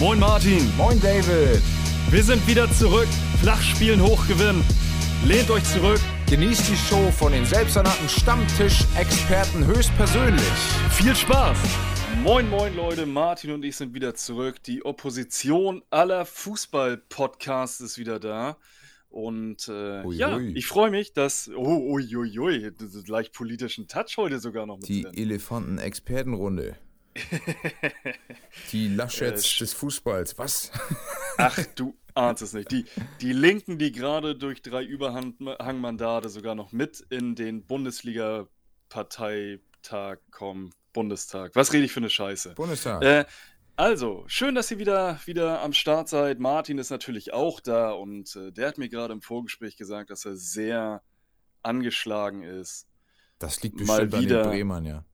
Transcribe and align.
Moin 0.00 0.18
Martin. 0.18 0.74
Moin 0.78 0.98
David. 0.98 1.60
Wir 2.10 2.22
sind 2.22 2.46
wieder 2.48 2.72
zurück. 2.72 3.06
Flachspielen 3.42 4.02
hochgewinnen. 4.02 4.64
Lehnt 5.26 5.50
euch 5.50 5.62
zurück. 5.64 6.00
Genießt 6.26 6.70
die 6.70 6.76
Show 6.76 7.10
von 7.10 7.32
den 7.32 7.44
selbsternannten 7.44 8.08
Stammtisch-Experten 8.08 9.66
höchstpersönlich. 9.66 10.40
Viel 10.92 11.14
Spaß. 11.14 11.58
Moin, 12.24 12.48
moin 12.48 12.74
Leute, 12.74 13.04
Martin 13.04 13.50
und 13.50 13.62
ich 13.62 13.76
sind 13.76 13.92
wieder 13.92 14.14
zurück. 14.14 14.62
Die 14.62 14.86
Opposition 14.86 15.82
aller 15.90 16.24
Fußball-Podcasts 16.24 17.82
ist 17.82 17.98
wieder 17.98 18.18
da. 18.18 18.56
Und 19.10 19.68
äh, 19.68 20.02
Ui, 20.02 20.16
ja, 20.16 20.34
ui. 20.34 20.54
ich 20.56 20.66
freue 20.66 20.90
mich, 20.90 21.12
dass. 21.12 21.50
Oh, 21.54 21.92
ui, 21.92 22.16
ui, 22.16 22.38
ui, 22.38 22.72
das 22.78 22.94
ist 22.94 23.08
leicht 23.08 23.34
politischen 23.34 23.86
Touch 23.86 24.16
heute 24.16 24.40
sogar 24.40 24.64
noch 24.64 24.78
mit 24.78 24.88
Die. 24.88 25.04
Elefanten-Expertenrunde. 25.04 26.78
Die 28.72 28.88
Laschets 28.88 29.56
Äh, 29.56 29.58
des 29.60 29.72
Fußballs. 29.74 30.38
Was? 30.38 30.70
Ach, 31.38 31.58
du 31.74 31.96
ahnst 32.14 32.42
es 32.42 32.52
nicht. 32.52 32.70
Die, 32.70 32.84
die 33.20 33.32
Linken, 33.32 33.78
die 33.78 33.90
gerade 33.92 34.36
durch 34.36 34.62
drei 34.62 34.82
Überhangmandate 34.84 36.28
sogar 36.28 36.54
noch 36.54 36.72
mit 36.72 37.00
in 37.10 37.34
den 37.34 37.64
Bundesliga-Parteitag 37.66 40.18
kommen. 40.30 40.70
Bundestag. 40.92 41.54
Was 41.54 41.72
rede 41.72 41.84
ich 41.84 41.92
für 41.92 42.00
eine 42.00 42.10
Scheiße? 42.10 42.54
Bundestag. 42.54 43.02
Äh, 43.04 43.24
also, 43.76 44.24
schön, 44.26 44.54
dass 44.56 44.70
ihr 44.72 44.78
wieder, 44.78 45.20
wieder 45.24 45.62
am 45.62 45.72
Start 45.72 46.08
seid. 46.08 46.40
Martin 46.40 46.78
ist 46.78 46.90
natürlich 46.90 47.32
auch 47.32 47.60
da 47.60 47.92
und 47.92 48.34
äh, 48.36 48.50
der 48.50 48.68
hat 48.68 48.78
mir 48.78 48.88
gerade 48.88 49.12
im 49.12 49.22
Vorgespräch 49.22 49.76
gesagt, 49.76 50.10
dass 50.10 50.24
er 50.24 50.36
sehr 50.36 51.02
angeschlagen 51.62 52.42
ist. 52.42 52.86
das 53.38 53.62
liegt 53.62 53.78
mal 53.80 54.06
bestimmt 54.06 54.14
an 54.14 54.20
wieder- 54.22 54.42
den 54.42 54.50
Bremern, 54.50 54.84
ja. 54.84 55.04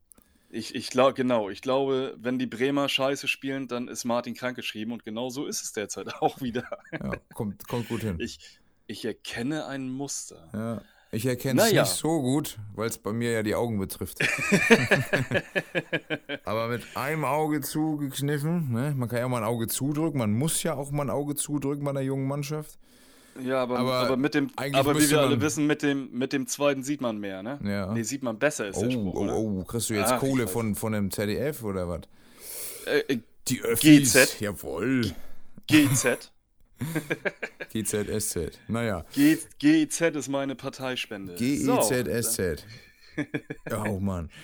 Ich, 0.56 0.74
ich 0.74 0.88
glaube, 0.88 1.12
genau, 1.12 1.51
ich 1.51 1.60
glaube, 1.60 2.16
wenn 2.19 2.38
die 2.38 2.46
Bremer 2.46 2.88
Scheiße 2.88 3.28
spielen, 3.28 3.69
dann 3.69 3.88
ist 3.88 4.05
Martin 4.05 4.33
krankgeschrieben 4.34 4.91
und 4.91 5.05
genau 5.05 5.29
so 5.29 5.45
ist 5.45 5.62
es 5.62 5.73
derzeit 5.73 6.15
auch 6.23 6.41
wieder. 6.41 6.65
ja 6.92 7.12
kommt, 7.34 7.69
kommt 7.69 7.88
gut 7.88 8.01
hin. 8.01 8.16
Ich, 8.20 8.38
ich 8.87 9.04
erkenne 9.04 9.66
ein 9.66 9.90
Muster. 9.90 10.48
Ja. 10.54 10.82
Ich 11.13 11.26
erkenne 11.26 11.60
es 11.63 11.68
Naja. 11.71 11.82
nicht 11.82 11.93
so 11.93 12.21
gut, 12.23 12.59
weil 12.74 12.88
es 12.88 12.96
bei 12.98 13.13
mir 13.13 13.30
ja 13.32 13.43
die 13.43 13.54
Augen 13.54 13.79
betrifft. 13.79 14.18
Aber 16.45 16.68
mit 16.68 16.82
einem 16.95 17.24
Auge 17.24 17.60
zugekniffen, 17.60 18.73
ne? 18.73 18.95
man 18.96 19.09
kann 19.09 19.18
ja 19.18 19.29
mal 19.29 19.38
ein 19.38 19.45
Auge 19.45 19.68
zudrücken, 19.68 20.18
man 20.18 20.32
muss 20.32 20.63
ja 20.63 20.74
auch 20.74 20.91
mal 20.91 21.04
ein 21.04 21.10
Auge 21.10 21.35
zudrücken 21.35 21.85
bei 21.85 21.91
einer 21.91 22.01
jungen 22.01 22.26
Mannschaft. 22.26 22.79
Ja, 23.42 23.62
aber, 23.62 23.79
aber, 23.79 23.95
Aber 23.95 24.16
mit 24.16 24.34
dem, 24.34 24.51
aber 24.56 24.98
wie 24.98 25.10
wir 25.10 25.20
alle 25.20 25.40
wissen, 25.40 25.66
mit 25.66 25.82
dem, 25.82 26.10
mit 26.12 26.32
dem 26.32 26.46
zweiten 26.46 26.82
sieht 26.82 27.01
man 27.01 27.18
mehr, 27.18 27.42
ne? 27.42 27.59
Ja. 27.65 27.92
Nee, 27.92 28.02
sieht 28.02 28.23
man 28.23 28.38
besser 28.38 28.68
ist 28.68 28.80
der 28.80 28.88
Oh, 28.88 28.90
Spruch, 28.90 29.15
oh, 29.15 29.60
oh, 29.60 29.65
kriegst 29.65 29.90
du 29.90 29.95
jetzt 29.95 30.12
Ach, 30.12 30.20
Kohle 30.20 30.46
von, 30.48 30.74
von 30.74 30.92
dem 30.92 31.10
ZDF 31.10 31.62
oder 31.62 31.88
was? 31.88 32.01
Äh, 32.87 32.98
äh, 33.14 33.18
Die 33.48 33.62
Öffis. 33.62 34.12
GZ. 34.12 34.40
Jawohl. 34.40 35.12
GZ. 35.66 36.32
GZSZ. 37.73 38.59
Naja. 38.68 39.04
G 39.14 39.38
GIZ 39.59 40.01
ist 40.14 40.29
meine 40.29 40.54
Parteispende. 40.54 41.32
So, 41.37 41.76
GIZSZ. 41.76 42.64
oh 43.87 43.98
Mann. 44.01 44.30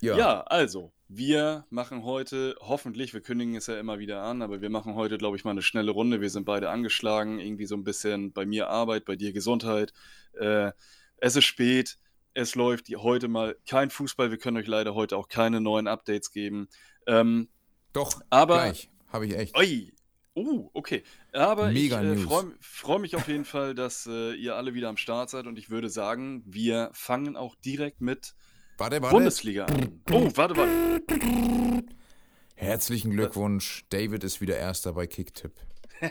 Ja. 0.00 0.16
Ja, 0.16 0.40
also, 0.42 0.92
wir 1.08 1.64
machen 1.70 2.04
heute, 2.04 2.54
hoffentlich, 2.60 3.14
wir 3.14 3.22
kündigen 3.22 3.54
es 3.56 3.66
ja 3.66 3.78
immer 3.80 3.98
wieder 3.98 4.22
an, 4.22 4.42
aber 4.42 4.60
wir 4.60 4.68
machen 4.68 4.94
heute, 4.94 5.16
glaube 5.16 5.36
ich, 5.36 5.44
mal 5.44 5.52
eine 5.52 5.62
schnelle 5.62 5.90
Runde. 5.90 6.20
Wir 6.20 6.28
sind 6.28 6.44
beide 6.44 6.68
angeschlagen, 6.68 7.38
irgendwie 7.38 7.64
so 7.64 7.76
ein 7.76 7.84
bisschen 7.84 8.32
bei 8.32 8.44
mir 8.44 8.68
Arbeit, 8.68 9.06
bei 9.06 9.16
dir 9.16 9.32
Gesundheit. 9.32 9.94
Äh, 10.34 10.72
es 11.16 11.34
ist 11.34 11.46
spät, 11.46 11.98
es 12.34 12.54
läuft 12.54 12.88
heute 12.94 13.28
mal 13.28 13.56
kein 13.66 13.88
Fußball. 13.90 14.30
Wir 14.30 14.38
können 14.38 14.58
euch 14.58 14.66
leider 14.66 14.94
heute 14.94 15.16
auch 15.16 15.28
keine 15.28 15.62
neuen 15.62 15.88
Updates 15.88 16.30
geben. 16.30 16.68
Ähm, 17.06 17.48
Doch, 17.94 18.20
Aber- 18.30 18.56
gleich. 18.56 18.90
Habe 19.10 19.26
ich 19.26 19.34
echt. 19.34 19.56
oi, 19.56 19.90
uh, 20.36 20.68
okay. 20.74 21.02
Aber 21.32 21.70
Mega 21.70 22.02
ich 22.02 22.18
äh, 22.20 22.22
freue 22.22 22.54
freu 22.60 22.98
mich 22.98 23.16
auf 23.16 23.26
jeden 23.26 23.46
Fall, 23.46 23.74
dass 23.74 24.06
äh, 24.06 24.34
ihr 24.34 24.56
alle 24.56 24.74
wieder 24.74 24.90
am 24.90 24.98
Start 24.98 25.30
seid 25.30 25.46
und 25.46 25.58
ich 25.58 25.70
würde 25.70 25.88
sagen, 25.88 26.42
wir 26.44 26.90
fangen 26.92 27.34
auch 27.34 27.54
direkt 27.56 28.02
mit 28.02 28.34
Warte, 28.78 29.02
warte. 29.02 29.14
Bundesliga 29.14 29.64
an. 29.66 30.00
Oh, 30.10 30.30
warte, 30.34 30.56
warte. 30.56 31.84
Herzlichen 32.54 33.10
Glückwunsch. 33.12 33.84
David 33.90 34.24
ist 34.24 34.40
wieder 34.40 34.56
Erster 34.56 34.92
bei 34.92 35.06
Kicktipp. 35.06 35.52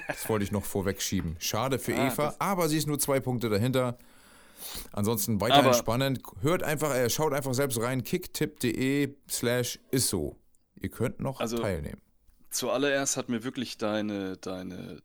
Das 0.08 0.28
wollte 0.28 0.44
ich 0.44 0.52
noch 0.52 0.66
vorweg 0.66 1.02
schieben. 1.02 1.36
Schade 1.40 1.80
für 1.80 1.96
Ah, 1.96 2.08
Eva, 2.08 2.36
aber 2.40 2.68
sie 2.68 2.78
ist 2.78 2.88
nur 2.88 3.00
zwei 3.00 3.20
Punkte 3.22 3.50
dahinter. 3.50 3.98
Ansonsten 4.92 5.40
weiterhin 5.40 5.74
spannend. 5.74 6.22
Hört 6.42 6.64
einfach, 6.64 6.94
äh, 6.94 7.10
schaut 7.10 7.32
einfach 7.34 7.54
selbst 7.54 7.80
rein. 7.82 8.04
kicktipp.de 8.04 9.16
slash 9.30 9.80
isso. 9.92 10.36
Ihr 10.82 10.90
könnt 10.90 11.20
noch 11.22 11.40
Also- 11.40 11.58
teilnehmen. 11.60 12.02
Zuallererst 12.50 13.18
hat 13.18 13.30
mir 13.30 13.44
wirklich 13.44 13.78
deine, 13.78 14.38
deine, 14.38 15.02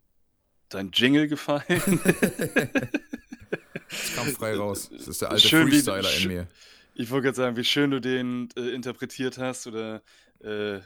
dein 0.69 0.91
Jingle 0.93 1.27
gefallen. 1.27 1.63
Es 3.89 4.15
kam 4.15 4.25
frei 4.29 4.55
raus. 4.55 4.89
Das 4.91 5.07
ist 5.07 5.21
der 5.21 5.29
alte 5.29 5.47
Schön, 5.47 5.67
wie- 5.67 5.71
Freestyler 5.73 6.11
in 6.13 6.23
sch- 6.23 6.27
mir. 6.27 6.47
Ich 6.95 7.09
wollte 7.09 7.25
gerade 7.25 7.35
sagen, 7.37 7.57
wie 7.57 7.63
schön 7.63 7.91
du 7.91 7.99
den 7.99 8.49
äh, 8.55 8.69
interpretiert 8.69 9.37
hast 9.37 9.67
oder 9.67 10.03
äh, 10.43 10.81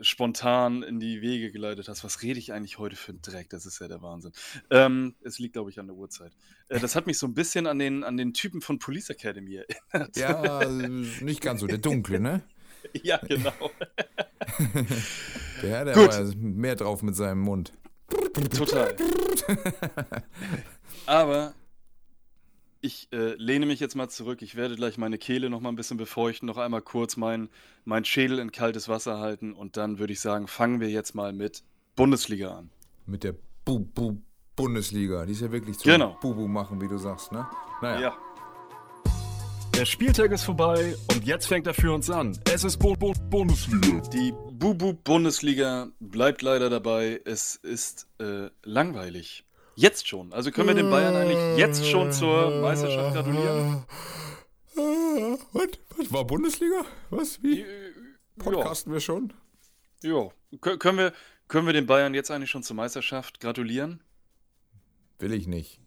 spontan 0.00 0.82
in 0.82 0.98
die 0.98 1.20
Wege 1.20 1.52
geleitet 1.52 1.88
hast. 1.88 2.02
Was 2.02 2.22
rede 2.22 2.38
ich 2.38 2.52
eigentlich 2.52 2.78
heute 2.78 2.96
für 2.96 3.12
einen 3.12 3.22
Dreck? 3.22 3.50
Das 3.50 3.66
ist 3.66 3.78
ja 3.78 3.86
der 3.86 4.02
Wahnsinn. 4.02 4.32
Ähm, 4.70 5.14
es 5.22 5.38
liegt, 5.38 5.52
glaube 5.52 5.70
ich, 5.70 5.78
an 5.78 5.86
der 5.86 5.96
Uhrzeit. 5.96 6.32
Äh, 6.68 6.80
das 6.80 6.96
hat 6.96 7.06
mich 7.06 7.18
so 7.18 7.26
ein 7.26 7.34
bisschen 7.34 7.66
an 7.66 7.78
den, 7.78 8.04
an 8.04 8.16
den 8.16 8.32
Typen 8.32 8.60
von 8.60 8.78
Police 8.78 9.10
Academy 9.10 9.56
erinnert. 9.56 10.16
Ja, 10.16 10.66
nicht 10.66 11.42
ganz 11.42 11.60
so. 11.60 11.66
Der 11.66 11.78
dunkle, 11.78 12.20
ne? 12.20 12.42
ja 13.02 13.18
genau. 13.18 13.70
Der, 15.62 15.84
der 15.84 15.94
Gut. 15.94 16.08
war 16.08 16.34
mehr 16.34 16.74
drauf 16.74 17.02
mit 17.02 17.14
seinem 17.14 17.40
Mund. 17.40 17.72
Total. 18.56 18.96
Aber 21.06 21.54
ich 22.82 23.08
äh, 23.12 23.34
lehne 23.36 23.64
mich 23.64 23.80
jetzt 23.80 23.94
mal 23.94 24.08
zurück. 24.08 24.42
Ich 24.42 24.56
werde 24.56 24.74
gleich 24.76 24.98
meine 24.98 25.16
Kehle 25.16 25.48
noch 25.48 25.60
mal 25.60 25.70
ein 25.70 25.76
bisschen 25.76 25.96
befeuchten, 25.96 26.46
noch 26.46 26.58
einmal 26.58 26.82
kurz 26.82 27.16
meinen 27.16 27.48
mein 27.84 28.04
Schädel 28.04 28.40
in 28.40 28.52
kaltes 28.52 28.88
Wasser 28.88 29.18
halten 29.18 29.52
und 29.54 29.76
dann 29.76 29.98
würde 29.98 30.12
ich 30.12 30.20
sagen, 30.20 30.48
fangen 30.48 30.80
wir 30.80 30.90
jetzt 30.90 31.14
mal 31.14 31.32
mit 31.32 31.62
Bundesliga 31.96 32.56
an. 32.58 32.70
Mit 33.06 33.24
der 33.24 33.34
Bu-Bu 33.64 34.16
Bundesliga. 34.56 35.24
Die 35.24 35.32
ist 35.32 35.40
ja 35.40 35.50
wirklich 35.50 35.78
zu 35.78 35.88
Genau. 35.88 36.18
Bubu 36.20 36.46
machen, 36.46 36.80
wie 36.80 36.88
du 36.88 36.98
sagst, 36.98 37.32
ne? 37.32 37.46
Naja. 37.80 38.14
Der 39.74 39.86
Spieltag 39.86 40.32
ist 40.32 40.42
vorbei 40.42 40.94
und 41.14 41.24
jetzt 41.24 41.46
fängt 41.46 41.66
er 41.66 41.74
für 41.74 41.92
uns 41.92 42.10
an. 42.10 42.38
Es 42.52 42.62
ist 42.62 42.76
Bo 42.78 42.94
Bo 42.94 43.14
Bundesliga. 43.30 44.00
Die 44.12 44.34
Bubu 44.52 44.92
Bundesliga 44.92 45.88
bleibt 46.00 46.42
leider 46.42 46.68
dabei. 46.68 47.20
Es 47.24 47.56
ist 47.56 48.06
äh, 48.18 48.50
langweilig. 48.64 49.44
Jetzt 49.74 50.06
schon. 50.06 50.32
Also 50.32 50.50
können 50.50 50.68
wir 50.68 50.74
den 50.74 50.90
Bayern 50.90 51.14
eigentlich 51.16 51.58
jetzt 51.58 51.86
schon 51.86 52.12
zur 52.12 52.60
Meisterschaft 52.60 53.14
gratulieren? 53.14 53.84
Äh, 54.76 55.36
Was? 55.52 55.68
Was 55.96 56.12
war 56.12 56.26
Bundesliga? 56.26 56.84
Was? 57.10 57.42
Wie? 57.42 57.60
Ja. 57.60 57.66
Podcasten 58.38 58.92
wir 58.92 59.00
schon? 59.00 59.32
Ja, 60.02 60.30
Kö- 60.54 60.78
können 60.78 60.98
wir, 60.98 61.12
können 61.48 61.66
wir 61.66 61.72
den 61.72 61.86
Bayern 61.86 62.14
jetzt 62.14 62.30
eigentlich 62.30 62.50
schon 62.50 62.62
zur 62.62 62.76
Meisterschaft 62.76 63.40
gratulieren? 63.40 64.02
Will 65.18 65.32
ich 65.32 65.46
nicht. 65.46 65.80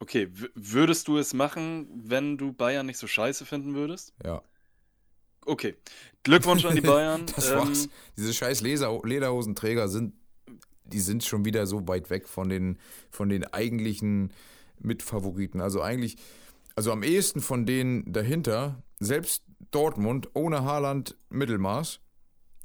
Okay, 0.00 0.28
würdest 0.54 1.06
du 1.06 1.16
es 1.18 1.32
machen, 1.32 1.88
wenn 1.94 2.36
du 2.36 2.52
Bayern 2.52 2.86
nicht 2.86 2.98
so 2.98 3.06
scheiße 3.06 3.46
finden 3.46 3.74
würdest? 3.74 4.12
Ja. 4.24 4.42
Okay, 5.44 5.76
Glückwunsch 6.24 6.64
an 6.64 6.74
die 6.74 6.80
Bayern. 6.82 7.26
Das 7.36 7.50
Ähm, 7.50 7.58
war's. 7.58 7.88
Diese 8.16 8.34
scheiß 8.34 8.62
Lederhosenträger 8.62 9.88
sind, 9.88 10.14
die 10.84 11.00
sind 11.00 11.24
schon 11.24 11.44
wieder 11.44 11.66
so 11.66 11.86
weit 11.88 12.10
weg 12.10 12.28
von 12.28 12.48
den, 12.48 12.78
von 13.10 13.28
den 13.28 13.44
eigentlichen 13.44 14.32
Mitfavoriten. 14.78 15.60
Also 15.60 15.80
eigentlich, 15.80 16.16
also 16.74 16.92
am 16.92 17.02
ehesten 17.02 17.40
von 17.40 17.66
denen 17.66 18.12
dahinter, 18.12 18.82
selbst 19.00 19.44
Dortmund 19.70 20.30
ohne 20.34 20.64
Haaland 20.64 21.16
Mittelmaß. 21.30 22.00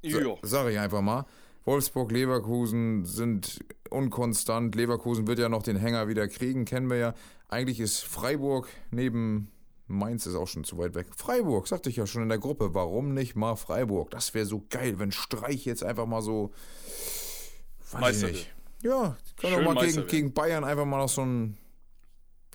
Sa. 0.03 0.37
Sag 0.43 0.69
ich 0.69 0.79
einfach 0.79 1.01
mal. 1.01 1.25
Wolfsburg, 1.65 2.11
Leverkusen 2.11 3.03
sind 3.03 3.59
unkonstant. 3.89 4.75
Leverkusen 4.75 5.27
wird 5.27 5.39
ja 5.39 5.49
noch 5.49 5.63
den 5.63 5.75
Hänger 5.75 6.07
wieder 6.07 6.27
kriegen, 6.27 6.65
kennen 6.65 6.89
wir 6.89 6.97
ja. 6.97 7.13
Eigentlich 7.49 7.79
ist 7.79 8.03
Freiburg 8.03 8.67
neben 8.91 9.51
Mainz 9.87 10.25
ist 10.25 10.35
auch 10.35 10.47
schon 10.47 10.65
zu 10.65 10.77
weit 10.77 10.95
weg. 10.95 11.07
Freiburg, 11.15 11.67
sagte 11.67 11.89
ich 11.89 11.95
ja 11.95 12.05
schon 12.05 12.23
in 12.23 12.29
der 12.29 12.39
Gruppe. 12.39 12.73
Warum 12.73 13.13
nicht 13.13 13.35
mal 13.35 13.55
Freiburg? 13.55 14.09
Das 14.11 14.33
wäre 14.33 14.45
so 14.45 14.65
geil, 14.69 14.99
wenn 14.99 15.11
Streich 15.11 15.65
jetzt 15.65 15.83
einfach 15.83 16.05
mal 16.05 16.21
so. 16.21 16.51
Weiß 17.91 18.23
ich 18.23 18.31
nicht. 18.31 18.53
Ja, 18.83 19.17
kann 19.37 19.51
doch 19.51 19.61
mal 19.61 19.73
Meister 19.73 20.01
gegen, 20.01 20.07
gegen 20.07 20.33
Bayern 20.33 20.63
einfach 20.63 20.85
mal 20.85 20.99
noch 20.99 21.09
so 21.09 21.23
ein 21.23 21.57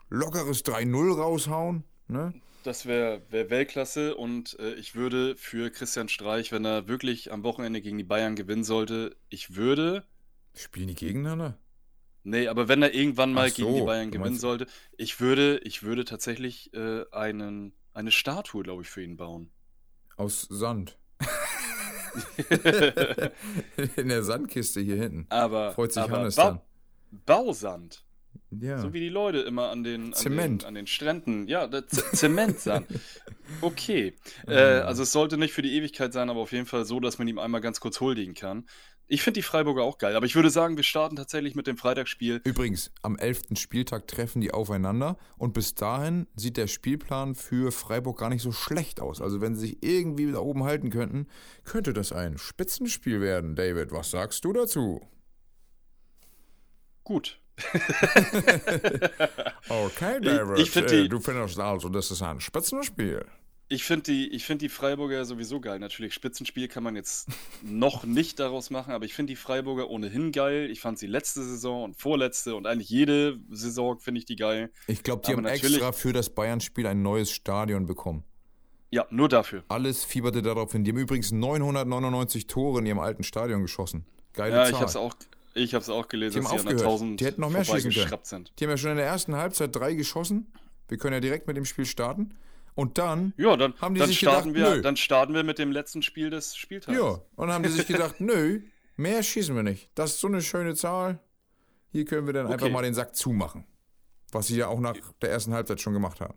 lockeres 0.08 0.64
3-0 0.64 1.16
raushauen. 1.16 1.84
Ne? 2.06 2.34
Das 2.62 2.86
wäre 2.86 3.22
wär 3.30 3.50
Weltklasse 3.50 4.14
und 4.14 4.58
äh, 4.60 4.74
ich 4.74 4.94
würde 4.94 5.36
für 5.36 5.70
Christian 5.70 6.08
Streich, 6.08 6.52
wenn 6.52 6.64
er 6.64 6.86
wirklich 6.86 7.32
am 7.32 7.42
Wochenende 7.42 7.80
gegen 7.80 7.98
die 7.98 8.04
Bayern 8.04 8.36
gewinnen 8.36 8.62
sollte, 8.62 9.16
ich 9.30 9.56
würde, 9.56 10.04
Spielen 10.54 10.88
die 10.88 10.94
gegeneinander? 10.94 11.58
nee, 12.22 12.46
aber 12.46 12.68
wenn 12.68 12.82
er 12.82 12.94
irgendwann 12.94 13.32
mal 13.32 13.48
Ach 13.50 13.54
gegen 13.54 13.72
die 13.72 13.80
so, 13.80 13.86
Bayern 13.86 14.10
gewinnen 14.10 14.38
sollte, 14.38 14.66
ich 14.96 15.18
würde, 15.18 15.58
ich 15.64 15.82
würde 15.82 16.04
tatsächlich 16.04 16.72
äh, 16.74 17.04
einen, 17.10 17.72
eine 17.94 18.12
Statue, 18.12 18.62
glaube 18.62 18.82
ich, 18.82 18.90
für 18.90 19.02
ihn 19.02 19.16
bauen. 19.16 19.50
Aus 20.16 20.46
Sand. 20.48 20.98
In 23.96 24.08
der 24.08 24.22
Sandkiste 24.22 24.80
hier 24.80 24.96
hinten. 24.96 25.26
Aber, 25.30 25.72
Freut 25.72 25.92
sich 25.92 26.02
aber 26.02 26.18
Hannes 26.18 26.36
Ba- 26.36 26.44
dann. 26.44 26.60
Bausand. 27.26 28.04
Ja. 28.50 28.78
So 28.78 28.92
wie 28.92 29.00
die 29.00 29.08
Leute 29.08 29.38
immer 29.40 29.70
an 29.70 29.82
den, 29.82 30.06
an 30.06 30.12
Zement. 30.12 30.62
den, 30.62 30.68
an 30.68 30.74
den 30.74 30.86
Stränden. 30.86 31.48
Ja, 31.48 31.68
Zementsand. 32.12 32.86
Okay. 33.60 34.14
Äh, 34.46 34.54
Ah. 34.54 34.80
also 34.82 35.02
es 35.02 35.12
sollte 35.12 35.38
nicht 35.38 35.52
für 35.54 35.62
die 35.62 35.74
Ewigkeit 35.76 36.12
sein, 36.12 36.28
aber 36.30 36.40
auf 36.40 36.52
jeden 36.52 36.66
Fall 36.66 36.84
so, 36.84 37.00
dass 37.00 37.18
man 37.18 37.28
ihm 37.28 37.38
einmal 37.38 37.60
ganz 37.60 37.80
kurz 37.80 38.00
huldigen 38.00 38.34
kann. 38.34 38.66
Ich 39.08 39.22
finde 39.22 39.38
die 39.40 39.42
Freiburger 39.42 39.82
auch 39.82 39.98
geil, 39.98 40.16
aber 40.16 40.24
ich 40.24 40.34
würde 40.36 40.48
sagen, 40.48 40.76
wir 40.76 40.84
starten 40.84 41.16
tatsächlich 41.16 41.54
mit 41.54 41.66
dem 41.66 41.76
Freitagsspiel. 41.76 42.40
Übrigens, 42.44 42.90
am 43.02 43.16
11. 43.18 43.58
Spieltag 43.58 44.06
treffen 44.08 44.40
die 44.40 44.52
aufeinander 44.52 45.18
und 45.36 45.52
bis 45.52 45.74
dahin 45.74 46.26
sieht 46.34 46.56
der 46.56 46.66
Spielplan 46.66 47.34
für 47.34 47.72
Freiburg 47.72 48.18
gar 48.18 48.30
nicht 48.30 48.40
so 48.42 48.52
schlecht 48.52 49.00
aus. 49.00 49.20
Also 49.20 49.42
wenn 49.42 49.54
sie 49.54 49.66
sich 49.66 49.82
irgendwie 49.82 50.32
da 50.32 50.38
oben 50.38 50.64
halten 50.64 50.88
könnten, 50.88 51.26
könnte 51.64 51.92
das 51.92 52.12
ein 52.12 52.38
Spitzenspiel 52.38 53.20
werden. 53.20 53.54
David, 53.54 53.92
was 53.92 54.10
sagst 54.10 54.44
du 54.46 54.52
dazu? 54.54 55.00
Gut. 57.04 57.38
Okay, 59.68 60.20
David, 60.20 60.58
ich 60.58 60.70
find 60.70 60.90
die- 60.90 61.08
du 61.08 61.20
findest 61.20 61.58
also, 61.58 61.88
das 61.88 62.10
ist 62.10 62.22
ein 62.22 62.40
Spitzenspiel. 62.40 63.24
Ich 63.72 63.84
finde 63.84 64.02
die, 64.02 64.28
ich 64.28 64.44
find 64.44 64.60
die 64.60 64.68
Freiburger 64.68 65.24
sowieso 65.24 65.58
geil. 65.58 65.78
Natürlich, 65.78 66.12
Spitzenspiel 66.12 66.68
kann 66.68 66.82
man 66.82 66.94
jetzt 66.94 67.28
noch 67.62 68.04
nicht 68.04 68.38
daraus 68.38 68.68
machen, 68.68 68.92
aber 68.92 69.06
ich 69.06 69.14
finde 69.14 69.32
die 69.32 69.36
Freiburger 69.36 69.88
ohnehin 69.88 70.30
geil. 70.30 70.68
Ich 70.70 70.80
fand 70.82 70.98
sie 70.98 71.06
letzte 71.06 71.42
Saison 71.42 71.84
und 71.84 71.96
vorletzte 71.96 72.54
und 72.54 72.66
eigentlich 72.66 72.90
jede 72.90 73.40
Saison 73.50 73.98
finde 73.98 74.18
ich 74.18 74.26
die 74.26 74.36
geil. 74.36 74.70
Ich 74.88 75.02
glaube, 75.02 75.22
die 75.26 75.32
Aber 75.32 75.38
haben 75.38 75.46
extra 75.46 75.92
für 75.92 76.12
das 76.12 76.28
Bayern-Spiel 76.34 76.86
ein 76.86 77.00
neues 77.00 77.30
Stadion 77.30 77.86
bekommen. 77.86 78.24
Ja, 78.90 79.06
nur 79.08 79.30
dafür. 79.30 79.64
Alles 79.68 80.04
fieberte 80.04 80.42
darauf 80.42 80.72
hin. 80.72 80.84
Die 80.84 80.90
haben 80.90 80.98
übrigens 80.98 81.32
999 81.32 82.46
Tore 82.48 82.80
in 82.80 82.86
ihrem 82.86 82.98
alten 82.98 83.22
Stadion 83.22 83.62
geschossen. 83.62 84.04
Geile 84.34 84.54
Ja, 84.54 84.62
Zahl. 84.64 84.70
ich 84.72 84.76
habe 84.76 84.86
es 84.86 84.96
auch, 84.96 85.14
ich 85.54 85.74
hab's 85.74 85.88
auch 85.88 86.08
gelesen, 86.08 86.42
Die 86.42 86.46
haben 86.46 86.56
dass 86.56 86.60
aufgehört. 86.66 86.82
1000 86.82 87.20
Die 87.20 87.24
hätten 87.24 87.40
noch 87.40 87.48
mehr 87.48 87.64
schießen 87.64 87.90
können. 87.90 88.18
sind. 88.22 88.52
Die 88.58 88.64
haben 88.64 88.70
ja 88.70 88.76
schon 88.76 88.90
in 88.90 88.98
der 88.98 89.06
ersten 89.06 89.34
Halbzeit 89.34 89.74
drei 89.74 89.94
geschossen. 89.94 90.52
Wir 90.88 90.98
können 90.98 91.14
ja 91.14 91.20
direkt 91.20 91.46
mit 91.46 91.56
dem 91.56 91.64
Spiel 91.64 91.86
starten. 91.86 92.34
Und 92.74 92.98
dann, 92.98 93.34
Ja, 93.36 93.56
dann, 93.56 93.74
Haben 93.80 93.94
die 93.94 94.00
dann, 94.00 94.08
sich 94.08 94.18
starten 94.18 94.54
gedacht, 94.54 94.70
wir, 94.70 94.76
nö. 94.76 94.82
dann 94.82 94.96
starten 94.96 95.34
wir 95.34 95.42
mit 95.44 95.58
dem 95.58 95.72
letzten 95.72 96.02
Spiel 96.02 96.30
des 96.30 96.56
Spieltags. 96.56 96.96
ja, 96.96 97.20
und 97.36 97.50
haben 97.52 97.62
die 97.62 97.68
sich 97.70 97.86
gedacht, 97.86 98.20
nö, 98.20 98.62
mehr 98.96 99.22
schießen 99.22 99.54
wir 99.54 99.62
nicht. 99.62 99.90
Das 99.94 100.12
ist 100.12 100.20
so 100.20 100.28
eine 100.28 100.40
schöne 100.40 100.74
Zahl. 100.74 101.18
Hier 101.90 102.04
können 102.06 102.26
wir 102.26 102.32
dann 102.32 102.46
einfach 102.46 102.64
Okay. 102.66 102.72
mal 102.72 102.82
den 102.82 102.94
Sack 102.94 103.14
zumachen. 103.14 103.66
Was 104.30 104.46
sie 104.46 104.56
ja 104.56 104.68
auch 104.68 104.80
nach 104.80 104.96
der 105.20 105.30
ersten 105.30 105.52
Halbzeit 105.52 105.80
schon 105.82 105.92
gemacht 105.92 106.20
haben. 106.22 106.34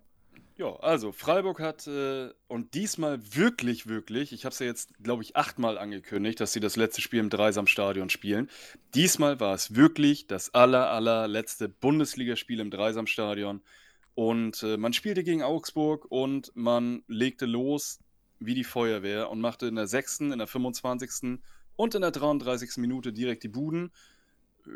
Ja, 0.57 0.73
also 0.77 1.11
Freiburg 1.11 1.59
hat 1.59 1.85
äh, 1.87 2.29
und 2.47 2.73
diesmal 2.75 3.19
wirklich, 3.35 3.87
wirklich, 3.87 4.31
ich 4.31 4.45
habe 4.45 4.53
es 4.53 4.59
ja 4.59 4.65
jetzt, 4.65 4.93
glaube 5.03 5.21
ich, 5.23 5.35
achtmal 5.35 5.77
angekündigt, 5.77 6.39
dass 6.39 6.53
sie 6.53 6.61
das 6.61 6.75
letzte 6.77 7.01
Spiel 7.01 7.19
im 7.19 7.29
Dreisamstadion 7.29 8.09
spielen. 8.09 8.49
Diesmal 8.93 9.39
war 9.41 9.53
es 9.53 9.75
wirklich 9.75 10.27
das 10.27 10.53
aller, 10.53 10.89
allerletzte 10.89 11.67
Bundesligaspiel 11.69 12.59
im 12.61 12.71
Dreisamstadion. 12.71 13.61
Und 14.15 14.63
äh, 14.63 14.77
man 14.77 14.93
spielte 14.93 15.23
gegen 15.23 15.43
Augsburg 15.43 16.05
und 16.09 16.51
man 16.55 17.03
legte 17.07 17.45
los 17.45 17.99
wie 18.39 18.55
die 18.55 18.63
Feuerwehr 18.63 19.29
und 19.29 19.41
machte 19.41 19.67
in 19.67 19.75
der 19.75 19.87
6., 19.87 20.21
in 20.21 20.37
der 20.37 20.47
25. 20.47 21.39
und 21.75 21.95
in 21.95 22.01
der 22.01 22.11
33. 22.11 22.77
Minute 22.77 23.11
direkt 23.13 23.43
die 23.43 23.49
Buden. 23.49 23.91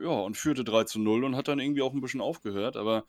Ja, 0.03 0.09
und 0.09 0.38
führte 0.38 0.63
3 0.63 0.83
zu 0.83 1.00
0 1.00 1.24
und 1.24 1.36
hat 1.36 1.47
dann 1.47 1.59
irgendwie 1.59 1.81
auch 1.81 1.94
ein 1.94 2.01
bisschen 2.01 2.21
aufgehört, 2.21 2.77
aber 2.77 3.06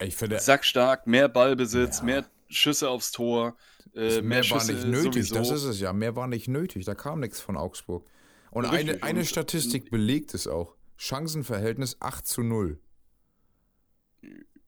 Ich 0.00 0.16
finde, 0.16 0.38
sackstark, 0.38 1.06
mehr 1.06 1.28
Ballbesitz, 1.28 1.98
Ja. 1.98 2.04
mehr 2.04 2.30
Schüsse 2.48 2.88
aufs 2.88 3.12
Tor, 3.12 3.56
äh, 3.94 4.20
mehr, 4.20 4.22
mehr 4.22 4.38
war 4.38 4.44
Schüsse 4.60 4.72
nicht 4.74 4.86
nötig. 4.86 5.28
sowieso. 5.28 5.34
Das 5.34 5.50
ist 5.50 5.64
es 5.64 5.80
ja. 5.80 5.92
Mehr 5.92 6.16
war 6.16 6.26
nicht 6.26 6.48
nötig. 6.48 6.84
Da 6.84 6.94
kam 6.94 7.20
nichts 7.20 7.40
von 7.40 7.56
Augsburg. 7.56 8.06
Und 8.50 8.64
Richtig. 8.64 8.90
eine, 8.94 9.02
eine 9.02 9.24
Statistik 9.24 9.90
belegt 9.90 10.32
es 10.34 10.46
auch. 10.46 10.74
Chancenverhältnis 10.96 11.96
8 12.00 12.26
zu 12.26 12.42
0. 12.42 12.80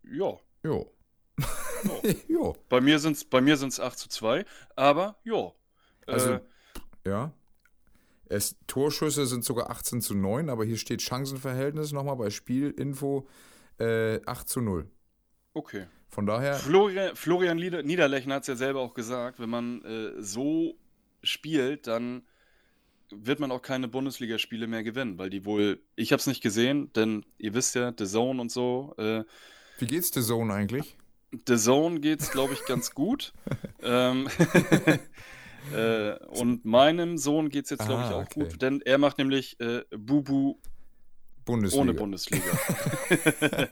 ja, 0.05 0.37
Jo. 0.62 0.93
Jo. 2.29 2.55
bei 2.69 2.81
mir 2.81 2.99
sind 2.99 3.17
es 3.17 3.25
bei 3.25 3.41
mir 3.41 3.56
sind's 3.56 3.81
8 3.81 3.99
zu 3.99 4.09
2, 4.09 4.44
aber 4.76 5.17
ja. 5.25 5.53
Also, 6.06 6.32
äh, 6.35 6.41
Ja. 7.06 7.32
Es, 8.29 8.56
Torschüsse 8.67 9.26
sind 9.26 9.44
sogar 9.44 9.70
18 9.70 10.00
zu 10.00 10.14
9, 10.14 10.49
aber 10.49 10.64
hier 10.64 10.79
steht 10.79 11.03
Chancenverhältnis 11.03 11.93
nochmal 11.93 12.17
bei 12.17 12.31
Spielinfo 12.31 13.29
äh, 13.79 14.20
8 14.25 14.49
zu 14.49 14.61
0. 14.61 14.88
okay. 15.55 15.87
Von 16.09 16.26
daher, 16.26 16.56
Florian, 16.56 17.17
Florian 17.17 17.56
Lieder, 17.56 17.82
Niederlechner 17.82 18.35
hat 18.35 18.43
es 18.43 18.49
ja 18.49 18.55
selber 18.55 18.81
auch 18.81 18.93
gesagt, 18.93 19.41
wenn 19.41 19.49
man 19.49 19.82
äh, 19.82 20.20
so 20.20 20.75
spielt, 21.23 21.87
dann 21.87 22.26
wird 23.11 23.41
man 23.41 23.50
auch 23.50 23.62
keine 23.62 23.88
Bundesligaspiele 23.88 24.67
mehr 24.67 24.82
gewinnen, 24.82 25.17
weil 25.17 25.31
die 25.31 25.47
wohl, 25.47 25.81
ich 25.97 26.12
habe 26.12 26.20
es 26.20 26.26
nicht 26.26 26.43
gesehen, 26.43 26.93
denn 26.93 27.25
ihr 27.38 27.55
wisst 27.55 27.75
ja, 27.75 27.94
The 27.97 28.05
Zone 28.06 28.43
und 28.43 28.50
so, 28.50 28.94
äh, 28.99 29.25
wie 29.82 29.87
geht's 29.87 30.11
der 30.12 30.23
Zone 30.23 30.55
eigentlich? 30.55 30.96
The 31.49 31.56
Zone 31.56 31.99
geht's, 32.00 32.31
glaube 32.31 32.52
ich, 32.55 32.64
ganz 32.67 32.93
gut. 32.93 33.32
ähm, 33.82 34.29
äh, 35.75 36.12
und 36.29 36.64
meinem 36.64 37.19
Sohn 37.19 37.49
geht's 37.49 37.70
jetzt, 37.70 37.84
glaube 37.87 38.02
ich, 38.02 38.08
Ah, 38.11 38.14
auch 38.17 38.23
okay. 38.26 38.40
gut, 38.44 38.62
denn 38.62 38.81
er 38.82 38.99
macht 38.99 39.19
nämlich 39.19 39.58
äh, 39.61 39.82
Bubu 39.96 40.56
Bundesliga. 41.44 41.82
ohne 41.82 41.94
Bundesliga. 41.94 42.44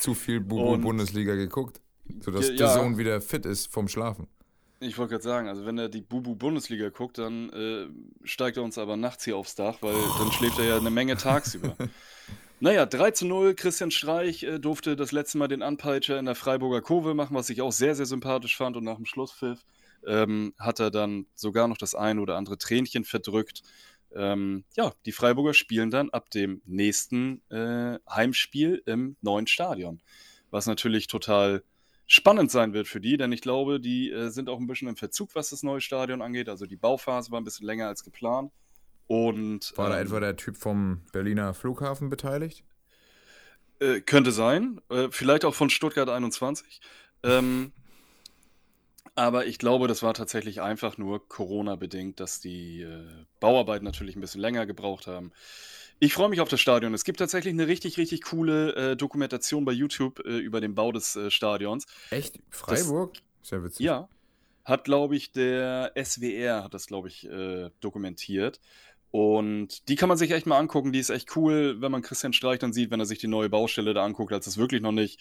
Zu 0.00 0.14
viel 0.14 0.40
Bubu 0.40 0.74
Und- 0.74 0.82
Bundesliga 0.82 1.34
geguckt, 1.34 1.80
sodass 2.20 2.48
Ja, 2.48 2.56
der 2.56 2.66
ja. 2.66 2.74
Sohn 2.74 2.98
wieder 2.98 3.20
fit 3.22 3.46
ist 3.46 3.72
vom 3.72 3.88
Schlafen. 3.88 4.26
Ich 4.80 4.98
wollte 4.98 5.12
gerade 5.12 5.24
sagen, 5.24 5.48
also 5.48 5.64
wenn 5.64 5.78
er 5.78 5.88
die 5.88 6.02
Bubu 6.02 6.34
Bundesliga 6.34 6.90
guckt, 6.90 7.16
dann 7.16 7.48
äh, 7.50 7.86
steigt 8.26 8.58
er 8.58 8.62
uns 8.64 8.76
aber 8.76 8.96
nachts 8.98 9.24
hier 9.24 9.36
aufs 9.38 9.54
Dach, 9.54 9.78
weil 9.80 9.94
dann 10.18 10.30
schläft 10.32 10.58
er 10.58 10.66
ja 10.66 10.76
eine 10.76 10.90
Menge 10.90 11.16
tagsüber. 11.16 11.74
Naja, 12.60 12.86
3 12.86 13.10
zu 13.10 13.26
0. 13.26 13.54
Christian 13.54 13.90
Streich 13.90 14.42
äh, 14.44 14.58
durfte 14.58 14.96
das 14.96 15.12
letzte 15.12 15.38
Mal 15.38 15.48
den 15.48 15.62
Anpeitscher 15.62 16.18
in 16.18 16.24
der 16.24 16.34
Freiburger 16.34 16.80
Kurve 16.80 17.14
machen, 17.14 17.36
was 17.36 17.50
ich 17.50 17.60
auch 17.60 17.72
sehr, 17.72 17.94
sehr 17.94 18.06
sympathisch 18.06 18.56
fand. 18.56 18.76
Und 18.76 18.84
nach 18.84 18.96
dem 18.96 19.06
Schlusspfiff 19.06 19.64
ähm, 20.06 20.54
hat 20.58 20.80
er 20.80 20.90
dann 20.90 21.26
sogar 21.34 21.68
noch 21.68 21.76
das 21.76 21.94
ein 21.94 22.18
oder 22.18 22.36
andere 22.36 22.56
Tränchen 22.56 23.04
verdrückt. 23.04 23.62
Ähm, 24.14 24.64
ja, 24.76 24.92
die 25.04 25.12
Freiburger 25.12 25.54
spielen 25.54 25.90
dann 25.90 26.10
ab 26.10 26.30
dem 26.30 26.62
nächsten 26.64 27.42
äh, 27.50 27.98
Heimspiel 28.08 28.82
im 28.86 29.16
neuen 29.20 29.48
Stadion. 29.48 30.00
Was 30.50 30.66
natürlich 30.66 31.08
total 31.08 31.64
spannend 32.06 32.50
sein 32.50 32.74
wird 32.74 32.86
für 32.86 33.00
die, 33.00 33.16
denn 33.16 33.32
ich 33.32 33.40
glaube, 33.40 33.80
die 33.80 34.10
äh, 34.10 34.28
sind 34.28 34.48
auch 34.48 34.60
ein 34.60 34.66
bisschen 34.66 34.88
im 34.88 34.96
Verzug, 34.96 35.34
was 35.34 35.50
das 35.50 35.64
neue 35.64 35.80
Stadion 35.80 36.22
angeht. 36.22 36.48
Also 36.48 36.66
die 36.66 36.76
Bauphase 36.76 37.32
war 37.32 37.40
ein 37.40 37.44
bisschen 37.44 37.66
länger 37.66 37.88
als 37.88 38.04
geplant. 38.04 38.52
Und 39.06 39.72
War 39.76 39.90
da 39.90 40.00
ähm, 40.00 40.06
etwa 40.06 40.20
der 40.20 40.36
Typ 40.36 40.56
vom 40.56 41.02
Berliner 41.12 41.54
Flughafen 41.54 42.08
beteiligt? 42.08 42.64
Äh, 43.80 44.00
könnte 44.00 44.32
sein. 44.32 44.80
Äh, 44.88 45.08
vielleicht 45.10 45.44
auch 45.44 45.54
von 45.54 45.70
Stuttgart 45.70 46.08
21. 46.08 46.80
Ähm, 47.22 47.72
aber 49.14 49.46
ich 49.46 49.58
glaube, 49.58 49.86
das 49.86 50.02
war 50.02 50.14
tatsächlich 50.14 50.60
einfach 50.60 50.98
nur 50.98 51.28
Corona-bedingt, 51.28 52.18
dass 52.18 52.40
die 52.40 52.82
äh, 52.82 53.04
Bauarbeiten 53.40 53.84
natürlich 53.84 54.16
ein 54.16 54.20
bisschen 54.20 54.40
länger 54.40 54.66
gebraucht 54.66 55.06
haben. 55.06 55.32
Ich 56.00 56.14
freue 56.14 56.28
mich 56.28 56.40
auf 56.40 56.48
das 56.48 56.60
Stadion. 56.60 56.92
Es 56.94 57.04
gibt 57.04 57.20
tatsächlich 57.20 57.52
eine 57.52 57.68
richtig, 57.68 57.96
richtig 57.96 58.22
coole 58.22 58.74
äh, 58.74 58.96
Dokumentation 58.96 59.64
bei 59.64 59.72
YouTube 59.72 60.20
äh, 60.24 60.38
über 60.38 60.60
den 60.60 60.74
Bau 60.74 60.90
des 60.90 61.14
äh, 61.14 61.30
Stadions. 61.30 61.86
Echt? 62.10 62.40
Freiburg? 62.50 63.14
Sehr 63.42 63.62
witzig. 63.62 63.86
Ja. 63.86 64.08
Hat, 64.64 64.84
glaube 64.84 65.14
ich, 65.14 65.30
der 65.30 65.92
SWR 66.02 66.64
hat 66.64 66.72
das, 66.72 66.86
glaube 66.86 67.08
ich, 67.08 67.28
dokumentiert. 67.80 68.60
Und 69.14 69.88
die 69.88 69.94
kann 69.94 70.08
man 70.08 70.18
sich 70.18 70.32
echt 70.32 70.44
mal 70.44 70.58
angucken. 70.58 70.90
Die 70.90 70.98
ist 70.98 71.10
echt 71.10 71.36
cool, 71.36 71.80
wenn 71.80 71.92
man 71.92 72.02
Christian 72.02 72.32
Streich 72.32 72.58
dann 72.58 72.72
sieht, 72.72 72.90
wenn 72.90 72.98
er 72.98 73.06
sich 73.06 73.20
die 73.20 73.28
neue 73.28 73.48
Baustelle 73.48 73.94
da 73.94 74.04
anguckt, 74.04 74.32
als 74.32 74.48
es 74.48 74.58
wirklich 74.58 74.82
noch 74.82 74.90
nicht, 74.90 75.20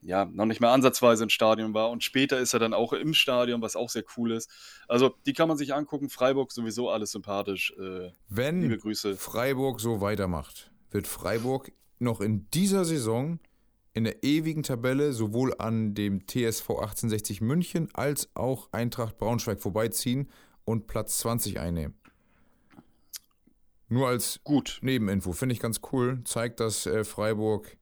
ja, 0.00 0.24
noch 0.24 0.46
nicht 0.46 0.60
mehr 0.60 0.70
ansatzweise 0.70 1.22
im 1.22 1.28
Stadion 1.28 1.72
war. 1.72 1.90
Und 1.90 2.02
später 2.02 2.40
ist 2.40 2.52
er 2.52 2.58
dann 2.58 2.74
auch 2.74 2.92
im 2.92 3.14
Stadion, 3.14 3.62
was 3.62 3.76
auch 3.76 3.90
sehr 3.90 4.02
cool 4.16 4.32
ist. 4.32 4.50
Also, 4.88 5.14
die 5.24 5.34
kann 5.34 5.46
man 5.46 5.56
sich 5.56 5.72
angucken. 5.72 6.08
Freiburg 6.10 6.50
sowieso 6.50 6.90
alles 6.90 7.12
sympathisch. 7.12 7.72
Äh, 7.78 8.10
Wenn. 8.28 8.60
Freiburg 9.16 9.80
so 9.80 10.00
weitermacht, 10.00 10.72
wird 10.90 11.06
Freiburg 11.06 11.70
noch 12.00 12.20
in 12.20 12.50
dieser 12.50 12.84
Saison 12.84 13.38
in 13.94 14.02
der 14.02 14.24
ewigen 14.24 14.64
Tabelle 14.64 15.12
sowohl 15.12 15.54
an 15.58 15.94
dem 15.94 16.26
TSV 16.26 16.70
1860 16.70 17.40
München 17.40 17.88
als 17.92 18.30
auch 18.34 18.68
Eintracht 18.72 19.16
Braunschweig 19.16 19.60
vorbeiziehen 19.60 20.28
und 20.64 20.88
Platz 20.88 21.18
20 21.18 21.60
einnehmen. 21.60 22.01
Nur 23.92 24.08
als 24.08 24.40
Gut. 24.42 24.78
Nebeninfo 24.80 25.32
finde 25.32 25.54
ich 25.54 25.60
ganz 25.60 25.82
cool. 25.92 26.22
Zeigt, 26.24 26.60
dass 26.60 26.86
äh, 26.86 27.04
Freiburg 27.04 27.76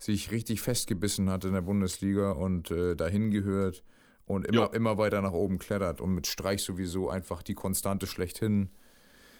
sich 0.00 0.32
richtig 0.32 0.60
festgebissen 0.60 1.30
hat 1.30 1.44
in 1.44 1.52
der 1.52 1.60
Bundesliga 1.60 2.32
und 2.32 2.72
äh, 2.72 2.96
dahin 2.96 3.30
gehört 3.30 3.84
und 4.26 4.48
immer, 4.48 4.74
immer 4.74 4.98
weiter 4.98 5.22
nach 5.22 5.30
oben 5.30 5.60
klettert 5.60 6.00
und 6.00 6.12
mit 6.12 6.26
Streich 6.26 6.62
sowieso 6.64 7.08
einfach 7.08 7.44
die 7.44 7.54
Konstante 7.54 8.08
schlechthin 8.08 8.68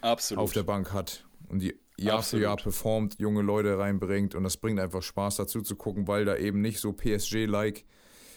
Absolut. 0.02 0.44
auf 0.44 0.52
der 0.52 0.62
Bank 0.62 0.92
hat 0.92 1.26
und 1.48 1.60
die 1.60 1.74
Jahr 1.98 2.18
Absolut. 2.18 2.42
für 2.42 2.44
Jahr 2.44 2.56
performt, 2.58 3.18
junge 3.18 3.42
Leute 3.42 3.76
reinbringt 3.76 4.36
und 4.36 4.44
das 4.44 4.56
bringt 4.56 4.78
einfach 4.78 5.02
Spaß 5.02 5.34
dazu 5.34 5.62
zu 5.62 5.74
gucken, 5.74 6.06
weil 6.06 6.24
da 6.24 6.36
eben 6.36 6.60
nicht 6.60 6.78
so 6.78 6.92
PSG-like 6.92 7.84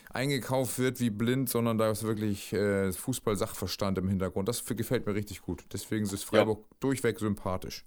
eingekauft 0.10 0.80
wird 0.80 1.00
wie 1.00 1.10
blind, 1.10 1.50
sondern 1.50 1.78
da 1.78 1.92
ist 1.92 2.04
wirklich 2.04 2.54
äh, 2.54 2.92
Fußball-Sachverstand 2.92 3.98
im 3.98 4.08
Hintergrund. 4.08 4.48
Das 4.48 4.64
gefällt 4.66 5.06
mir 5.06 5.16
richtig 5.16 5.42
gut. 5.42 5.64
Deswegen 5.74 6.06
ist 6.06 6.24
Freiburg 6.24 6.60
ja. 6.60 6.76
durchweg 6.80 7.20
sympathisch. 7.20 7.86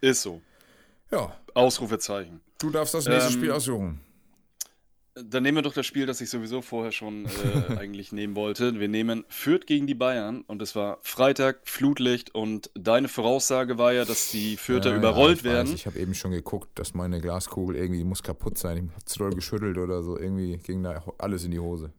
Ist 0.00 0.22
so. 0.22 0.40
Ja. 1.10 1.36
Ausrufezeichen. 1.54 2.40
Du 2.58 2.70
darfst 2.70 2.94
das 2.94 3.06
nächste 3.06 3.32
ähm, 3.32 3.38
Spiel 3.38 3.52
aussuchen. 3.52 4.00
Dann 5.24 5.42
nehmen 5.42 5.58
wir 5.58 5.62
doch 5.62 5.72
das 5.72 5.86
Spiel, 5.86 6.06
das 6.06 6.20
ich 6.20 6.30
sowieso 6.30 6.62
vorher 6.62 6.92
schon 6.92 7.26
äh, 7.26 7.76
eigentlich 7.78 8.12
nehmen 8.12 8.36
wollte. 8.36 8.78
Wir 8.78 8.88
nehmen 8.88 9.24
Fürth 9.28 9.66
gegen 9.66 9.86
die 9.86 9.94
Bayern 9.94 10.42
und 10.42 10.62
es 10.62 10.74
war 10.76 10.98
Freitag, 11.02 11.60
Flutlicht 11.64 12.34
und 12.34 12.70
deine 12.74 13.08
Voraussage 13.08 13.78
war 13.78 13.92
ja, 13.92 14.04
dass 14.04 14.30
die 14.30 14.56
Fürther 14.56 14.90
ja, 14.90 14.96
überrollt 14.96 15.42
ja, 15.42 15.50
ich 15.50 15.52
werden. 15.54 15.68
Weiß, 15.68 15.74
ich 15.74 15.86
habe 15.86 15.98
eben 15.98 16.14
schon 16.14 16.30
geguckt, 16.30 16.78
dass 16.78 16.94
meine 16.94 17.20
Glaskugel 17.20 17.76
irgendwie 17.76 18.04
muss 18.04 18.22
kaputt 18.22 18.58
sein. 18.58 18.76
Ich 18.76 18.92
habe 18.92 19.04
zu 19.04 19.18
doll 19.18 19.30
geschüttelt 19.30 19.78
oder 19.78 20.02
so. 20.02 20.18
Irgendwie 20.18 20.58
ging 20.58 20.82
da 20.82 21.02
alles 21.18 21.44
in 21.44 21.50
die 21.50 21.60
Hose. 21.60 21.92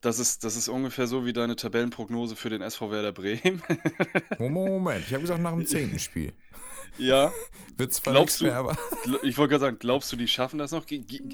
Das 0.00 0.18
ist, 0.18 0.44
das 0.44 0.54
ist 0.54 0.68
ungefähr 0.68 1.06
so 1.06 1.24
wie 1.24 1.32
deine 1.32 1.56
Tabellenprognose 1.56 2.36
für 2.36 2.50
den 2.50 2.60
SV 2.60 2.90
Werder 2.90 3.12
Bremen. 3.12 3.62
Moment, 4.38 5.04
ich 5.06 5.14
habe 5.14 5.22
gesagt 5.22 5.40
nach 5.40 5.52
dem 5.52 5.64
zehnten 5.66 5.98
Spiel. 5.98 6.34
Ja. 6.98 7.32
Wird 7.76 7.92
zwar 7.92 8.12
glaubst 8.12 8.40
du, 8.40 8.44
mehr, 8.44 8.56
aber. 8.56 8.76
Ich 9.22 9.36
wollte 9.36 9.50
gerade 9.50 9.60
sagen, 9.60 9.78
glaubst 9.80 10.12
du, 10.12 10.16
die 10.16 10.28
schaffen 10.28 10.58
das 10.58 10.70
noch? 10.70 10.86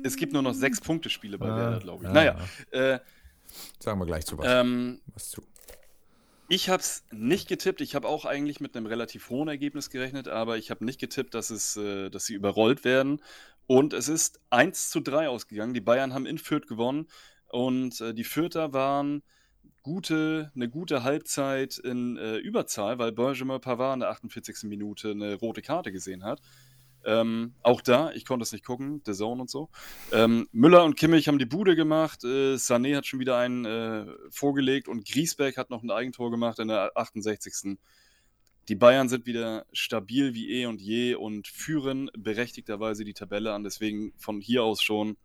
Es 0.02 0.16
gibt 0.16 0.32
nur 0.32 0.40
noch 0.40 0.54
sechs 0.54 0.80
Punkte-Spiele 0.80 1.36
bei 1.36 1.50
ah, 1.50 1.56
Werder, 1.56 1.78
glaube 1.80 2.04
ich. 2.04 2.10
Ah, 2.10 2.12
naja. 2.12 2.36
Äh, 2.70 2.98
Sagen 3.78 3.98
wir 3.98 4.06
gleich 4.06 4.24
zu 4.24 4.38
was. 4.38 4.46
Ähm, 4.48 5.00
was 5.12 5.30
zu. 5.30 5.42
Ich 6.48 6.68
habe 6.68 6.80
es 6.80 7.04
nicht 7.12 7.46
getippt. 7.46 7.80
Ich 7.80 7.94
habe 7.94 8.08
auch 8.08 8.24
eigentlich 8.24 8.58
mit 8.60 8.74
einem 8.74 8.86
relativ 8.86 9.28
hohen 9.30 9.48
Ergebnis 9.48 9.90
gerechnet, 9.90 10.28
aber 10.28 10.56
ich 10.56 10.70
habe 10.70 10.84
nicht 10.84 10.98
getippt, 10.98 11.34
dass, 11.34 11.50
es, 11.50 11.76
äh, 11.76 12.10
dass 12.10 12.26
sie 12.26 12.34
überrollt 12.34 12.84
werden. 12.84 13.22
Und 13.66 13.92
es 13.92 14.08
ist 14.08 14.40
1 14.50 14.90
zu 14.90 15.00
3 15.00 15.28
ausgegangen. 15.28 15.74
Die 15.74 15.80
Bayern 15.80 16.12
haben 16.12 16.26
in 16.26 16.38
Fürth 16.38 16.66
gewonnen. 16.66 17.06
Und 17.48 18.00
äh, 18.00 18.14
die 18.14 18.24
Fürther 18.24 18.72
waren 18.72 19.22
gute, 19.82 20.52
eine 20.54 20.68
gute 20.68 21.02
Halbzeit 21.02 21.78
in 21.78 22.16
äh, 22.16 22.36
Überzahl, 22.36 22.98
weil 22.98 23.12
Benjamin 23.12 23.60
Pavard 23.60 23.94
in 23.94 24.00
der 24.00 24.10
48. 24.10 24.64
Minute 24.64 25.10
eine 25.10 25.34
rote 25.34 25.62
Karte 25.62 25.92
gesehen 25.92 26.24
hat. 26.24 26.40
Ähm, 27.04 27.54
auch 27.62 27.80
da, 27.80 28.12
ich 28.12 28.26
konnte 28.26 28.42
es 28.42 28.52
nicht 28.52 28.64
gucken, 28.64 29.00
The 29.06 29.12
Zone 29.12 29.40
und 29.40 29.50
so. 29.50 29.70
Ähm, 30.12 30.48
Müller 30.52 30.84
und 30.84 30.96
Kimmich 30.96 31.28
haben 31.28 31.38
die 31.38 31.46
Bude 31.46 31.74
gemacht, 31.74 32.24
äh, 32.24 32.54
Sané 32.56 32.96
hat 32.96 33.06
schon 33.06 33.20
wieder 33.20 33.38
einen 33.38 33.64
äh, 33.64 34.06
vorgelegt 34.30 34.86
und 34.86 35.06
Griesbeck 35.06 35.56
hat 35.56 35.70
noch 35.70 35.82
ein 35.82 35.90
Eigentor 35.90 36.30
gemacht 36.30 36.58
in 36.58 36.68
der 36.68 36.92
68. 36.96 37.78
Die 38.68 38.76
Bayern 38.76 39.08
sind 39.08 39.26
wieder 39.26 39.66
stabil 39.72 40.34
wie 40.34 40.50
eh 40.50 40.66
und 40.66 40.80
je 40.80 41.14
und 41.14 41.48
führen 41.48 42.10
berechtigterweise 42.16 43.04
die 43.04 43.14
Tabelle 43.14 43.52
an. 43.52 43.64
Deswegen 43.64 44.12
von 44.18 44.40
hier 44.40 44.62
aus 44.62 44.82
schon 44.82 45.16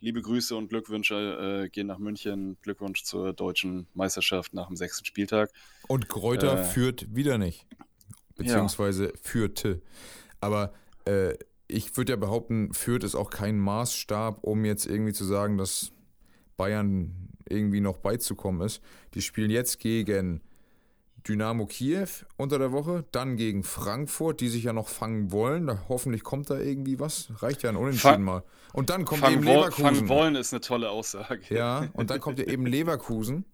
liebe 0.00 0.22
Grüße 0.22 0.54
und 0.54 0.68
Glückwünsche 0.68 1.64
äh, 1.64 1.68
gehen 1.68 1.86
nach 1.86 1.98
München. 1.98 2.56
Glückwunsch 2.62 3.04
zur 3.04 3.32
deutschen 3.32 3.86
Meisterschaft 3.94 4.54
nach 4.54 4.68
dem 4.68 4.76
sechsten 4.76 5.04
Spieltag. 5.04 5.50
Und 5.88 6.08
Kräuter 6.08 6.60
äh, 6.60 6.64
führt 6.64 7.14
wieder 7.14 7.38
nicht. 7.38 7.66
Beziehungsweise 8.36 9.06
ja. 9.06 9.12
führte. 9.22 9.80
Aber 10.40 10.74
äh, 11.06 11.34
ich 11.68 11.96
würde 11.96 12.12
ja 12.12 12.16
behaupten, 12.16 12.72
führt 12.74 13.02
ist 13.04 13.14
auch 13.14 13.30
kein 13.30 13.58
Maßstab, 13.58 14.44
um 14.44 14.64
jetzt 14.64 14.86
irgendwie 14.86 15.12
zu 15.12 15.24
sagen, 15.24 15.58
dass 15.58 15.92
Bayern 16.56 17.30
irgendwie 17.48 17.80
noch 17.80 17.98
beizukommen 17.98 18.64
ist. 18.64 18.82
Die 19.14 19.22
spielen 19.22 19.50
jetzt 19.50 19.78
gegen 19.78 20.42
Dynamo 21.28 21.66
Kiew 21.66 22.08
unter 22.36 22.58
der 22.58 22.72
Woche, 22.72 23.04
dann 23.12 23.36
gegen 23.36 23.62
Frankfurt, 23.64 24.40
die 24.40 24.48
sich 24.48 24.64
ja 24.64 24.72
noch 24.72 24.88
fangen 24.88 25.32
wollen. 25.32 25.66
Da, 25.66 25.84
hoffentlich 25.88 26.22
kommt 26.22 26.50
da 26.50 26.58
irgendwie 26.58 27.00
was. 27.00 27.28
Reicht 27.38 27.62
ja 27.62 27.70
ein 27.70 27.76
Unentschieden 27.76 28.14
Fang, 28.14 28.22
mal. 28.22 28.42
Und 28.72 28.90
dann 28.90 29.04
kommt 29.04 29.28
eben 29.28 29.42
Leverkusen. 29.42 29.84
Fangen 29.84 30.08
wollen 30.08 30.34
ist 30.36 30.52
eine 30.52 30.60
tolle 30.60 30.90
Aussage. 30.90 31.54
Ja, 31.54 31.88
und 31.94 32.10
dann 32.10 32.20
kommt 32.20 32.38
ja 32.38 32.46
eben 32.46 32.66
Leverkusen. 32.66 33.44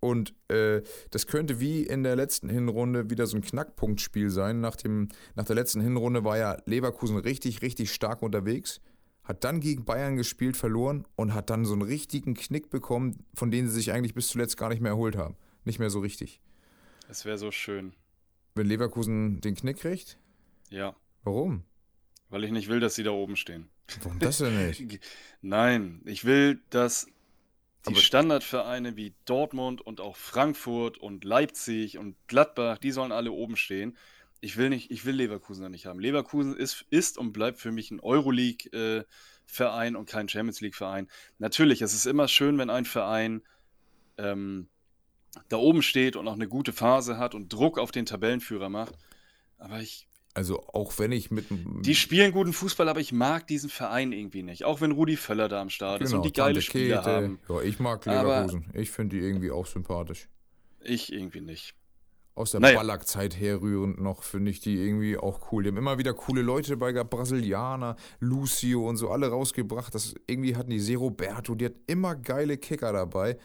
Und 0.00 0.34
äh, 0.48 0.82
das 1.10 1.28
könnte 1.28 1.60
wie 1.60 1.84
in 1.84 2.02
der 2.02 2.16
letzten 2.16 2.48
Hinrunde 2.48 3.08
wieder 3.08 3.26
so 3.28 3.36
ein 3.36 3.42
Knackpunktspiel 3.42 4.30
sein. 4.30 4.60
Nach, 4.60 4.74
dem, 4.74 5.08
nach 5.36 5.44
der 5.44 5.54
letzten 5.54 5.80
Hinrunde 5.80 6.24
war 6.24 6.36
ja 6.36 6.58
Leverkusen 6.66 7.16
richtig, 7.18 7.62
richtig 7.62 7.92
stark 7.92 8.20
unterwegs. 8.20 8.80
Hat 9.22 9.44
dann 9.44 9.60
gegen 9.60 9.84
Bayern 9.84 10.16
gespielt, 10.16 10.56
verloren 10.56 11.06
und 11.14 11.34
hat 11.34 11.50
dann 11.50 11.64
so 11.64 11.74
einen 11.74 11.82
richtigen 11.82 12.34
Knick 12.34 12.68
bekommen, 12.68 13.24
von 13.34 13.52
dem 13.52 13.68
sie 13.68 13.74
sich 13.74 13.92
eigentlich 13.92 14.14
bis 14.14 14.26
zuletzt 14.26 14.56
gar 14.56 14.70
nicht 14.70 14.82
mehr 14.82 14.90
erholt 14.90 15.16
haben. 15.16 15.36
Nicht 15.64 15.78
mehr 15.78 15.90
so 15.90 16.00
richtig. 16.00 16.40
Es 17.12 17.26
wäre 17.26 17.36
so 17.36 17.50
schön. 17.50 17.92
Wenn 18.54 18.68
Leverkusen 18.68 19.42
den 19.42 19.54
Knick 19.54 19.80
kriegt? 19.80 20.16
Ja. 20.70 20.96
Warum? 21.24 21.62
Weil 22.30 22.42
ich 22.42 22.52
nicht 22.52 22.68
will, 22.68 22.80
dass 22.80 22.94
sie 22.94 23.02
da 23.02 23.10
oben 23.10 23.36
stehen. 23.36 23.68
Warum 24.00 24.18
das 24.18 24.38
denn 24.38 24.66
nicht? 24.66 24.98
Nein, 25.42 26.00
ich 26.06 26.24
will, 26.24 26.62
dass 26.70 27.06
die 27.84 27.90
Aber 27.90 28.00
Standardvereine 28.00 28.96
wie 28.96 29.14
Dortmund 29.26 29.82
und 29.82 30.00
auch 30.00 30.16
Frankfurt 30.16 30.96
und 30.96 31.24
Leipzig 31.24 31.98
und 31.98 32.16
Gladbach, 32.28 32.78
die 32.78 32.92
sollen 32.92 33.12
alle 33.12 33.30
oben 33.30 33.56
stehen. 33.56 33.98
Ich 34.40 34.56
will 34.56 34.70
nicht, 34.70 34.90
ich 34.90 35.04
will 35.04 35.16
Leverkusen 35.16 35.64
da 35.64 35.68
nicht 35.68 35.84
haben. 35.84 36.00
Leverkusen 36.00 36.56
ist, 36.56 36.86
ist 36.88 37.18
und 37.18 37.34
bleibt 37.34 37.60
für 37.60 37.72
mich 37.72 37.90
ein 37.90 38.00
Euroleague-Verein 38.00 39.96
und 39.96 40.08
kein 40.08 40.30
Champions 40.30 40.62
League-Verein. 40.62 41.10
Natürlich, 41.38 41.82
es 41.82 41.92
ist 41.92 42.06
immer 42.06 42.26
schön, 42.26 42.56
wenn 42.56 42.70
ein 42.70 42.86
Verein 42.86 43.42
ähm, 44.16 44.68
da 45.48 45.56
oben 45.56 45.82
steht 45.82 46.16
und 46.16 46.28
auch 46.28 46.34
eine 46.34 46.48
gute 46.48 46.72
Phase 46.72 47.18
hat 47.18 47.34
und 47.34 47.52
Druck 47.52 47.78
auf 47.78 47.90
den 47.90 48.06
Tabellenführer 48.06 48.68
macht. 48.68 48.94
Aber 49.58 49.80
ich. 49.80 50.06
Also 50.34 50.62
auch 50.68 50.98
wenn 50.98 51.12
ich 51.12 51.30
mit. 51.30 51.46
Die 51.50 51.94
spielen 51.94 52.32
guten 52.32 52.52
Fußball, 52.52 52.88
aber 52.88 53.00
ich 53.00 53.12
mag 53.12 53.46
diesen 53.46 53.68
Verein 53.68 54.12
irgendwie 54.12 54.42
nicht. 54.42 54.64
Auch 54.64 54.80
wenn 54.80 54.92
Rudi 54.92 55.16
Völler 55.16 55.48
da 55.48 55.60
am 55.60 55.68
Start 55.68 55.98
genau, 55.98 56.08
ist 56.08 56.14
und 56.14 56.24
die 56.24 56.32
geile 56.32 56.54
Tante 56.54 56.62
Spieler 56.62 56.98
Kete. 56.98 57.10
haben. 57.10 57.38
Ja, 57.48 57.60
ich 57.60 57.78
mag 57.78 58.04
Leverkusen. 58.06 58.64
Aber 58.68 58.78
ich 58.78 58.90
finde 58.90 59.16
die 59.16 59.22
irgendwie 59.22 59.50
auch 59.50 59.66
sympathisch. 59.66 60.28
Ich 60.80 61.12
irgendwie 61.12 61.42
nicht. 61.42 61.74
Aus 62.34 62.52
der 62.52 62.60
naja. 62.60 62.78
Ballack-Zeit 62.78 63.38
herrührend 63.38 64.00
noch, 64.00 64.22
finde 64.22 64.50
ich 64.50 64.60
die 64.60 64.76
irgendwie 64.76 65.18
auch 65.18 65.52
cool. 65.52 65.64
Die 65.64 65.68
haben 65.68 65.76
immer 65.76 65.98
wieder 65.98 66.14
coole 66.14 66.40
Leute 66.40 66.70
dabei 66.70 66.92
gehabt, 66.92 67.10
Brasilianer, 67.10 67.96
Lucio 68.20 68.88
und 68.88 68.96
so 68.96 69.10
alle 69.10 69.28
rausgebracht. 69.28 69.94
Das, 69.94 70.14
irgendwie 70.26 70.56
hatten 70.56 70.70
die 70.70 70.80
Seroberto, 70.80 71.54
die 71.54 71.66
hatten 71.66 71.80
immer 71.86 72.16
geile 72.16 72.56
Kicker 72.56 72.90
dabei. 72.90 73.36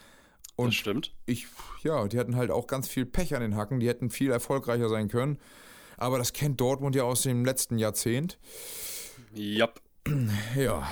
Und 0.58 0.68
das 0.68 0.76
stimmt. 0.76 1.14
Ich, 1.28 1.48
ja, 1.84 2.08
die 2.08 2.20
hatten 2.20 2.36
halt 2.36 2.52
auch 2.52 2.68
ganz 2.68 2.90
viel 2.90 3.06
Pech 3.06 3.36
an 3.36 3.42
den 3.42 3.56
Hacken. 3.56 3.80
Die 3.80 3.88
hätten 3.88 4.10
viel 4.10 4.32
erfolgreicher 4.32 4.90
sein 4.90 5.08
können. 5.08 5.40
Aber 5.98 6.18
das 6.18 6.34
kennt 6.34 6.60
Dortmund 6.60 6.96
ja 6.96 7.04
aus 7.04 7.22
dem 7.22 7.46
letzten 7.46 7.78
Jahrzehnt. 7.78 8.38
Ja. 9.34 9.70
Ja. 10.56 10.88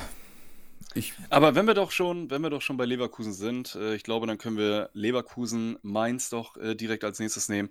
Ich 0.93 1.13
Aber 1.29 1.55
wenn 1.55 1.65
wir 1.65 1.73
doch 1.73 1.91
schon, 1.91 2.29
wenn 2.29 2.41
wir 2.41 2.49
doch 2.49 2.61
schon 2.61 2.77
bei 2.77 2.85
Leverkusen 2.85 3.33
sind, 3.33 3.75
äh, 3.75 3.95
ich 3.95 4.03
glaube, 4.03 4.27
dann 4.27 4.37
können 4.37 4.57
wir 4.57 4.89
Leverkusen 4.93 5.77
Mainz 5.81 6.29
doch 6.29 6.55
äh, 6.57 6.75
direkt 6.75 7.03
als 7.03 7.19
nächstes 7.19 7.49
nehmen. 7.49 7.69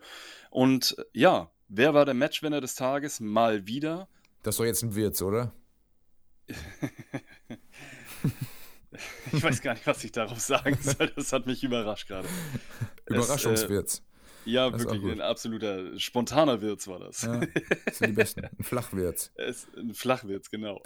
Und 0.51 0.97
äh, 0.99 1.05
ja, 1.13 1.51
wer 1.69 1.95
war 1.95 2.05
der 2.05 2.15
Matchwinner 2.15 2.61
des 2.61 2.75
Tages? 2.75 3.21
Mal 3.21 3.67
wieder. 3.67 4.09
Das 4.43 4.55
ist 4.55 4.59
doch 4.59 4.67
jetzt 4.67 4.83
ein 4.83 4.95
Wirtz, 4.95 5.23
oder? 5.23 5.53
Ich 9.33 9.43
weiß 9.43 9.61
gar 9.63 9.75
nicht, 9.75 9.87
was 9.87 10.03
ich 10.05 10.13
darauf 10.13 10.41
sagen 10.41 10.79
soll. 10.81 11.11
Das 11.17 11.33
hat 11.33 11.47
mich 11.47 11.63
überrascht 11.63 12.09
gerade. 12.09 12.29
Überraschungswitz. 13.07 13.99
Äh, 13.99 14.51
ja, 14.51 14.71
das 14.71 14.85
wirklich. 14.85 15.13
Ein 15.13 15.21
absoluter 15.21 15.99
spontaner 15.99 16.61
Wirtz 16.61 16.87
war 16.87 16.99
das. 16.99 17.23
Ja, 17.23 17.41
das 17.87 17.99
sind 17.99 18.11
die 18.11 18.13
besten. 18.13 18.45
Ein 18.45 18.65
Flachwirz. 18.65 19.33
Es, 19.37 19.67
ein 19.77 19.95
Flachwirz, 19.95 20.51
genau. 20.51 20.83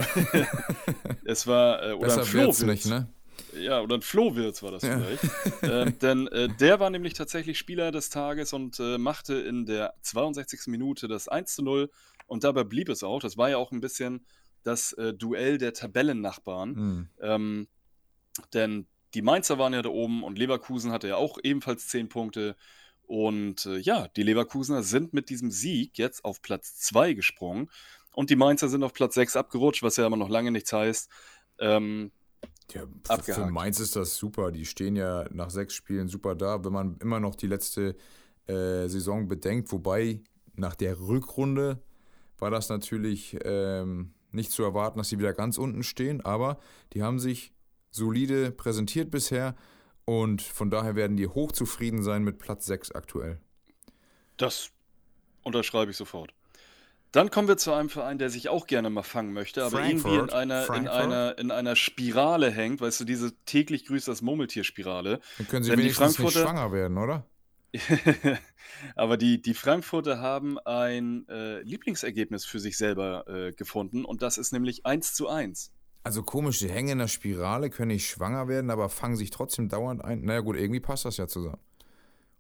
es 1.25 1.47
war. 1.47 1.83
Äh, 1.83 1.93
oder 1.93 2.07
Besser 2.07 2.21
ein 2.21 2.27
Flohwirz. 2.27 2.63
nicht, 2.65 2.87
ne? 2.87 3.09
Ja, 3.57 3.81
oder 3.81 3.97
ein 3.97 4.03
Flohwirz 4.03 4.63
war 4.63 4.73
das 4.73 4.83
ja. 4.83 4.99
vielleicht. 4.99 5.63
äh, 5.63 5.93
denn 5.93 6.27
äh, 6.29 6.49
der 6.49 6.81
war 6.81 6.91
nämlich 6.91 7.15
tatsächlich 7.15 7.59
Spieler 7.59 7.93
des 7.93 8.11
Tages 8.11 8.53
und 8.53 8.79
äh, 8.81 8.99
machte 8.99 9.35
in 9.35 9.65
der 9.67 9.95
62. 10.03 10.67
Minute 10.67 11.09
das 11.09 11.29
1 11.29 11.55
zu 11.55 11.63
0. 11.63 11.91
Und 12.27 12.45
dabei 12.45 12.65
blieb 12.65 12.89
es 12.89 13.03
auch. 13.03 13.21
Das 13.21 13.37
war 13.37 13.49
ja 13.49 13.57
auch 13.57 13.73
ein 13.73 13.81
bisschen 13.81 14.27
das 14.65 14.93
äh, 14.95 15.15
Duell 15.15 15.59
der 15.59 15.73
Tabellennachbarn. 15.73 16.73
Mhm. 16.73 17.09
Ähm, 17.21 17.69
denn 18.53 18.87
die 19.15 19.23
Mainzer 19.23 19.59
waren 19.59 19.73
ja 19.73 19.83
da 19.83 19.89
oben 19.89 20.23
und 20.23 20.39
Leverkusen 20.39 20.93
hatte 20.93 21.09
ja 21.09 21.17
auch 21.17 21.39
ebenfalls 21.43 21.89
10 21.89 22.09
Punkte. 22.09 22.57
Und 23.07 23.65
äh, 23.65 23.79
ja, 23.79 24.09
die 24.09 24.23
Leverkusener 24.23 24.83
sind 24.83 25.15
mit 25.15 25.31
diesem 25.31 25.51
Sieg 25.51 25.97
jetzt 25.97 26.25
auf 26.25 26.43
Platz 26.43 26.77
2 26.81 27.15
gesprungen. 27.15 27.71
Und 28.13 28.31
die 28.31 28.37
Mainzer 28.37 28.69
sind 28.69 28.83
auf 28.83 28.93
Platz 28.93 29.15
6 29.15 29.37
abgerutscht, 29.37 29.83
was 29.83 29.97
ja 29.97 30.07
immer 30.07 30.17
noch 30.17 30.29
lange 30.29 30.51
nichts 30.51 30.73
heißt. 30.73 31.09
Ähm, 31.59 32.13
ja, 32.73 32.87
für 33.23 33.47
Mainz 33.47 33.81
ist 33.81 33.97
das 33.97 34.17
super. 34.17 34.53
Die 34.53 34.67
stehen 34.67 34.95
ja 34.95 35.25
nach 35.33 35.51
sechs 35.51 35.75
Spielen 35.75 36.09
super 36.09 36.35
da, 36.35 36.65
wenn 36.65 36.73
man 36.73 36.99
immer 37.01 37.19
noch 37.19 37.35
die 37.35 37.47
letzte 37.47 37.97
äh, 38.47 38.89
Saison 38.89 39.27
bedenkt. 39.27 39.73
Wobei 39.73 40.21
nach 40.55 40.75
der 40.75 40.99
Rückrunde 41.01 41.83
war 42.39 42.51
das 42.51 42.69
natürlich 42.69 43.39
ähm, 43.45 44.13
nicht 44.33 44.53
zu 44.53 44.63
erwarten, 44.63 44.99
dass 44.99 45.09
sie 45.09 45.19
wieder 45.19 45.33
ganz 45.33 45.57
unten 45.57 45.83
stehen. 45.83 46.21
Aber 46.21 46.59
die 46.93 47.03
haben 47.03 47.19
sich 47.19 47.55
solide 47.91 48.51
präsentiert 48.51 49.11
bisher 49.11 49.55
und 50.05 50.43
von 50.43 50.71
daher 50.71 50.97
werden 50.97 51.17
die 51.17 51.29
hochzufrieden 51.29 52.03
sein 52.03 52.23
mit 52.23 52.39
Platz 52.39 52.67
6 52.67 52.93
aktuell. 52.93 53.41
Das 54.37 54.71
unterschreibe 55.43 55.91
ich 55.91 55.97
sofort. 55.97 56.33
Dann 57.13 57.31
kommen 57.31 57.49
wir 57.49 57.57
zu 57.57 57.73
einem 57.73 57.89
Verein, 57.89 58.19
der 58.19 58.29
sich 58.29 58.51
auch 58.51 58.67
gerne 58.67 58.91
mal 58.91 59.03
fangen 59.03 59.33
möchte, 59.33 59.65
aber 59.65 59.83
irgendwie 59.83 60.15
in 60.15 60.31
einer, 60.31 60.75
in, 60.75 60.89
einer, 60.89 61.39
in 61.39 61.51
einer 61.51 61.75
Spirale 61.75 62.51
hängt. 62.51 62.83
Weißt 62.83 63.01
du, 63.01 63.05
diese 63.05 63.33
täglich 63.47 63.87
grüßt 63.87 64.09
das 64.09 64.21
Murmeltier-Spirale. 64.21 65.21
Dann 65.39 65.49
können 65.49 65.65
sie 65.65 65.71
Denn 65.71 65.79
die 65.79 65.85
wenigstens 65.85 66.19
nicht 66.19 66.33
schwanger 66.33 66.71
werden, 66.71 66.99
oder? 66.99 67.25
aber 68.95 69.17
die, 69.17 69.41
die 69.41 69.55
Frankfurter 69.55 70.21
haben 70.21 70.59
ein 70.59 71.27
äh, 71.29 71.61
Lieblingsergebnis 71.63 72.45
für 72.45 72.61
sich 72.61 72.77
selber 72.77 73.27
äh, 73.29 73.53
gefunden 73.53 74.05
und 74.05 74.23
das 74.23 74.39
ist 74.39 74.53
nämlich 74.53 74.87
1 74.87 75.15
zu 75.15 75.29
1. 75.29 75.73
Also 76.05 76.23
komisch, 76.23 76.59
die 76.61 76.69
hängen 76.71 76.89
in 76.91 76.99
der 76.99 77.09
Spirale, 77.09 77.69
können 77.71 77.89
nicht 77.89 78.09
schwanger 78.09 78.49
werden, 78.49 78.71
aber 78.71 78.89
fangen 78.89 79.17
sich 79.17 79.31
trotzdem 79.31 79.69
dauernd 79.69 80.03
ein. 80.05 80.23
Naja 80.23 80.41
gut, 80.41 80.57
irgendwie 80.57 80.81
passt 80.81 81.05
das 81.05 81.17
ja 81.19 81.27
zusammen. 81.29 81.59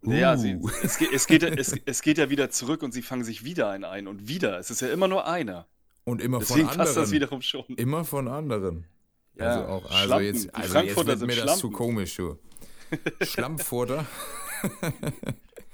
Ja, 0.02 0.34
Uh. 0.34 0.36
sie, 0.36 0.56
es, 0.82 0.96
geht, 0.96 1.12
es, 1.12 1.26
geht, 1.26 1.42
ja- 1.42 1.48
es, 1.48 1.74
es 1.84 2.02
geht 2.02 2.18
ja 2.18 2.30
wieder 2.30 2.50
zurück 2.50 2.82
und 2.82 2.92
sie 2.92 3.02
fangen 3.02 3.24
sich 3.24 3.44
wieder 3.44 3.68
einen 3.70 3.84
ein 3.84 4.06
und 4.06 4.28
wieder. 4.28 4.58
Es 4.58 4.70
ist 4.70 4.80
ja 4.80 4.88
immer 4.88 5.08
nur 5.08 5.26
einer. 5.26 5.66
Und 6.04 6.22
immer 6.22 6.38
Deswegen 6.38 6.68
von 6.68 6.76
passt 6.78 6.78
das 6.90 6.96
anderen. 6.96 7.10
wiederum 7.12 7.42
schon. 7.42 7.64
Immer 7.76 8.04
von 8.04 8.28
anderen. 8.28 8.86
Ja, 9.34 9.44
also 9.46 9.66
auch, 9.66 9.84
also 9.90 10.04
Schlampen. 10.06 10.24
jetzt, 10.26 10.54
also 10.54 10.78
jetzt 10.78 10.96
wird 11.06 11.20
mir 11.20 11.26
das 11.36 11.52
zu 11.58 11.58
Schlampen. 11.68 11.72
komisch, 11.72 12.16
du. 12.16 12.38
Schlammfurter. 13.22 14.06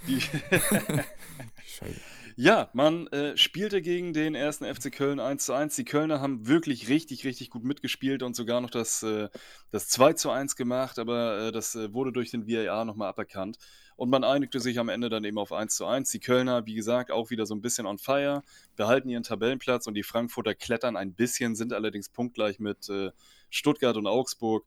Die, 0.08 0.20
Scheiße. 1.66 2.00
Ja, 2.36 2.68
man 2.72 3.06
äh, 3.08 3.36
spielte 3.36 3.80
gegen 3.80 4.12
den 4.12 4.34
ersten 4.34 4.64
FC 4.64 4.90
Köln 4.90 5.20
1 5.20 5.44
zu 5.44 5.52
1. 5.52 5.76
Die 5.76 5.84
Kölner 5.84 6.20
haben 6.20 6.48
wirklich 6.48 6.88
richtig, 6.88 7.24
richtig 7.24 7.48
gut 7.48 7.62
mitgespielt 7.62 8.24
und 8.24 8.34
sogar 8.34 8.60
noch 8.60 8.70
das, 8.70 9.04
äh, 9.04 9.28
das 9.70 9.88
2 9.88 10.14
zu 10.14 10.30
1 10.30 10.56
gemacht, 10.56 10.98
aber 10.98 11.46
äh, 11.48 11.52
das 11.52 11.76
äh, 11.76 11.92
wurde 11.92 12.10
durch 12.10 12.32
den 12.32 12.48
VAR 12.48 12.84
nochmal 12.84 13.08
aberkannt. 13.08 13.58
Und 13.94 14.10
man 14.10 14.24
einigte 14.24 14.58
sich 14.58 14.80
am 14.80 14.88
Ende 14.88 15.10
dann 15.10 15.22
eben 15.22 15.38
auf 15.38 15.52
1 15.52 15.76
zu 15.76 15.86
1. 15.86 16.10
Die 16.10 16.18
Kölner, 16.18 16.66
wie 16.66 16.74
gesagt, 16.74 17.12
auch 17.12 17.30
wieder 17.30 17.46
so 17.46 17.54
ein 17.54 17.60
bisschen 17.60 17.86
on 17.86 17.98
fire, 17.98 18.42
behalten 18.74 19.08
ihren 19.08 19.22
Tabellenplatz 19.22 19.86
und 19.86 19.94
die 19.94 20.02
Frankfurter 20.02 20.56
klettern 20.56 20.96
ein 20.96 21.14
bisschen, 21.14 21.54
sind 21.54 21.72
allerdings 21.72 22.08
punktgleich 22.08 22.58
mit 22.58 22.88
äh, 22.88 23.12
Stuttgart 23.48 23.96
und 23.96 24.08
Augsburg. 24.08 24.66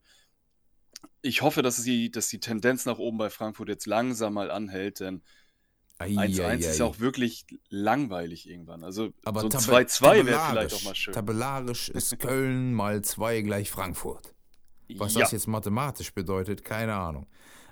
Ich 1.22 1.42
hoffe, 1.42 1.64
dass, 1.64 1.76
sie, 1.76 2.12
dass 2.12 2.30
die 2.30 2.40
Tendenz 2.40 2.86
nach 2.86 2.98
oben 2.98 3.18
bei 3.18 3.30
Frankfurt 3.30 3.68
jetzt 3.68 3.88
langsam 3.88 4.36
mal 4.36 4.52
anhält, 4.52 5.02
denn 5.02 5.22
1-1 6.00 6.58
ist 6.60 6.82
auch 6.82 7.00
wirklich 7.00 7.46
langweilig 7.70 8.50
irgendwann. 8.50 8.84
Also 8.84 9.10
Aber 9.26 9.42
so 9.42 9.48
ein 9.48 9.52
tab- 9.52 9.62
2-2 9.62 10.26
wäre 10.26 10.40
vielleicht 10.50 10.76
auch 10.76 10.84
mal 10.84 10.96
schön. 10.96 11.14
Tabellarisch 11.14 11.90
ist 11.90 12.20
Köln 12.20 12.74
mal 12.74 13.02
2 13.04 13.42
gleich 13.42 13.72
Frankfurt. 13.72 14.34
Was 14.96 15.16
ja. 15.16 15.22
das 15.22 15.32
jetzt 15.32 15.48
mathematisch 15.48 16.14
bedeutet, 16.14 16.64
keine 16.64 16.94
Ahnung. 16.94 17.26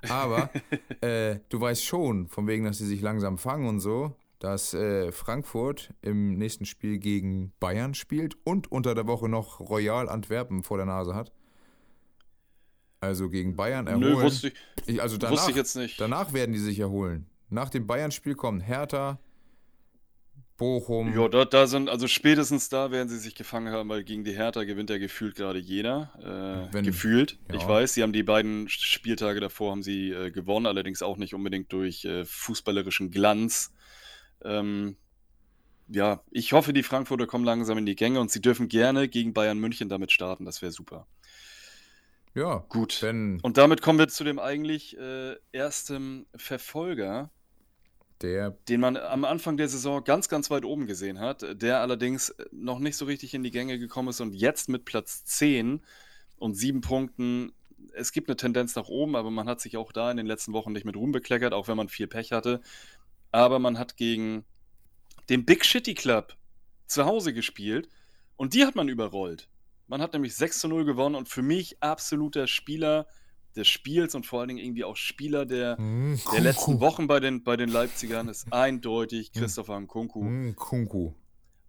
Aber 0.09 0.49
äh, 1.01 1.39
du 1.49 1.61
weißt 1.61 1.83
schon, 1.83 2.27
von 2.27 2.47
wegen, 2.47 2.65
dass 2.65 2.79
sie 2.79 2.87
sich 2.87 3.01
langsam 3.01 3.37
fangen 3.37 3.67
und 3.67 3.79
so, 3.79 4.15
dass 4.39 4.73
äh, 4.73 5.11
Frankfurt 5.11 5.93
im 6.01 6.37
nächsten 6.37 6.65
Spiel 6.65 6.97
gegen 6.97 7.53
Bayern 7.59 7.93
spielt 7.93 8.35
und 8.43 8.71
unter 8.71 8.95
der 8.95 9.07
Woche 9.07 9.29
noch 9.29 9.59
Royal 9.59 10.09
Antwerpen 10.09 10.63
vor 10.63 10.77
der 10.77 10.85
Nase 10.87 11.15
hat. 11.15 11.31
Also 13.01 13.29
gegen 13.29 13.55
Bayern 13.55 13.87
erholen. 13.87 14.13
Nö, 14.15 14.21
wusste 14.23 14.51
Ich- 14.87 15.01
also 15.01 15.17
danach, 15.17 15.33
wusste 15.37 15.51
ich 15.51 15.57
jetzt 15.57 15.75
nicht. 15.75 16.01
danach 16.01 16.33
werden 16.33 16.53
die 16.53 16.59
sich 16.59 16.79
erholen. 16.79 17.27
Nach 17.55 17.69
dem 17.69 17.87
Bayern-Spiel 17.87 18.35
kommen 18.35 18.59
Hertha, 18.59 19.17
Bochum. 20.57 21.17
Ja, 21.17 21.29
da, 21.29 21.45
da 21.45 21.67
sind, 21.67 21.89
also 21.89 22.07
spätestens 22.07 22.67
da 22.67 22.91
werden 22.91 23.07
sie 23.07 23.17
sich 23.17 23.33
gefangen 23.33 23.73
haben, 23.73 23.87
weil 23.87 24.03
gegen 24.03 24.25
die 24.25 24.33
Hertha 24.33 24.65
gewinnt 24.65 24.89
ja 24.89 24.97
gefühlt 24.97 25.35
gerade 25.35 25.57
jeder. 25.59 26.11
Äh, 26.69 26.73
Wenn- 26.73 26.83
gefühlt. 26.83 27.39
Ich 27.53 27.61
ja. 27.61 27.67
weiß, 27.67 27.93
sie 27.93 28.03
haben 28.03 28.11
die 28.11 28.23
beiden 28.23 28.67
Spieltage 28.67 29.39
davor 29.39 29.71
haben 29.71 29.83
sie 29.83 30.11
äh, 30.11 30.31
gewonnen, 30.31 30.65
allerdings 30.65 31.01
auch 31.01 31.15
nicht 31.15 31.33
unbedingt 31.33 31.71
durch 31.71 32.03
äh, 32.03 32.25
fußballerischen 32.25 33.09
Glanz. 33.09 33.73
Ähm, 34.43 34.97
ja, 35.87 36.23
ich 36.31 36.51
hoffe, 36.51 36.73
die 36.73 36.83
Frankfurter 36.83 37.25
kommen 37.25 37.45
langsam 37.45 37.77
in 37.77 37.85
die 37.85 37.95
Gänge 37.95 38.19
und 38.19 38.31
sie 38.31 38.41
dürfen 38.41 38.67
gerne 38.67 39.07
gegen 39.07 39.33
Bayern 39.33 39.59
München 39.59 39.87
damit 39.87 40.11
starten. 40.11 40.43
Das 40.43 40.61
wäre 40.61 40.73
super. 40.73 41.07
Ja, 42.33 42.65
Gut. 42.67 43.01
wenn 43.01 43.39
Und 43.41 43.57
damit 43.57 43.81
kommen 43.81 43.97
wir 43.97 44.09
zu 44.09 44.25
dem 44.25 44.39
eigentlich 44.39 44.97
äh, 44.97 45.35
ersten 45.53 46.25
Verfolger, 46.35 47.31
der 48.21 48.51
den 48.69 48.79
man 48.79 48.97
am 48.97 49.25
Anfang 49.25 49.57
der 49.57 49.67
Saison 49.67 50.03
ganz, 50.03 50.29
ganz 50.29 50.49
weit 50.49 50.65
oben 50.65 50.87
gesehen 50.87 51.19
hat, 51.19 51.45
der 51.61 51.79
allerdings 51.81 52.33
noch 52.51 52.79
nicht 52.79 52.97
so 52.97 53.05
richtig 53.05 53.33
in 53.33 53.43
die 53.43 53.51
Gänge 53.51 53.77
gekommen 53.77 54.09
ist 54.09 54.21
und 54.21 54.33
jetzt 54.33 54.69
mit 54.69 54.85
Platz 54.85 55.25
10 55.25 55.81
und 56.37 56.55
7 56.55 56.81
Punkten. 56.81 57.53
Es 57.93 58.11
gibt 58.11 58.29
eine 58.29 58.37
Tendenz 58.37 58.75
nach 58.75 58.87
oben, 58.87 59.15
aber 59.15 59.31
man 59.31 59.47
hat 59.47 59.61
sich 59.61 59.77
auch 59.77 59.91
da 59.91 60.09
in 60.11 60.17
den 60.17 60.25
letzten 60.25 60.53
Wochen 60.53 60.71
nicht 60.71 60.85
mit 60.85 60.95
Ruhm 60.95 61.11
bekleckert, 61.11 61.53
auch 61.53 61.67
wenn 61.67 61.77
man 61.77 61.89
viel 61.89 62.07
Pech 62.07 62.31
hatte. 62.31 62.61
Aber 63.31 63.59
man 63.59 63.77
hat 63.77 63.97
gegen 63.97 64.45
den 65.29 65.45
Big 65.45 65.65
Shitty 65.65 65.93
Club 65.93 66.35
zu 66.87 67.05
Hause 67.05 67.33
gespielt 67.33 67.89
und 68.37 68.53
die 68.53 68.65
hat 68.65 68.75
man 68.75 68.89
überrollt. 68.89 69.49
Man 69.87 70.01
hat 70.01 70.13
nämlich 70.13 70.35
6 70.35 70.59
zu 70.59 70.67
0 70.67 70.85
gewonnen 70.85 71.15
und 71.15 71.29
für 71.29 71.41
mich 71.41 71.81
absoluter 71.81 72.47
Spieler 72.47 73.07
des 73.55 73.67
Spiels 73.67 74.15
und 74.15 74.25
vor 74.25 74.39
allen 74.39 74.49
Dingen 74.49 74.59
irgendwie 74.59 74.83
auch 74.83 74.95
Spieler 74.97 75.45
der, 75.45 75.77
Hm, 75.77 76.19
der 76.33 76.41
letzten. 76.41 76.79
Wochen 76.79 77.07
bei 77.07 77.19
den, 77.19 77.43
bei 77.43 77.55
den 77.57 77.69
Leipzigern 77.69 78.27
ist 78.27 78.47
eindeutig 78.51 79.31
Christopher 79.31 79.79
Nkunku. 79.79 80.21
Hm, 80.21 80.55
Kunku. 80.55 81.13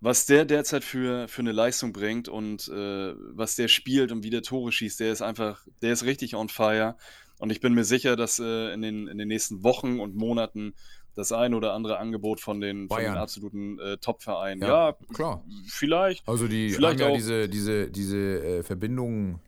Was 0.00 0.26
der 0.26 0.44
derzeit 0.44 0.84
für, 0.84 1.26
für 1.26 1.40
eine 1.40 1.52
Leistung 1.52 1.92
bringt 1.92 2.28
und 2.28 2.68
äh, 2.68 3.14
was 3.34 3.56
der 3.56 3.68
spielt 3.68 4.12
und 4.12 4.22
wie 4.24 4.30
der 4.30 4.42
Tore 4.42 4.70
schießt, 4.70 5.00
der 5.00 5.10
ist 5.12 5.22
einfach, 5.22 5.66
der 5.82 5.92
ist 5.92 6.04
richtig 6.04 6.34
on 6.36 6.48
fire. 6.48 6.96
Und 7.38 7.50
ich 7.50 7.60
bin 7.60 7.72
mir 7.74 7.84
sicher, 7.84 8.14
dass 8.16 8.38
äh, 8.38 8.72
in, 8.72 8.82
den, 8.82 9.08
in 9.08 9.18
den 9.18 9.28
nächsten 9.28 9.62
Wochen 9.62 9.98
und 10.00 10.14
Monaten 10.14 10.74
das 11.14 11.32
ein 11.32 11.54
oder 11.54 11.72
andere 11.72 11.96
Angebot 11.98 12.40
von 12.40 12.60
den, 12.60 12.88
von 12.88 12.98
den 13.00 13.14
absoluten 13.16 13.78
äh, 13.78 13.96
Top-Vereinen, 13.96 14.60
Ja, 14.60 14.90
ja, 14.90 14.96
klar. 15.14 15.42
vielleicht. 15.66 16.28
Also 16.28 16.46
die 16.46 16.70
Vielleicht 16.70 17.00
haben 17.00 17.08
ja 17.08 17.12
auch- 17.12 17.16
diese, 17.16 17.48
diese, 17.48 17.90
diese 17.90 18.18
äh, 18.18 18.62
Verbindung 18.62 19.40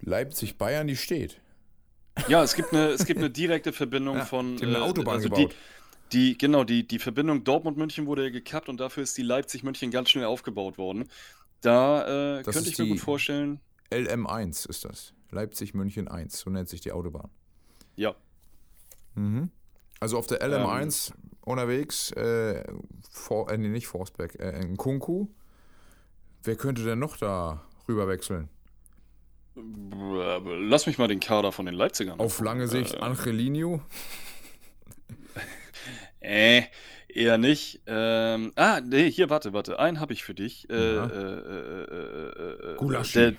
Leipzig-Bayern, 0.00 0.86
die 0.86 0.96
steht. 0.96 1.40
Ja, 2.28 2.42
es 2.42 2.54
gibt 2.54 2.72
eine, 2.72 2.88
es 2.88 3.04
gibt 3.06 3.18
eine 3.18 3.30
direkte 3.30 3.72
Verbindung 3.72 4.16
Ja, 4.18 4.24
von. 4.24 4.56
die 4.56 4.64
haben 4.64 4.74
eine 4.74 4.84
Autobahn 4.84 5.14
also 5.16 5.28
gebaut. 5.28 5.54
Die, 6.12 6.32
die, 6.32 6.38
genau, 6.38 6.64
die, 6.64 6.86
die 6.86 6.98
Verbindung 6.98 7.42
Dortmund-München 7.44 8.06
wurde 8.06 8.24
ja 8.24 8.30
gekappt 8.30 8.68
und 8.68 8.78
dafür 8.80 9.02
ist 9.02 9.16
die 9.16 9.22
Leipzig-München 9.22 9.90
ganz 9.90 10.10
schnell 10.10 10.26
aufgebaut 10.26 10.76
worden. 10.78 11.08
Da 11.62 12.38
äh, 12.38 12.42
könnte 12.42 12.68
ich 12.68 12.78
mir 12.78 12.86
gut 12.88 13.00
vorstellen. 13.00 13.60
LM1 13.90 14.68
ist 14.68 14.84
das. 14.84 15.14
Leipzig-München 15.30 16.08
1, 16.08 16.38
so 16.40 16.50
nennt 16.50 16.68
sich 16.68 16.80
die 16.80 16.92
Autobahn. 16.92 17.30
Ja, 17.96 18.14
Mhm. 19.14 19.50
Also 20.00 20.18
auf 20.18 20.26
der 20.26 20.42
Ähm. 20.42 20.52
LM1 20.52 21.12
unterwegs, 21.42 22.10
äh, 22.12 22.64
For, 23.10 23.50
äh, 23.50 23.58
nee, 23.58 23.68
nicht 23.68 23.86
Forsberg, 23.86 24.38
äh, 24.40 24.58
in 24.60 24.76
Kunku. 24.76 25.28
Wer 26.42 26.56
könnte 26.56 26.82
denn 26.82 26.98
noch 26.98 27.16
da 27.18 27.62
rüber 27.88 28.08
wechseln? 28.08 28.48
Lass 29.54 30.86
mich 30.86 30.98
mal 30.98 31.08
den 31.08 31.20
Kader 31.20 31.52
von 31.52 31.66
den 31.66 31.74
Leipzigern. 31.74 32.18
Auf 32.20 32.40
lange 32.40 32.68
Sicht 32.68 32.94
Äh, 32.94 32.98
Angelino. 32.98 33.82
Äh, 36.20 36.62
eher 37.08 37.36
nicht. 37.36 37.82
Ähm, 37.86 38.52
ah, 38.54 38.80
nee, 38.80 39.10
hier, 39.10 39.28
warte, 39.28 39.52
warte. 39.52 39.80
Einen 39.80 39.98
habe 39.98 40.12
ich 40.12 40.22
für 40.22 40.34
dich. 40.34 40.70
Äh, 40.70 40.94
Ja. 40.94 41.06
äh, 41.06 41.10
äh, 41.10 41.82
äh, 41.82 42.72
äh, 42.74 42.76
Gulaschi. 42.76 43.18
Der 43.18 43.34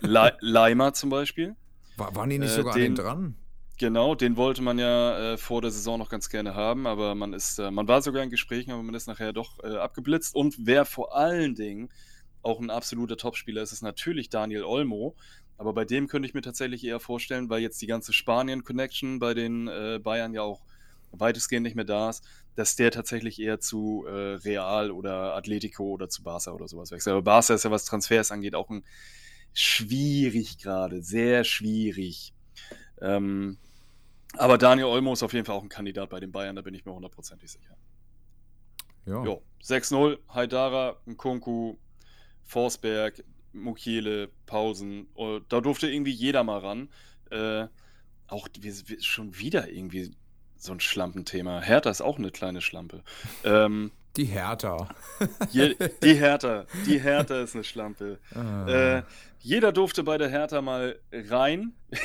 Le 0.00 0.36
Leimer 0.40 0.94
zum 0.94 1.10
Beispiel. 1.10 1.54
War, 1.98 2.14
waren 2.16 2.30
die 2.30 2.38
nicht 2.38 2.52
Äh, 2.52 2.54
sogar 2.56 2.72
den- 2.74 2.82
an 2.92 2.94
den 2.94 3.04
dran? 3.04 3.34
Genau, 3.78 4.14
den 4.14 4.36
wollte 4.36 4.62
man 4.62 4.78
ja 4.78 5.32
äh, 5.34 5.36
vor 5.36 5.60
der 5.60 5.70
Saison 5.70 5.98
noch 5.98 6.08
ganz 6.08 6.28
gerne 6.30 6.54
haben, 6.54 6.86
aber 6.86 7.14
man 7.14 7.32
ist, 7.34 7.58
äh, 7.58 7.70
man 7.70 7.86
war 7.88 8.00
sogar 8.00 8.22
in 8.22 8.30
Gesprächen, 8.30 8.70
aber 8.70 8.82
man 8.82 8.94
ist 8.94 9.08
nachher 9.08 9.32
doch 9.34 9.62
äh, 9.62 9.76
abgeblitzt. 9.76 10.34
Und 10.34 10.54
wer 10.58 10.84
vor 10.84 11.14
allen 11.16 11.54
Dingen 11.54 11.90
auch 12.42 12.60
ein 12.60 12.70
absoluter 12.70 13.16
Topspieler 13.16 13.60
ist, 13.60 13.72
ist 13.72 13.82
natürlich 13.82 14.30
Daniel 14.30 14.64
Olmo. 14.64 15.16
Aber 15.62 15.74
bei 15.74 15.84
dem 15.84 16.08
könnte 16.08 16.26
ich 16.26 16.34
mir 16.34 16.42
tatsächlich 16.42 16.82
eher 16.82 16.98
vorstellen, 16.98 17.48
weil 17.48 17.62
jetzt 17.62 17.80
die 17.80 17.86
ganze 17.86 18.12
Spanien-Connection 18.12 19.20
bei 19.20 19.32
den 19.32 19.68
äh, 19.68 20.00
Bayern 20.02 20.34
ja 20.34 20.42
auch 20.42 20.64
weitestgehend 21.12 21.62
nicht 21.62 21.76
mehr 21.76 21.84
da 21.84 22.10
ist, 22.10 22.24
dass 22.56 22.74
der 22.74 22.90
tatsächlich 22.90 23.40
eher 23.40 23.60
zu 23.60 24.04
äh, 24.08 24.10
Real 24.10 24.90
oder 24.90 25.36
Atletico 25.36 25.84
oder 25.84 26.08
zu 26.08 26.24
Barca 26.24 26.50
oder 26.50 26.66
sowas 26.66 26.90
wechselt. 26.90 27.12
Aber 27.12 27.22
Barca 27.22 27.54
ist 27.54 27.62
ja, 27.62 27.70
was 27.70 27.84
Transfers 27.84 28.32
angeht, 28.32 28.56
auch 28.56 28.70
ein 28.70 28.82
schwierig 29.52 30.58
gerade, 30.58 31.00
sehr 31.00 31.44
schwierig. 31.44 32.34
Ähm, 33.00 33.56
aber 34.32 34.58
Daniel 34.58 34.86
Olmo 34.86 35.12
ist 35.12 35.22
auf 35.22 35.32
jeden 35.32 35.46
Fall 35.46 35.54
auch 35.54 35.62
ein 35.62 35.68
Kandidat 35.68 36.10
bei 36.10 36.18
den 36.18 36.32
Bayern, 36.32 36.56
da 36.56 36.62
bin 36.62 36.74
ich 36.74 36.84
mir 36.84 36.92
hundertprozentig 36.92 37.52
sicher. 37.52 37.76
Ja. 39.06 39.22
Jo, 39.22 39.42
6-0, 39.62 40.18
Haidara, 40.28 40.96
Nkunku, 41.06 41.76
Forsberg, 42.42 43.22
Mukiele, 43.52 44.28
Pausen. 44.46 45.06
Oh, 45.14 45.40
Da 45.48 45.60
durfte 45.60 45.90
irgendwie 45.90 46.12
jeder 46.12 46.44
mal 46.44 46.58
ran. 46.58 46.88
Äh, 47.30 47.66
auch 48.28 48.48
wir, 48.58 48.72
wir, 48.86 49.02
schon 49.02 49.38
wieder 49.38 49.68
irgendwie 49.68 50.14
so 50.56 50.72
ein 50.72 50.80
Schlampenthema. 50.80 51.60
Hertha 51.60 51.90
ist 51.90 52.02
auch 52.02 52.18
eine 52.18 52.30
kleine 52.30 52.60
Schlampe. 52.60 53.02
ähm, 53.44 53.90
Die 54.16 54.24
Hertha. 54.24 54.88
Je, 55.50 55.76
die 56.02 56.14
Hertha. 56.18 56.66
Die 56.86 57.00
Hertha 57.00 57.42
ist 57.42 57.54
eine 57.54 57.64
Schlampe. 57.64 58.18
Ah. 58.34 58.98
Äh, 58.98 59.02
jeder 59.42 59.72
durfte 59.72 60.04
bei 60.04 60.18
der 60.18 60.28
Hertha 60.28 60.62
mal 60.62 60.98
rein. 61.12 61.72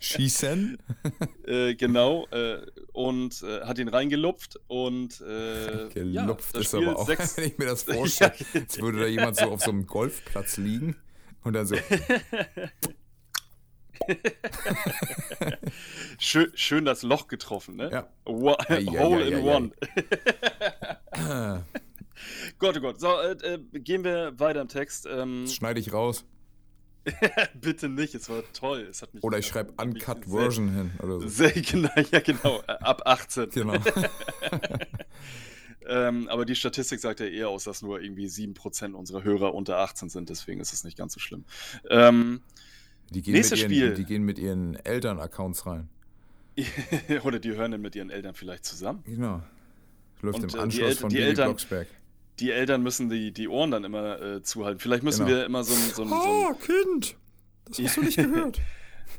Schießen? 0.00 0.78
äh, 1.46 1.74
genau. 1.74 2.26
Äh, 2.30 2.62
und 2.92 3.42
äh, 3.42 3.60
hat 3.62 3.78
ihn 3.78 3.88
reingelupft. 3.88 4.58
Und 4.66 5.20
äh, 5.20 5.88
Gelupft 5.94 6.54
ja, 6.54 6.60
ist 6.60 6.68
Spiel 6.68 6.88
aber 6.88 6.98
auch, 6.98 7.06
sechs- 7.06 7.36
wenn 7.38 7.44
ich 7.44 7.58
mir 7.58 7.66
das 7.66 7.84
vorstelle, 7.84 8.32
als 8.54 8.80
würde 8.80 9.00
da 9.00 9.06
jemand 9.06 9.36
so 9.36 9.46
auf 9.46 9.60
so 9.60 9.70
einem 9.70 9.86
Golfplatz 9.86 10.56
liegen 10.56 10.96
und 11.44 11.52
dann 11.52 11.66
so, 11.66 11.76
schön, 16.18 16.50
schön 16.54 16.84
das 16.84 17.02
Loch 17.02 17.28
getroffen, 17.28 17.76
ne? 17.76 17.90
ja. 17.92 18.08
Wa- 18.24 18.56
Ei, 18.68 18.86
ei, 18.88 18.98
Hole 18.98 19.28
in 19.28 19.44
one. 19.44 19.70
Gott, 22.58 22.76
oh 22.76 22.80
Gott. 22.80 23.00
So, 23.00 23.08
äh, 23.20 23.32
äh, 23.54 23.58
gehen 23.80 24.04
wir 24.04 24.38
weiter 24.38 24.60
im 24.60 24.68
Text. 24.68 25.06
Ähm, 25.10 25.42
Das 25.44 25.54
schneide 25.54 25.80
ich 25.80 25.92
raus. 25.92 26.24
bitte 27.60 27.88
nicht, 27.88 28.14
es 28.14 28.28
war 28.28 28.42
toll. 28.52 28.86
Es 28.90 29.00
hat 29.02 29.14
mich 29.14 29.22
Oder 29.24 29.38
ich 29.38 29.46
schreibe 29.46 29.72
Uncut 29.82 30.24
Version 30.28 30.68
hin 30.74 30.90
oder 31.02 31.20
so. 31.20 31.28
Sehr, 31.28 31.52
genau, 31.52 31.88
ja, 32.10 32.20
genau. 32.20 32.60
äh, 32.66 32.72
Ab 32.72 33.02
18. 33.06 33.50
Genau. 33.50 33.74
Ähm, 35.90 36.28
aber 36.28 36.44
die 36.44 36.54
Statistik 36.54 37.00
sagt 37.00 37.20
ja 37.20 37.26
eher 37.26 37.48
aus, 37.48 37.64
dass 37.64 37.80
nur 37.80 38.00
irgendwie 38.02 38.26
7% 38.26 38.92
unserer 38.92 39.22
Hörer 39.22 39.54
unter 39.54 39.78
18 39.78 40.10
sind. 40.10 40.28
Deswegen 40.28 40.60
ist 40.60 40.74
es 40.74 40.84
nicht 40.84 40.98
ganz 40.98 41.14
so 41.14 41.20
schlimm. 41.20 41.44
Ähm, 41.88 42.42
Die 43.08 43.22
gehen, 43.22 43.32
Nächstes 43.32 43.62
mit 43.62 43.70
ihren, 43.72 43.92
Spiel. 43.92 43.94
die 43.94 44.04
gehen 44.04 44.22
mit 44.22 44.38
ihren 44.38 44.74
Eltern-Accounts 44.76 45.64
rein. 45.64 45.88
oder 47.24 47.38
die 47.38 47.52
hören 47.52 47.70
dann 47.70 47.80
mit 47.80 47.96
ihren 47.96 48.10
Eltern 48.10 48.34
vielleicht 48.34 48.66
zusammen. 48.66 49.02
Genau. 49.06 49.42
Läuft 50.20 50.40
Und, 50.40 50.52
im 50.52 50.58
äh, 50.58 50.62
Anschluss 50.62 50.88
El- 50.90 50.96
von 50.96 51.14
Eltern- 51.14 51.46
Blocksberg. 51.46 51.86
Die 52.40 52.50
Eltern 52.50 52.82
müssen 52.82 53.08
die, 53.08 53.32
die 53.32 53.48
Ohren 53.48 53.70
dann 53.70 53.84
immer 53.84 54.20
äh, 54.20 54.42
zuhalten. 54.42 54.80
Vielleicht 54.80 55.02
müssen 55.02 55.26
Genau. 55.26 55.38
wir 55.38 55.46
immer 55.46 55.64
so 55.64 55.74
ein, 55.74 55.80
so 55.94 56.02
ein, 56.02 56.08
so 56.08 56.14
ein 56.14 56.20
Oh, 56.20 56.54
Kind! 56.54 57.16
Das 57.66 57.78
hast 57.80 57.96
du 57.96 58.02
nicht 58.02 58.16
gehört. 58.16 58.60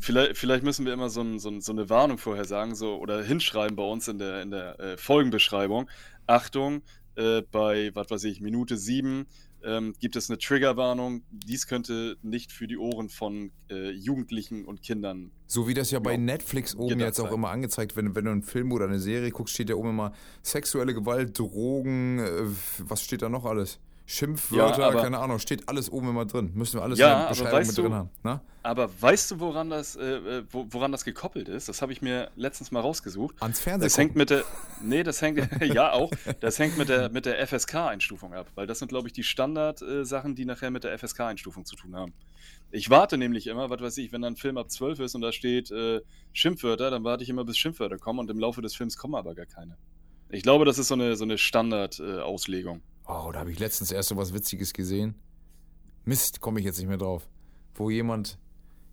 Vielleicht, 0.02 0.38
vielleicht 0.38 0.64
müssen 0.64 0.86
wir 0.86 0.94
immer 0.94 1.10
so, 1.10 1.22
ein, 1.22 1.40
so, 1.40 1.50
ein, 1.50 1.62
so 1.62 1.72
eine 1.74 1.90
Warnung 1.90 2.18
vorher 2.20 2.46
sagen 2.46 2.74
so, 2.76 2.96
oder 3.00 3.22
hinschreiben 3.24 3.76
bei 3.76 3.84
uns 3.84 4.08
in 4.08 4.18
der, 4.20 4.42
in 4.42 4.52
der 4.52 4.80
äh, 4.80 4.98
Folgenbeschreibung. 4.98 5.90
Achtung, 6.26 6.84
äh, 7.16 7.42
bei, 7.52 7.92
was 7.96 8.10
weiß 8.10 8.24
ich, 8.26 8.40
Minute 8.40 8.78
7 8.78 9.26
ähm, 9.64 9.94
gibt 10.00 10.16
es 10.16 10.30
eine 10.30 10.38
Triggerwarnung. 10.38 11.24
Dies 11.32 11.68
könnte 11.68 12.18
nicht 12.22 12.52
für 12.52 12.68
die 12.68 12.78
Ohren 12.78 13.10
von 13.10 13.52
äh, 13.70 13.92
Jugendlichen 13.92 14.66
und 14.66 14.82
Kindern. 14.82 15.32
So 15.48 15.68
wie 15.68 15.74
das 15.74 15.92
ja 15.92 16.00
bei 16.00 16.14
Ja. 16.14 16.18
Netflix 16.18 16.76
oben 16.76 17.00
jetzt 17.00 17.20
auch 17.20 17.32
immer 17.32 17.50
angezeigt 17.50 17.96
wird, 17.96 18.16
wenn 18.16 18.26
du 18.26 18.32
einen 18.32 18.44
Film 18.44 18.72
oder 18.72 18.86
eine 18.86 19.00
Serie 19.00 19.32
guckst, 19.32 19.54
steht 19.54 19.70
ja 19.70 19.76
oben 19.76 19.90
immer 19.90 20.14
sexuelle 20.44 20.94
Gewalt, 20.94 21.38
Drogen, 21.38 22.20
äh, 22.20 22.44
was 22.80 23.04
steht 23.04 23.22
da 23.22 23.30
noch 23.30 23.46
alles? 23.46 23.80
Schimpfwörter, 24.12 24.92
Ja, 24.96 25.02
keine 25.04 25.20
Ahnung, 25.20 25.38
steht 25.38 25.70
alles 25.70 25.92
oben 25.92 26.10
immer 26.10 26.26
drin. 26.26 26.52
Müssen 26.56 26.80
wir 26.80 26.82
alles 26.84 26.98
Ja, 26.98 27.14
in 27.14 27.20
der 27.22 27.30
Beschreibung 27.30 27.60
weißt 27.60 27.68
mit 27.70 27.78
du- 27.78 27.82
drin 27.84 27.94
haben. 27.94 28.10
Na? 28.24 28.42
Aber 28.64 28.90
weißt 29.02 29.30
du, 29.32 29.40
woran 29.40 29.70
das, 29.70 29.96
äh, 29.96 30.04
äh, 30.16 30.44
wo, 30.50 30.66
woran 30.72 30.92
das 30.92 31.06
gekoppelt 31.06 31.48
ist? 31.48 31.70
Das 31.70 31.84
habe 31.84 31.92
ich 31.94 32.02
mir 32.02 32.32
letztens 32.36 32.72
mal 32.72 32.80
rausgesucht. 32.80 33.36
Ans 33.40 33.60
Fernsehen. 33.60 33.86
Das 33.88 33.98
hängt 34.00 34.16
mit 34.16 34.32
der, 34.32 34.44
nee, 34.82 35.04
das 35.04 35.22
hängt, 35.22 35.38
ja 35.64 35.92
auch, 35.92 36.10
das 36.40 36.58
hängt 36.58 36.76
mit 36.80 36.90
der, 36.90 37.10
mit 37.12 37.28
der 37.28 37.46
FSK-Einstufung 37.46 38.34
ab, 38.34 38.48
weil 38.56 38.66
das 38.66 38.80
sind, 38.80 38.88
glaube 38.88 39.08
ich, 39.08 39.14
die 39.14 39.22
Standard-Sachen, 39.24 40.34
die 40.34 40.46
nachher 40.46 40.72
mit 40.72 40.84
der 40.86 40.98
FSK-Einstufung 40.98 41.66
zu 41.66 41.76
tun 41.76 41.96
haben. 41.96 42.12
Ich 42.72 42.90
warte 42.90 43.16
nämlich 43.20 43.46
immer, 43.46 43.70
was 43.70 43.80
weiß 43.80 43.98
ich, 44.00 44.12
wenn 44.12 44.24
da 44.24 44.28
ein 44.28 44.36
Film 44.38 44.58
ab 44.58 44.72
12 44.72 45.02
ist 45.02 45.14
und 45.14 45.22
da 45.22 45.32
steht 45.32 45.70
äh, 45.70 46.02
Schimpfwörter, 46.34 46.90
dann 46.90 47.04
warte 47.04 47.24
ich 47.24 47.30
immer, 47.30 47.46
bis 47.46 47.60
Schimpfwörter 47.60 48.00
kommen 48.00 48.18
und 48.18 48.32
im 48.32 48.40
Laufe 48.40 48.64
des 48.64 48.76
Films 48.76 48.98
kommen 48.98 49.14
aber 49.14 49.36
gar 49.36 49.46
keine. 49.46 49.78
Ich 50.30 50.42
glaube, 50.44 50.66
das 50.66 50.80
ist 50.80 50.88
so 50.88 50.96
eine, 50.96 51.16
so 51.16 51.24
eine 51.26 51.38
Standard-Auslegung. 51.38 52.82
Oh, 53.12 53.32
da 53.32 53.40
habe 53.40 53.52
ich 53.52 53.58
letztens 53.58 53.92
erst 53.92 54.10
so 54.10 54.18
was 54.18 54.34
Witziges 54.36 54.72
gesehen. 54.72 55.16
Mist, 56.06 56.42
komme 56.42 56.60
ich 56.60 56.66
jetzt 56.66 56.78
nicht 56.78 56.88
mehr 56.88 57.00
drauf. 57.00 57.28
Wo 57.74 57.90
jemand, 57.90 58.38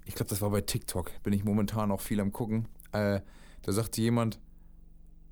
ich 0.06 0.14
glaube, 0.14 0.30
das 0.30 0.40
war 0.40 0.48
bei 0.48 0.62
TikTok, 0.62 1.22
bin 1.22 1.34
ich 1.34 1.44
momentan 1.44 1.90
auch 1.90 2.00
viel 2.00 2.18
am 2.20 2.32
gucken. 2.32 2.66
Äh, 2.92 3.20
da 3.60 3.72
sagte 3.72 4.00
jemand, 4.00 4.40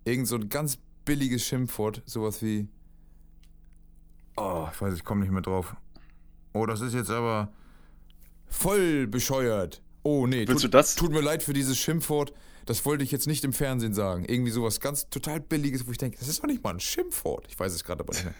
irgend 0.04 0.28
so 0.28 0.36
ein 0.36 0.50
ganz 0.50 0.76
billiges 1.06 1.46
Schimpfwort, 1.46 2.02
sowas 2.04 2.42
wie. 2.42 2.68
Oh, 4.36 4.68
ich 4.70 4.78
weiß, 4.78 4.92
ich 4.92 5.04
komme 5.04 5.22
nicht 5.22 5.32
mehr 5.32 5.40
drauf. 5.40 5.74
Oh, 6.52 6.66
das 6.66 6.82
ist 6.82 6.92
jetzt 6.92 7.10
aber 7.10 7.54
voll 8.46 9.06
bescheuert. 9.06 9.82
Oh, 10.02 10.26
nee, 10.26 10.46
Willst 10.46 10.62
tut, 10.62 10.74
du 10.74 10.76
das? 10.76 10.94
tut 10.94 11.10
mir 11.10 11.22
leid 11.22 11.42
für 11.42 11.54
dieses 11.54 11.78
Schimpfwort. 11.78 12.34
Das 12.66 12.84
wollte 12.84 13.02
ich 13.02 13.10
jetzt 13.10 13.26
nicht 13.26 13.44
im 13.44 13.54
Fernsehen 13.54 13.94
sagen. 13.94 14.26
Irgendwie 14.26 14.50
sowas 14.50 14.80
ganz 14.80 15.08
total 15.08 15.40
billiges, 15.40 15.86
wo 15.86 15.90
ich 15.90 15.98
denke, 15.98 16.18
das 16.18 16.28
ist 16.28 16.42
doch 16.42 16.48
nicht 16.48 16.62
mal 16.62 16.74
ein 16.74 16.80
Schimpfwort. 16.80 17.46
Ich 17.48 17.58
weiß 17.58 17.72
es 17.72 17.82
gerade 17.82 18.02
aber 18.02 18.12
nicht 18.12 18.24
mehr. 18.24 18.34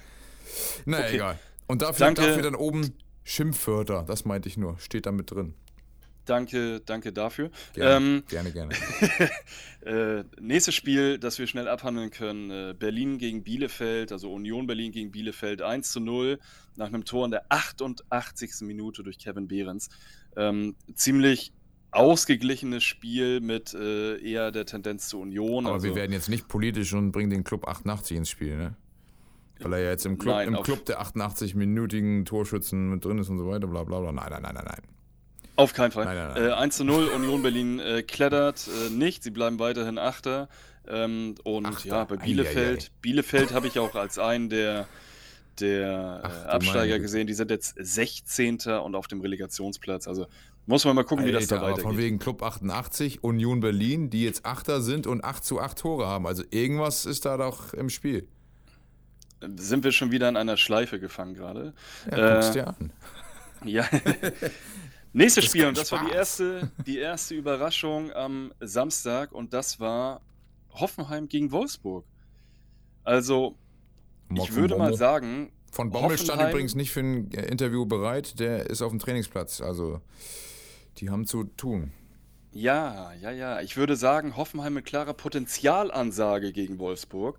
Naja, 0.85 1.05
Okay. 1.05 1.15
egal. 1.17 1.39
Und 1.67 1.83
dafür, 1.83 2.07
Danke. 2.07 2.23
dafür 2.23 2.43
dann 2.43 2.55
oben 2.55 2.95
Schimpfwörter, 3.23 4.05
das 4.07 4.25
meinte 4.25 4.49
ich 4.49 4.57
nur, 4.57 4.79
steht 4.79 5.07
da 5.07 5.13
mit 5.13 5.31
drin. 5.31 5.55
Danke, 6.27 6.81
danke 6.81 7.13
dafür. 7.13 7.51
Gerne, 7.75 7.97
Ähm, 7.97 8.23
gerne, 8.29 8.51
gerne. 8.53 8.75
Äh, 9.85 10.25
nächstes 10.41 10.75
Spiel, 10.75 11.19
das 11.19 11.39
wir 11.39 11.47
schnell 11.47 11.69
abhandeln 11.69 12.11
können: 12.11 12.51
äh, 12.51 12.75
Berlin 12.79 13.19
gegen 13.19 13.45
Bielefeld, 13.45 14.13
also 14.13 14.33
Union 14.33 14.67
Berlin 14.67 14.93
gegen 14.93 15.11
Bielefeld 15.11 15.61
1 15.61 15.93
zu 15.93 16.01
0 16.01 16.39
nach 16.77 16.87
einem 16.87 17.05
Tor 17.05 17.27
in 17.27 17.33
der 17.33 17.45
88. 17.51 18.63
Minute 18.63 19.03
durch 19.03 19.19
Kevin 19.19 19.47
Behrens. 19.47 19.91
Ähm, 20.39 20.75
ziemlich 20.95 21.53
ausgeglichenes 21.91 22.83
Spiel 22.83 23.41
mit 23.41 23.75
äh, 23.75 24.17
eher 24.27 24.51
der 24.53 24.65
Tendenz 24.65 25.09
zur 25.11 25.21
Union. 25.21 25.67
Aber 25.67 25.75
also, 25.75 25.87
wir 25.89 25.95
werden 25.95 26.13
jetzt 26.13 26.31
nicht 26.31 26.49
politisch 26.49 26.95
und 26.95 27.13
bringen 27.13 27.29
den 27.29 27.45
Club 27.45 27.69
88 27.69 28.17
ins 28.17 28.31
Spiel, 28.31 28.57
ne? 28.57 28.77
Weil 29.61 29.75
er 29.75 29.79
ja 29.81 29.91
jetzt 29.91 30.05
im 30.05 30.19
Club, 30.19 30.35
Nein, 30.35 30.49
im 30.49 30.63
Club 30.63 30.85
der 30.87 31.01
88-minütigen 31.03 32.25
Torschützen 32.25 32.91
mit 32.91 33.05
drin 33.05 33.19
ist 33.19 33.29
und 33.29 33.39
so 33.39 33.47
weiter, 33.49 33.67
bla 33.67 33.85
bla 33.85 34.01
bla. 34.01 34.13
Nein, 34.13 34.27
nein, 34.31 34.43
nein, 34.43 34.55
nein, 34.55 34.65
nein. 34.67 34.83
Auf 35.57 35.73
keinen 35.73 35.93
Fall. 35.93 36.05
Nein, 36.07 36.17
nein, 36.17 36.33
nein. 36.35 36.51
Äh, 36.51 36.53
1 36.55 36.77
zu 36.77 36.85
0, 36.85 37.05
Union 37.15 37.43
Berlin 37.43 37.79
äh, 37.79 38.03
klettert 38.03 38.69
äh, 38.69 38.91
nicht, 38.91 39.23
sie 39.23 39.31
bleiben 39.31 39.59
weiterhin 39.59 39.99
Achter. 39.99 40.49
Ähm, 40.89 41.37
und 41.45 41.67
Achter. 41.67 41.89
ja, 41.89 42.05
bei 42.05 42.17
Ei, 42.17 42.25
Bielefeld, 42.25 42.83
ei, 42.83 42.85
ei. 42.87 42.91
Bielefeld 43.01 43.53
habe 43.53 43.69
ich 43.69 43.79
auch 43.79 43.95
als 43.95 44.19
einen 44.19 44.49
der, 44.51 44.87
der 45.61 46.21
Ach, 46.25 46.45
äh, 46.45 46.49
Absteiger 46.49 46.99
gesehen. 46.99 47.27
Die 47.27 47.35
sind 47.35 47.51
jetzt 47.51 47.77
16. 47.79 48.59
und 48.83 48.95
auf 48.97 49.07
dem 49.07 49.21
Relegationsplatz. 49.21 50.09
Also 50.09 50.27
muss 50.67 50.85
man 50.85 50.97
mal 50.97 51.05
gucken, 51.05 51.25
wie 51.27 51.33
das 51.33 51.47
da 51.47 51.57
Alter, 51.57 51.67
aber 51.67 51.77
von 51.77 51.93
weitergeht. 51.93 52.05
wegen 52.05 52.19
Club 52.19 52.43
88, 52.43 53.23
Union 53.23 53.61
Berlin, 53.61 54.11
die 54.11 54.25
jetzt 54.25 54.45
Achter 54.45 54.81
sind 54.81 55.07
und 55.07 55.23
8 55.23 55.45
zu 55.45 55.61
8 55.61 55.79
Tore 55.79 56.07
haben. 56.07 56.27
Also 56.27 56.43
irgendwas 56.51 57.07
ist 57.07 57.25
da 57.25 57.37
doch 57.37 57.73
im 57.75 57.91
Spiel. 57.91 58.27
Sind 59.57 59.85
wir 59.85 59.93
schon 59.93 60.11
wieder 60.11 60.29
in 60.29 60.37
einer 60.37 60.57
Schleife 60.57 61.01
gefangen 61.01 61.35
gerade? 61.35 61.75
Ja, 62.11 62.49
Äh, 62.49 62.53
dir 62.53 62.69
an. 62.69 62.93
Ja. 63.65 63.89
Nächstes 65.13 65.45
Das 65.45 65.51
Spiel, 65.51 65.67
und 65.67 65.79
das 65.79 65.93
war 65.93 66.01
die 66.01 66.07
Spaß. 66.07 66.17
erste, 66.17 66.73
die 66.87 66.99
erste 66.99 67.35
Überraschung 67.35 68.13
am 68.13 68.53
Samstag, 68.61 69.33
und 69.33 69.53
das 69.53 69.79
war 69.81 70.23
Hoffenheim 70.71 71.29
gegen 71.29 71.53
Wolfsburg. 71.53 72.05
Also, 73.05 73.59
Mock 74.29 74.49
ich 74.49 74.55
würde 74.55 74.77
mal 74.77 74.93
Bombo. 74.93 74.97
sagen, 74.97 75.53
Von 75.71 75.91
Bommel 75.93 76.19
stand 76.19 76.43
übrigens 76.43 76.75
nicht 76.75 76.91
für 76.93 77.01
ein 77.01 77.31
Interview 77.31 77.87
bereit, 77.87 78.39
der 78.41 78.67
ist 78.71 78.83
auf 78.83 78.91
dem 78.91 78.99
Trainingsplatz. 78.99 79.61
Also, 79.61 80.01
die 80.99 81.11
haben 81.11 81.27
zu 81.27 81.45
tun. 81.45 81.93
ja, 82.53 83.13
ja, 83.15 83.31
ja. 83.33 83.61
Ich 83.61 83.77
würde 83.77 83.97
sagen, 83.97 84.37
Hoffenheim 84.37 84.75
mit 84.75 84.85
klarer 84.85 85.15
Potenzialansage 85.15 86.53
gegen 86.53 86.79
Wolfsburg. 86.79 87.39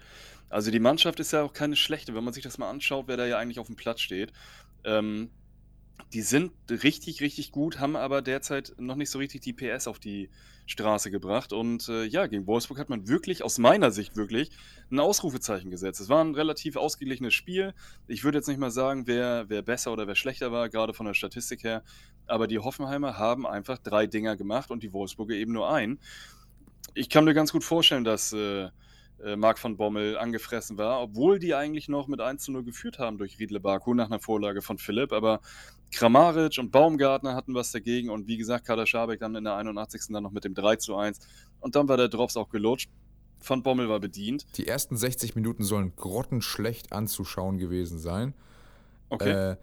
Also 0.49 0.71
die 0.71 0.79
Mannschaft 0.79 1.19
ist 1.19 1.33
ja 1.33 1.41
auch 1.41 1.53
keine 1.53 1.75
schlechte, 1.75 2.15
wenn 2.15 2.23
man 2.23 2.33
sich 2.33 2.43
das 2.43 2.57
mal 2.57 2.69
anschaut, 2.69 3.07
wer 3.07 3.17
da 3.17 3.25
ja 3.25 3.37
eigentlich 3.37 3.59
auf 3.59 3.67
dem 3.67 3.75
Platz 3.75 4.01
steht. 4.01 4.31
Ähm, 4.83 5.29
die 6.13 6.21
sind 6.21 6.51
richtig, 6.69 7.21
richtig 7.21 7.51
gut, 7.51 7.79
haben 7.79 7.95
aber 7.95 8.21
derzeit 8.21 8.73
noch 8.77 8.95
nicht 8.95 9.09
so 9.09 9.19
richtig 9.19 9.41
die 9.41 9.53
PS 9.53 9.87
auf 9.87 9.99
die 9.99 10.29
Straße 10.65 11.11
gebracht. 11.11 11.51
Und 11.51 11.89
äh, 11.89 12.05
ja, 12.05 12.27
gegen 12.27 12.47
Wolfsburg 12.47 12.79
hat 12.79 12.89
man 12.89 13.07
wirklich, 13.07 13.43
aus 13.43 13.57
meiner 13.57 13.91
Sicht 13.91 14.15
wirklich, 14.15 14.51
ein 14.91 14.99
Ausrufezeichen 14.99 15.71
gesetzt. 15.71 15.99
Es 15.99 16.09
war 16.09 16.23
ein 16.23 16.35
relativ 16.35 16.75
ausgeglichenes 16.75 17.33
Spiel. 17.33 17.73
Ich 18.07 18.23
würde 18.23 18.37
jetzt 18.37 18.47
nicht 18.47 18.59
mal 18.59 18.71
sagen, 18.71 19.07
wer, 19.07 19.45
wer 19.49 19.61
besser 19.61 19.91
oder 19.91 20.07
wer 20.07 20.15
schlechter 20.15 20.51
war, 20.51 20.69
gerade 20.69 20.93
von 20.93 21.05
der 21.05 21.13
Statistik 21.13 21.63
her. 21.63 21.83
Aber 22.27 22.47
die 22.47 22.59
Hoffenheimer 22.59 23.17
haben 23.17 23.45
einfach 23.45 23.77
drei 23.77 24.07
Dinger 24.07 24.35
gemacht 24.35 24.71
und 24.71 24.83
die 24.83 24.93
Wolfsburger 24.93 25.35
eben 25.35 25.53
nur 25.53 25.69
ein. 25.71 25.99
Ich 26.93 27.09
kann 27.09 27.25
mir 27.25 27.33
ganz 27.33 27.51
gut 27.51 27.63
vorstellen, 27.63 28.03
dass 28.03 28.31
äh, 28.31 28.69
äh, 29.23 29.35
Marc 29.35 29.59
von 29.59 29.77
Bommel 29.77 30.17
angefressen 30.17 30.77
war, 30.77 31.01
obwohl 31.01 31.39
die 31.39 31.55
eigentlich 31.55 31.87
noch 31.87 32.07
mit 32.07 32.21
1 32.21 32.43
zu 32.43 32.51
0 32.51 32.63
geführt 32.63 32.99
haben 32.99 33.17
durch 33.17 33.39
Riedle 33.39 33.59
Baku 33.59 33.93
nach 33.93 34.07
einer 34.07 34.19
Vorlage 34.19 34.61
von 34.61 34.77
Philipp. 34.77 35.13
Aber 35.13 35.41
Kramaric 35.91 36.57
und 36.57 36.71
Baumgartner 36.71 37.35
hatten 37.35 37.53
was 37.53 37.71
dagegen 37.71 38.09
und 38.09 38.27
wie 38.27 38.37
gesagt, 38.37 38.65
Kader 38.65 38.85
Schabek 38.85 39.19
dann 39.19 39.35
in 39.35 39.45
der 39.45 39.55
81. 39.55 40.01
dann 40.09 40.23
noch 40.23 40.31
mit 40.31 40.43
dem 40.43 40.53
3 40.53 40.75
zu 40.77 40.95
1. 40.95 41.19
Und 41.59 41.75
dann 41.75 41.87
war 41.87 41.97
der 41.97 42.09
Drops 42.09 42.37
auch 42.37 42.49
gelutscht. 42.49 42.89
Van 43.47 43.63
Bommel 43.63 43.89
war 43.89 43.99
bedient. 43.99 44.45
Die 44.57 44.67
ersten 44.67 44.97
60 44.97 45.35
Minuten 45.35 45.63
sollen 45.63 45.95
grottenschlecht 45.95 46.91
anzuschauen 46.91 47.57
gewesen 47.57 47.99
sein. 47.99 48.33
Okay. 49.09 49.51
Äh, 49.51 49.55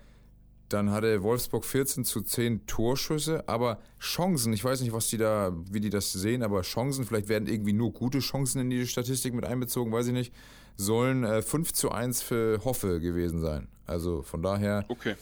dann 0.72 0.90
hatte 0.90 1.22
Wolfsburg 1.22 1.64
14 1.64 2.04
zu 2.04 2.22
10 2.22 2.66
Torschüsse, 2.66 3.48
aber 3.48 3.78
Chancen, 4.00 4.52
ich 4.52 4.64
weiß 4.64 4.80
nicht, 4.80 4.92
was 4.92 5.08
die 5.08 5.18
da, 5.18 5.52
wie 5.70 5.80
die 5.80 5.90
das 5.90 6.12
sehen, 6.12 6.42
aber 6.42 6.62
Chancen, 6.62 7.04
vielleicht 7.04 7.28
werden 7.28 7.48
irgendwie 7.48 7.72
nur 7.72 7.92
gute 7.92 8.20
Chancen 8.20 8.60
in 8.60 8.70
die 8.70 8.86
Statistik 8.86 9.34
mit 9.34 9.44
einbezogen, 9.44 9.92
weiß 9.92 10.06
ich 10.08 10.12
nicht. 10.12 10.32
sollen 10.76 11.24
äh, 11.24 11.42
5 11.42 11.72
zu 11.72 11.90
1 11.90 12.22
für 12.22 12.64
Hoffe 12.64 13.00
gewesen 13.00 13.40
sein. 13.40 13.68
Also 13.86 14.22
von 14.22 14.42
daher, 14.42 14.84
Okay. 14.88 15.16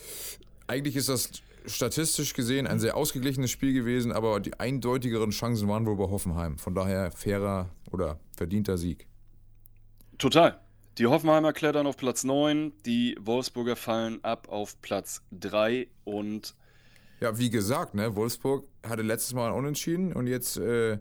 eigentlich 0.66 0.96
ist 0.96 1.08
das 1.08 1.30
statistisch 1.66 2.34
gesehen 2.34 2.66
ein 2.66 2.78
sehr 2.78 2.96
ausgeglichenes 2.96 3.50
Spiel 3.50 3.72
gewesen, 3.72 4.12
aber 4.12 4.40
die 4.40 4.58
eindeutigeren 4.58 5.30
Chancen 5.30 5.68
waren 5.68 5.86
wohl 5.86 5.96
bei 5.96 6.04
Hoffenheim. 6.04 6.56
Von 6.58 6.74
daher 6.74 7.10
fairer 7.10 7.68
oder 7.90 8.18
verdienter 8.36 8.78
Sieg. 8.78 9.06
Total. 10.18 10.58
Die 11.00 11.06
Hoffenheimer 11.06 11.54
klettern 11.54 11.86
auf 11.86 11.96
Platz 11.96 12.24
9, 12.24 12.74
die 12.84 13.16
Wolfsburger 13.18 13.74
fallen 13.74 14.22
ab 14.22 14.48
auf 14.50 14.78
Platz 14.82 15.22
3 15.32 15.88
und 16.04 16.54
Ja, 17.20 17.38
wie 17.38 17.48
gesagt, 17.48 17.94
ne, 17.94 18.14
Wolfsburg 18.16 18.68
hatte 18.86 19.00
letztes 19.00 19.32
Mal 19.32 19.50
unentschieden 19.50 20.12
und 20.12 20.26
jetzt 20.26 20.58
äh, 20.58 20.98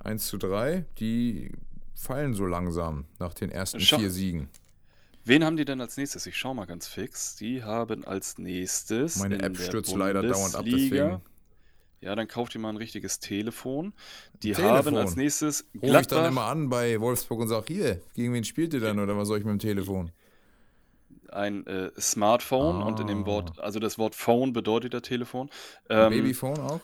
1 0.00 0.26
zu 0.26 0.36
3. 0.36 0.84
Die 0.98 1.52
fallen 1.94 2.34
so 2.34 2.44
langsam 2.44 3.06
nach 3.18 3.32
den 3.32 3.50
ersten 3.50 3.80
Schau- 3.80 3.96
vier 3.98 4.10
Siegen. 4.10 4.50
wen 5.24 5.42
haben 5.42 5.56
die 5.56 5.64
denn 5.64 5.80
als 5.80 5.96
nächstes? 5.96 6.26
Ich 6.26 6.36
schau 6.36 6.52
mal 6.52 6.66
ganz 6.66 6.86
fix. 6.86 7.34
Die 7.36 7.62
haben 7.64 8.04
als 8.04 8.36
nächstes. 8.36 9.16
Meine 9.16 9.36
in 9.36 9.40
App 9.40 9.56
stürzt 9.56 9.96
leider 9.96 10.20
dauernd 10.20 10.54
ab, 10.54 10.66
deswegen 10.66 11.22
Ja, 12.02 12.14
dann 12.14 12.28
kauft 12.28 12.54
ihr 12.54 12.60
mal 12.60 12.70
ein 12.70 12.76
richtiges 12.76 13.18
Telefon. 13.20 13.92
Die 14.42 14.52
Telefon? 14.52 14.76
haben 14.76 14.96
als 14.96 15.16
nächstes 15.16 15.64
rufe 15.74 15.86
ich 15.86 15.90
dann 15.92 16.02
Gladbach. 16.04 16.28
immer 16.28 16.44
an 16.44 16.68
bei 16.70 16.98
Wolfsburg 17.00 17.40
und 17.40 17.48
sage, 17.48 17.66
hier, 17.74 18.00
gegen 18.14 18.32
wen 18.32 18.44
spielt 18.44 18.72
ihr 18.72 18.80
dann 18.80 18.98
oder 18.98 19.16
was 19.18 19.28
soll 19.28 19.38
ich 19.38 19.44
mit 19.44 19.52
dem 19.52 19.58
Telefon? 19.58 20.10
ein 21.32 21.64
äh, 21.68 21.90
Smartphone 21.96 22.82
und 22.82 22.98
in 22.98 23.06
dem 23.06 23.22
Ah. 23.22 23.26
Wort, 23.26 23.60
also 23.60 23.78
das 23.78 23.98
Wort 23.98 24.16
Phone 24.16 24.52
bedeutet 24.52 24.94
ja 24.94 25.00
Telefon. 25.00 25.48
Ähm, 25.88 26.10
Babyphone 26.10 26.58
auch? 26.58 26.80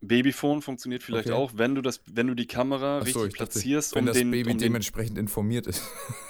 Babyphone 0.00 0.62
funktioniert 0.62 1.02
vielleicht 1.02 1.28
Okay. 1.28 1.36
auch, 1.36 1.52
wenn 1.56 1.74
du 1.74 1.82
das, 1.82 2.00
wenn 2.12 2.28
du 2.28 2.34
die 2.34 2.46
Kamera 2.46 2.98
Achso, 2.98 3.20
richtig 3.20 3.32
ich 3.32 3.38
dachte, 3.38 3.52
platzierst, 3.52 3.94
wenn 3.94 4.00
um 4.00 4.06
das 4.06 4.16
den, 4.16 4.30
Baby 4.30 4.50
um 4.50 4.58
den, 4.58 4.58
dementsprechend 4.58 5.18
informiert 5.18 5.66
ist. 5.66 5.82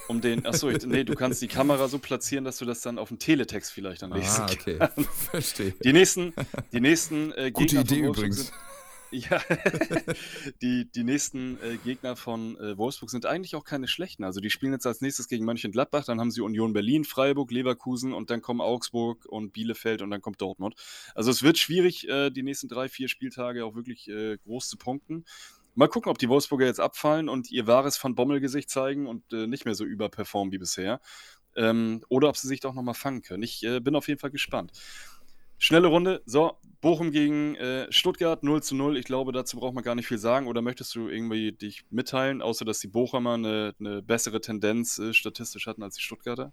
um 0.09 0.21
den, 0.21 0.47
achso, 0.47 0.71
ich, 0.71 0.87
nee, 0.87 1.05
du 1.05 1.15
kannst 1.15 1.43
die 1.43 1.49
Kamera 1.49 1.89
so 1.89 1.99
platzieren, 1.99 2.45
dass 2.45 2.59
du 2.59 2.65
das 2.65 2.81
dann 2.81 2.99
auf 2.99 3.09
dem 3.09 3.19
Teletext 3.19 3.73
vielleicht 3.73 4.03
dann 4.03 4.13
lesen 4.13 4.43
ah, 4.43 4.47
kannst. 4.47 4.61
okay. 4.61 4.79
Verstehe. 5.31 5.75
Die 5.85 5.93
nächsten, 5.93 6.33
die 6.73 6.81
nächsten 6.81 7.33
äh, 7.33 7.51
Gute 7.51 7.77
Gegner 7.77 7.81
Idee 7.81 8.07
übrigens. 8.07 8.37
Sind, 8.47 8.53
ja, 9.11 9.41
die, 10.63 10.91
die 10.91 11.05
nächsten 11.05 11.59
äh, 11.63 11.77
Gegner 11.79 12.17
von 12.17 12.57
äh, 12.59 12.77
Wolfsburg 12.77 13.11
sind 13.11 13.27
eigentlich 13.27 13.55
auch 13.57 13.65
keine 13.65 13.89
schlechten. 13.89 14.25
Also 14.25 14.41
die 14.41 14.51
spielen 14.51 14.73
jetzt 14.73 14.87
als 14.87 15.01
nächstes 15.01 15.29
gegen 15.29 15.45
Mönchengladbach, 15.45 16.05
dann 16.05 16.21
haben 16.21 16.31
sie 16.31 16.41
Union 16.41 16.73
Berlin, 16.73 17.05
Freiburg, 17.05 17.51
Leverkusen 17.51 18.13
und 18.13 18.31
dann 18.31 18.43
kommen 18.43 18.61
Augsburg 18.61 19.27
und 19.27 19.53
Bielefeld 19.53 20.03
und 20.03 20.11
dann 20.11 20.21
kommt 20.21 20.41
Dortmund. 20.41 20.75
Also 21.15 21.31
es 21.31 21.43
wird 21.43 21.59
schwierig, 21.59 22.09
äh, 22.09 22.31
die 22.31 22.43
nächsten 22.43 22.69
drei, 22.69 22.89
vier 22.89 23.09
Spieltage 23.09 23.65
auch 23.65 23.75
wirklich 23.75 24.09
äh, 24.09 24.37
groß 24.39 24.69
zu 24.69 24.77
punkten. 24.77 25.25
Mal 25.75 25.89
gucken, 25.89 26.11
ob 26.11 26.19
die 26.19 26.29
Wolfsburger 26.29 26.67
jetzt 26.67 26.81
abfallen 26.81 27.29
und 27.29 27.51
ihr 27.51 27.67
wahres 27.67 28.03
Van 28.03 28.15
Bommel-Gesicht 28.15 28.69
zeigen 28.69 29.07
und 29.07 29.33
äh, 29.33 29.47
nicht 29.47 29.65
mehr 29.65 29.75
so 29.75 29.85
überperformen 29.85 30.53
wie 30.53 30.59
bisher. 30.59 31.01
Ähm, 31.57 32.03
oder 32.09 32.29
ob 32.29 32.37
sie 32.37 32.49
sich 32.49 32.61
doch 32.61 32.75
nochmal 32.75 32.95
fangen 32.95 33.23
können. 33.23 33.43
Ich 33.43 33.63
äh, 33.63 33.81
bin 33.81 33.95
auf 33.95 34.09
jeden 34.09 34.21
Fall 34.21 34.31
gespannt. 34.31 34.73
Schnelle 35.59 35.89
Runde. 35.89 36.23
So, 36.25 36.57
Bochum 36.81 37.11
gegen 37.11 37.57
äh, 37.57 37.91
Stuttgart 37.91 38.43
0 38.45 38.63
zu 38.63 38.77
0. 38.77 38.97
Ich 38.97 39.05
glaube, 39.05 39.33
dazu 39.33 39.57
braucht 39.57 39.75
man 39.75 39.83
gar 39.83 39.95
nicht 39.95 40.07
viel 40.07 40.19
sagen. 40.19 40.47
Oder 40.47 40.63
möchtest 40.63 40.95
du 40.95 41.09
irgendwie 41.09 41.53
dich 41.53 41.85
mitteilen, 41.91 42.41
außer 42.41 42.65
dass 42.65 42.79
die 42.79 42.87
Bochumer 42.89 43.35
eine, 43.35 43.75
eine 43.81 44.01
bessere 44.03 44.41
Tendenz 44.41 44.99
äh, 44.99 45.13
statistisch 45.13 45.67
hatten 45.67 45.83
als 45.83 45.97
die 45.97 46.03
Stuttgarter? 46.03 46.53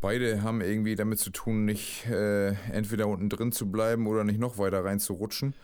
Beide 0.00 0.42
haben 0.42 0.60
irgendwie 0.60 0.94
damit 0.94 1.18
zu 1.18 1.30
tun, 1.30 1.64
nicht 1.64 2.06
äh, 2.06 2.48
entweder 2.70 3.08
unten 3.08 3.28
drin 3.28 3.50
zu 3.52 3.70
bleiben 3.72 4.06
oder 4.06 4.22
nicht 4.22 4.38
noch 4.38 4.58
weiter 4.58 4.84
reinzurutschen. 4.84 5.54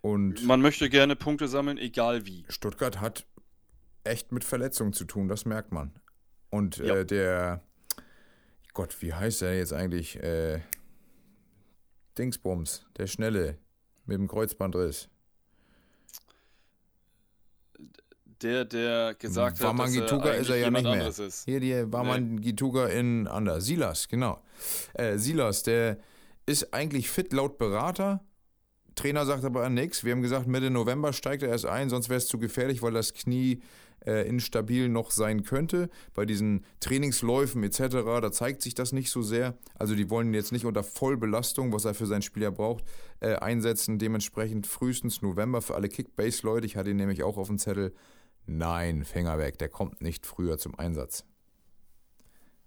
Und 0.00 0.44
Man 0.44 0.60
möchte 0.60 0.88
gerne 0.90 1.16
Punkte 1.16 1.48
sammeln, 1.48 1.78
egal 1.78 2.26
wie. 2.26 2.44
Stuttgart 2.48 3.00
hat 3.00 3.26
echt 4.02 4.32
mit 4.32 4.44
Verletzungen 4.44 4.92
zu 4.92 5.04
tun, 5.04 5.28
das 5.28 5.44
merkt 5.44 5.72
man. 5.72 5.92
Und 6.50 6.78
Ja. 6.78 6.96
äh, 6.96 7.06
der, 7.06 7.62
Gott, 8.72 8.96
wie 9.00 9.12
heißt 9.12 9.42
der 9.42 9.56
jetzt 9.56 9.72
eigentlich? 9.72 10.16
Äh, 10.22 10.60
Dingsbums, 12.18 12.86
der 12.96 13.06
Schnelle 13.06 13.58
mit 14.06 14.18
dem 14.18 14.28
Kreuzbandriss. 14.28 15.08
Der, 18.42 18.64
der 18.64 19.14
gesagt 19.14 19.58
hat, 19.58 19.60
dass 19.60 19.68
Wamangituka 19.68 20.28
er 20.28 20.36
ist 20.36 20.50
er 20.50 20.56
ja 20.56 20.70
nicht 20.70 20.84
mehr. 20.84 21.08
ist. 21.08 21.44
Hier, 21.44 21.60
die 21.60 21.84
Barmann 21.86 22.40
Gituga 22.40 22.88
in 22.88 23.26
anders. 23.26 23.64
Silas, 23.64 24.08
genau. 24.08 24.42
Äh, 24.92 25.16
Silas, 25.18 25.62
der 25.62 25.98
ist 26.44 26.74
eigentlich 26.74 27.08
fit 27.08 27.32
laut 27.32 27.56
Berater. 27.56 28.22
Trainer 28.96 29.24
sagt 29.24 29.44
aber 29.44 29.68
nichts. 29.70 30.04
Wir 30.04 30.12
haben 30.12 30.22
gesagt, 30.22 30.46
Mitte 30.46 30.70
November 30.70 31.12
steigt 31.12 31.42
er 31.42 31.48
erst 31.48 31.66
ein, 31.66 31.88
sonst 31.88 32.08
wäre 32.08 32.18
es 32.18 32.26
zu 32.26 32.38
gefährlich, 32.38 32.82
weil 32.82 32.92
das 32.92 33.14
Knie 33.14 33.62
äh, 34.06 34.26
instabil 34.28 34.88
noch 34.88 35.10
sein 35.10 35.42
könnte. 35.42 35.90
Bei 36.14 36.24
diesen 36.26 36.64
Trainingsläufen 36.80 37.62
etc., 37.62 37.78
da 38.20 38.32
zeigt 38.32 38.62
sich 38.62 38.74
das 38.74 38.92
nicht 38.92 39.10
so 39.10 39.22
sehr. 39.22 39.56
Also 39.74 39.94
die 39.94 40.10
wollen 40.10 40.28
ihn 40.28 40.34
jetzt 40.34 40.52
nicht 40.52 40.64
unter 40.66 40.82
Vollbelastung, 40.82 41.72
was 41.72 41.84
er 41.84 41.94
für 41.94 42.06
sein 42.06 42.22
Spiel 42.22 42.42
ja 42.42 42.50
braucht, 42.50 42.84
äh, 43.20 43.34
einsetzen. 43.36 43.98
Dementsprechend 43.98 44.66
frühestens 44.66 45.22
November 45.22 45.62
für 45.62 45.74
alle 45.74 45.88
Kickbase-Leute. 45.88 46.66
Ich 46.66 46.76
hatte 46.76 46.90
ihn 46.90 46.96
nämlich 46.96 47.22
auch 47.22 47.36
auf 47.36 47.48
dem 47.48 47.58
Zettel. 47.58 47.94
Nein, 48.46 49.04
Finger 49.04 49.38
weg, 49.38 49.58
der 49.58 49.68
kommt 49.70 50.02
nicht 50.02 50.26
früher 50.26 50.58
zum 50.58 50.78
Einsatz. 50.78 51.24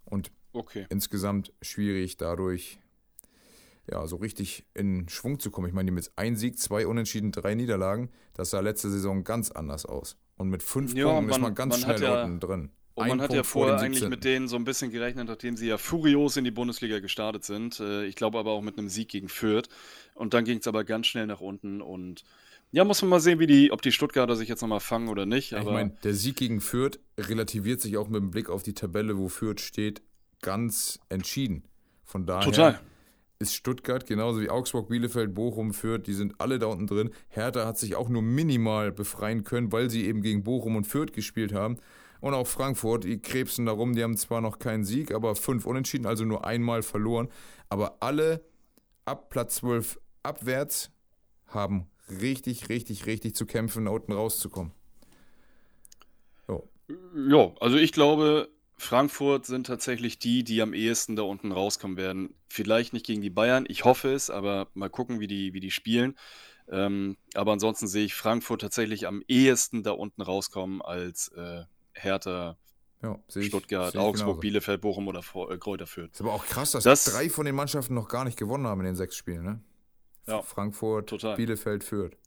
Und 0.06 0.32
Okay. 0.54 0.88
insgesamt 0.90 1.54
schwierig 1.62 2.18
dadurch, 2.18 2.80
ja, 3.90 4.08
so 4.08 4.16
richtig 4.16 4.66
in 4.74 5.08
Schwung 5.08 5.40
zu 5.40 5.52
kommen. 5.52 5.68
Ich 5.68 5.74
meine, 5.74 5.92
die 5.92 5.96
mit 5.96 6.12
ein 6.16 6.36
Sieg, 6.36 6.58
zwei 6.58 6.88
Unentschieden, 6.88 7.32
drei 7.32 7.54
Niederlagen, 7.54 8.10
das 8.34 8.50
sah 8.50 8.60
letzte 8.60 8.90
Saison 8.90 9.24
ganz 9.24 9.52
anders 9.52 9.86
aus. 9.86 10.18
Und 10.38 10.50
mit 10.50 10.64
fünf 10.64 10.94
Ja, 10.94 11.06
Punkten 11.06 11.30
ist 11.30 11.32
man- 11.36 11.42
man 11.42 11.56
ganz 11.56 11.82
man 11.82 11.98
schnell 11.98 12.02
ja- 12.10 12.24
unten 12.24 12.40
drin. 12.40 12.70
Und 12.96 13.04
Ein 13.04 13.10
man 13.10 13.22
hat 13.22 13.30
ja 13.32 13.38
Punkt 13.38 13.48
vor 13.48 13.62
vorher 13.64 13.78
dem 13.78 13.86
eigentlich 13.86 14.00
17.. 14.00 14.10
mit 14.10 14.24
denen 14.24 14.48
so 14.48 14.56
ein 14.56 14.64
bisschen 14.64 14.90
gerechnet, 14.92 15.28
nachdem 15.28 15.56
sie 15.56 15.68
ja 15.68 15.78
furios 15.78 16.36
in 16.36 16.44
die 16.46 16.52
Bundesliga 16.52 17.00
gestartet 17.00 17.44
sind. 17.44 17.80
Äh, 17.80 18.06
Ich 18.06 18.16
glaube 18.16 18.40
aber 18.40 18.52
auch 18.52 18.62
mit 18.64 18.78
einem 18.80 18.90
Sieg 18.90 19.10
gegen 19.10 19.30
Fürth. 19.30 19.68
Und 20.16 20.34
dann 20.34 20.46
ging 20.46 20.58
es 20.58 20.68
aber 20.68 20.84
ganz 20.84 21.06
schnell 21.06 21.28
nach 21.28 21.40
unten. 21.40 21.80
Und 21.82 22.24
ja, 22.72 22.84
muss 22.84 23.02
man 23.04 23.10
mal 23.10 23.20
sehen, 23.20 23.38
wie 23.40 23.46
die, 23.46 23.72
ob 23.72 23.84
die 23.84 23.92
Stuttgarter 23.92 24.36
sich 24.36 24.50
jetzt 24.50 24.62
nochmal 24.62 24.80
fangen 24.80 25.10
oder 25.10 25.28
nicht. 25.28 25.52
Ich 25.54 25.64
meine, 25.64 25.92
der 26.04 26.16
Sieg 26.16 26.38
gegen 26.38 26.60
Fürth 26.60 27.00
relativiert 27.20 27.82
sich 27.82 27.98
auch 27.98 28.08
mit 28.08 28.20
dem 28.22 28.32
Blick 28.32 28.50
auf 28.50 28.64
die 28.64 28.74
Tabelle, 28.74 29.18
wo 29.20 29.28
Fürth 29.30 29.62
steht, 29.62 30.02
ganz 30.42 31.00
entschieden. 31.10 31.64
Von 32.04 32.26
daher 32.26 32.44
total. 32.46 32.80
Ist 33.40 33.54
Stuttgart 33.54 34.06
genauso 34.06 34.42
wie 34.42 34.50
Augsburg, 34.50 34.90
Bielefeld, 34.90 35.34
Bochum, 35.34 35.74
Fürth, 35.74 36.08
die 36.08 36.14
sind 36.14 36.40
alle 36.40 36.60
da 36.60 36.68
unten 36.68 36.88
drin. 36.88 37.12
Hertha 37.30 37.66
hat 37.66 37.78
sich 37.78 37.96
auch 37.96 38.10
nur 38.10 38.22
minimal 38.22 38.92
befreien 38.92 39.44
können, 39.44 39.72
weil 39.72 39.90
sie 39.90 40.06
eben 40.06 40.22
gegen 40.22 40.44
Bochum 40.44 40.76
und 40.76 40.86
Fürth 40.86 41.14
gespielt 41.14 41.54
haben. 41.54 41.78
Und 42.20 42.34
auch 42.34 42.48
Frankfurt, 42.48 43.04
die 43.04 43.22
krebsen 43.22 43.68
darum, 43.68 43.94
die 43.94 44.04
haben 44.04 44.18
zwar 44.18 44.42
noch 44.42 44.58
keinen 44.58 44.84
Sieg, 44.84 45.14
aber 45.14 45.36
fünf 45.36 45.66
Unentschieden, 45.66 46.08
also 46.08 46.26
nur 46.26 46.46
einmal 46.46 46.82
verloren. 46.82 47.30
Aber 47.70 47.98
alle 48.00 48.44
ab 49.06 49.30
Platz 49.30 49.56
12 49.56 50.00
abwärts 50.24 50.92
haben 51.46 51.88
richtig, 52.22 52.70
richtig, 52.70 53.06
richtig 53.06 53.36
zu 53.36 53.46
kämpfen, 53.46 53.86
da 53.86 53.92
unten 53.92 54.14
rauszukommen. 54.14 54.72
So. 56.48 56.68
Ja, 57.16 57.52
also 57.60 57.78
ich 57.78 57.92
glaube, 57.92 58.50
Frankfurt 58.80 59.46
sind 59.46 59.68
tatsächlich 59.68 60.20
die, 60.20 60.44
die 60.44 60.62
am 60.62 60.74
ehesten 60.74 61.16
da 61.16 61.24
unten 61.24 61.52
rauskommen 61.52 61.98
werden. 61.98 62.36
Vielleicht 62.48 62.94
nicht 62.94 63.06
gegen 63.06 63.22
die 63.22 63.30
Bayern, 63.30 63.66
ich 63.68 63.86
hoffe 63.86 64.14
es, 64.14 64.30
aber 64.30 64.68
mal 64.74 64.90
gucken, 64.90 65.20
wie 65.20 65.28
die, 65.28 65.54
wie 65.54 65.60
die 65.60 65.72
spielen. 65.72 66.16
Ähm, 66.70 67.18
aber 67.34 67.54
ansonsten 67.54 67.88
sehe 67.88 68.06
ich 68.06 68.14
Frankfurt 68.14 68.62
tatsächlich 68.62 69.08
am 69.08 69.24
ehesten 69.28 69.84
da 69.84 69.92
unten 69.92 70.22
rauskommen 70.22 70.82
als 70.82 71.30
äh, 71.30 71.64
Hertha, 71.94 72.58
Ja, 73.02 73.18
ich, 73.34 73.48
Stuttgart, 73.48 73.96
Augsburg, 73.96 74.26
genauso. 74.26 74.40
Bielefeld, 74.42 74.82
Bochum 74.82 75.08
oder 75.08 75.24
Vor- 75.24 75.52
äh, 75.52 75.58
Kräuter 75.58 75.88
Fürth. 75.88 76.12
Ist 76.14 76.22
aber 76.22 76.34
auch 76.34 76.46
krass, 76.46 76.72
dass 76.72 76.84
Das- 76.84 77.06
drei 77.06 77.30
von 77.30 77.46
den 77.46 77.56
Mannschaften 77.56 77.94
noch 77.96 78.08
gar 78.10 78.26
nicht 78.26 78.38
gewonnen 78.38 78.68
haben 78.68 78.82
in 78.82 78.86
den 78.88 78.96
sechs 78.96 79.16
Spielen, 79.16 79.44
ne? 79.44 79.62
Ja, 80.28 80.42
Frankfurt, 80.42 81.10
total. 81.10 81.38
Bielefeld, 81.38 81.84
Fürth. 81.86 82.18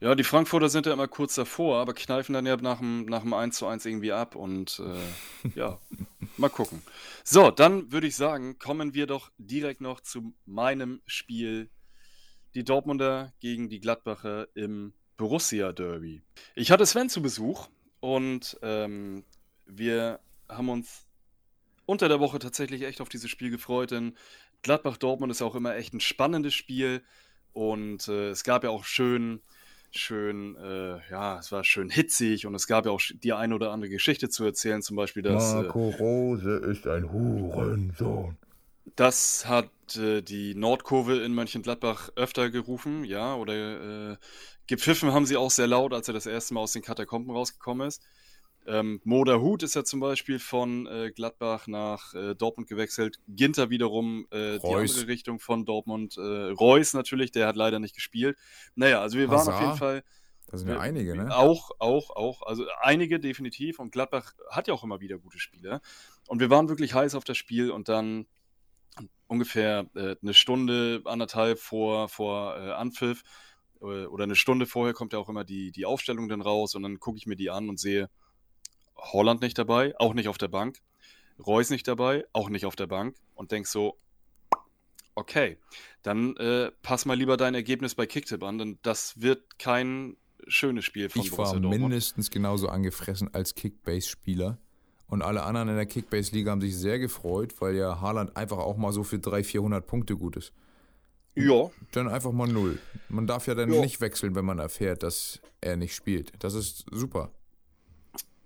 Ja, 0.00 0.14
die 0.14 0.24
Frankfurter 0.24 0.68
sind 0.68 0.86
ja 0.86 0.92
immer 0.92 1.08
kurz 1.08 1.34
davor, 1.34 1.78
aber 1.80 1.94
kneifen 1.94 2.34
dann 2.34 2.46
ja 2.46 2.56
nach 2.56 2.78
dem, 2.78 3.06
nach 3.06 3.22
dem 3.22 3.32
1 3.32 3.56
zu 3.56 3.66
1 3.66 3.86
irgendwie 3.86 4.12
ab 4.12 4.34
und 4.34 4.80
äh, 4.84 5.58
ja, 5.58 5.80
mal 6.36 6.50
gucken. 6.50 6.82
So, 7.22 7.50
dann 7.50 7.90
würde 7.92 8.06
ich 8.06 8.16
sagen, 8.16 8.58
kommen 8.58 8.94
wir 8.94 9.06
doch 9.06 9.30
direkt 9.38 9.80
noch 9.80 10.00
zu 10.00 10.34
meinem 10.44 11.00
Spiel. 11.06 11.70
Die 12.54 12.64
Dortmunder 12.64 13.32
gegen 13.40 13.68
die 13.68 13.80
Gladbacher 13.80 14.48
im 14.54 14.94
Borussia 15.16 15.72
Derby. 15.72 16.22
Ich 16.54 16.70
hatte 16.70 16.86
Sven 16.86 17.08
zu 17.08 17.22
Besuch 17.22 17.68
und 18.00 18.58
ähm, 18.62 19.24
wir 19.66 20.20
haben 20.48 20.68
uns 20.68 21.06
unter 21.86 22.08
der 22.08 22.20
Woche 22.20 22.38
tatsächlich 22.38 22.82
echt 22.82 23.00
auf 23.00 23.08
dieses 23.08 23.30
Spiel 23.30 23.50
gefreut, 23.50 23.90
denn 23.90 24.16
Gladbach-Dortmund 24.62 25.30
ist 25.30 25.42
auch 25.42 25.54
immer 25.54 25.76
echt 25.76 25.94
ein 25.94 26.00
spannendes 26.00 26.54
Spiel 26.54 27.02
und 27.52 28.08
äh, 28.08 28.30
es 28.30 28.44
gab 28.44 28.64
ja 28.64 28.70
auch 28.70 28.84
schön, 28.84 29.40
schön, 29.96 30.56
äh, 30.56 30.98
ja, 31.10 31.38
es 31.38 31.52
war 31.52 31.64
schön 31.64 31.90
hitzig 31.90 32.46
und 32.46 32.54
es 32.54 32.66
gab 32.66 32.86
ja 32.86 32.92
auch 32.92 33.00
die 33.22 33.32
eine 33.32 33.54
oder 33.54 33.70
andere 33.70 33.90
Geschichte 33.90 34.28
zu 34.28 34.44
erzählen, 34.44 34.82
zum 34.82 34.96
Beispiel, 34.96 35.22
dass 35.22 35.54
äh, 35.54 35.58
Rose 35.58 36.56
ist 36.56 36.86
ein 36.86 37.12
Hurensohn. 37.12 38.36
das 38.96 39.46
hat 39.46 39.70
äh, 39.96 40.22
die 40.22 40.54
Nordkurve 40.54 41.22
in 41.22 41.34
Mönchengladbach 41.34 42.10
öfter 42.16 42.50
gerufen, 42.50 43.04
ja, 43.04 43.34
oder 43.34 44.12
äh, 44.12 44.16
gepfiffen 44.66 45.12
haben 45.12 45.26
sie 45.26 45.36
auch 45.36 45.50
sehr 45.50 45.66
laut, 45.66 45.92
als 45.92 46.08
er 46.08 46.14
das 46.14 46.26
erste 46.26 46.54
Mal 46.54 46.60
aus 46.60 46.72
den 46.72 46.82
Katakomben 46.82 47.34
rausgekommen 47.34 47.86
ist. 47.88 48.02
Ähm, 48.66 49.00
Moda 49.04 49.40
Hut 49.40 49.62
ist 49.62 49.74
ja 49.74 49.84
zum 49.84 50.00
Beispiel 50.00 50.38
von 50.38 50.86
äh, 50.86 51.10
Gladbach 51.10 51.66
nach 51.66 52.14
äh, 52.14 52.34
Dortmund 52.34 52.68
gewechselt. 52.68 53.20
Ginter 53.28 53.70
wiederum 53.70 54.26
äh, 54.30 54.58
die 54.58 54.74
andere 54.74 55.06
Richtung 55.06 55.38
von 55.38 55.64
Dortmund. 55.64 56.16
Äh, 56.16 56.20
Reus 56.20 56.94
natürlich, 56.94 57.30
der 57.30 57.46
hat 57.46 57.56
leider 57.56 57.78
nicht 57.78 57.94
gespielt. 57.94 58.38
Naja, 58.74 59.00
also 59.00 59.18
wir 59.18 59.28
Hazard. 59.28 59.46
waren 59.46 59.54
auf 59.54 59.60
jeden 59.60 59.78
Fall. 59.78 60.04
Da 60.46 60.58
sind 60.58 60.68
ja 60.68 60.78
einige, 60.78 61.16
ne? 61.16 61.36
Auch, 61.36 61.72
auch, 61.78 62.10
auch. 62.10 62.42
Also 62.42 62.64
einige 62.80 63.20
definitiv. 63.20 63.78
Und 63.78 63.92
Gladbach 63.92 64.34
hat 64.50 64.68
ja 64.68 64.74
auch 64.74 64.84
immer 64.84 65.00
wieder 65.00 65.18
gute 65.18 65.38
Spiele. 65.38 65.80
Und 66.28 66.40
wir 66.40 66.50
waren 66.50 66.68
wirklich 66.68 66.94
heiß 66.94 67.14
auf 67.14 67.24
das 67.24 67.36
Spiel 67.36 67.70
und 67.70 67.88
dann 67.88 68.26
ungefähr 69.26 69.86
äh, 69.94 70.16
eine 70.22 70.34
Stunde, 70.34 71.02
anderthalb 71.04 71.58
vor, 71.58 72.08
vor 72.08 72.56
äh, 72.56 72.70
Anpfiff 72.72 73.22
äh, 73.80 74.06
oder 74.06 74.24
eine 74.24 74.36
Stunde 74.36 74.66
vorher 74.66 74.94
kommt 74.94 75.12
ja 75.12 75.18
auch 75.18 75.28
immer 75.28 75.44
die, 75.44 75.72
die 75.72 75.86
Aufstellung 75.86 76.28
dann 76.28 76.40
raus 76.40 76.74
und 76.74 76.82
dann 76.82 77.00
gucke 77.00 77.18
ich 77.18 77.26
mir 77.26 77.36
die 77.36 77.50
an 77.50 77.68
und 77.68 77.78
sehe, 77.78 78.08
Holland 79.12 79.42
nicht 79.42 79.58
dabei, 79.58 79.94
auch 79.98 80.14
nicht 80.14 80.28
auf 80.28 80.38
der 80.38 80.48
Bank. 80.48 80.78
Reus 81.44 81.70
nicht 81.70 81.86
dabei, 81.88 82.24
auch 82.32 82.48
nicht 82.48 82.66
auf 82.66 82.76
der 82.76 82.86
Bank. 82.86 83.16
Und 83.34 83.50
denk 83.52 83.66
so, 83.66 83.98
okay, 85.14 85.58
dann 86.02 86.36
äh, 86.36 86.70
pass 86.82 87.06
mal 87.06 87.16
lieber 87.16 87.36
dein 87.36 87.54
Ergebnis 87.54 87.94
bei 87.94 88.06
Kicktip 88.06 88.42
an, 88.42 88.58
denn 88.58 88.78
das 88.82 89.20
wird 89.20 89.58
kein 89.58 90.16
schönes 90.46 90.84
Spiel 90.84 91.08
von 91.08 91.22
ich 91.22 91.30
Borussia 91.30 91.62
war 91.62 91.70
mindestens 91.70 92.30
genauso 92.30 92.68
angefressen 92.68 93.32
als 93.32 93.54
Kickbase-Spieler. 93.54 94.58
Und 95.06 95.22
alle 95.22 95.42
anderen 95.42 95.68
in 95.68 95.76
der 95.76 95.86
Kickbase-Liga 95.86 96.50
haben 96.50 96.60
sich 96.60 96.76
sehr 96.76 96.98
gefreut, 96.98 97.54
weil 97.60 97.76
ja 97.76 98.00
Haaland 98.00 98.36
einfach 98.36 98.58
auch 98.58 98.76
mal 98.76 98.92
so 98.92 99.04
für 99.04 99.18
300, 99.18 99.46
400 99.46 99.86
Punkte 99.86 100.16
gut 100.16 100.36
ist. 100.36 100.52
Ja. 101.34 101.70
Dann 101.92 102.08
einfach 102.08 102.32
mal 102.32 102.48
null. 102.48 102.78
Man 103.08 103.26
darf 103.26 103.46
ja 103.46 103.54
dann 103.54 103.72
ja. 103.72 103.80
nicht 103.80 104.00
wechseln, 104.00 104.34
wenn 104.34 104.44
man 104.44 104.58
erfährt, 104.58 105.02
dass 105.02 105.40
er 105.60 105.76
nicht 105.76 105.94
spielt. 105.94 106.32
Das 106.38 106.54
ist 106.54 106.86
super. 106.90 107.32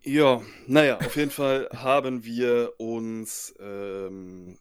Ja, 0.08 0.40
naja, 0.66 0.96
auf 0.96 1.16
jeden 1.16 1.30
Fall 1.30 1.68
haben 1.70 2.24
wir 2.24 2.72
uns 2.78 3.54
ähm, 3.60 4.56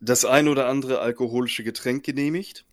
das 0.00 0.24
ein 0.24 0.48
oder 0.48 0.66
andere 0.66 0.98
alkoholische 0.98 1.62
Getränk 1.62 2.04
genehmigt. 2.04 2.66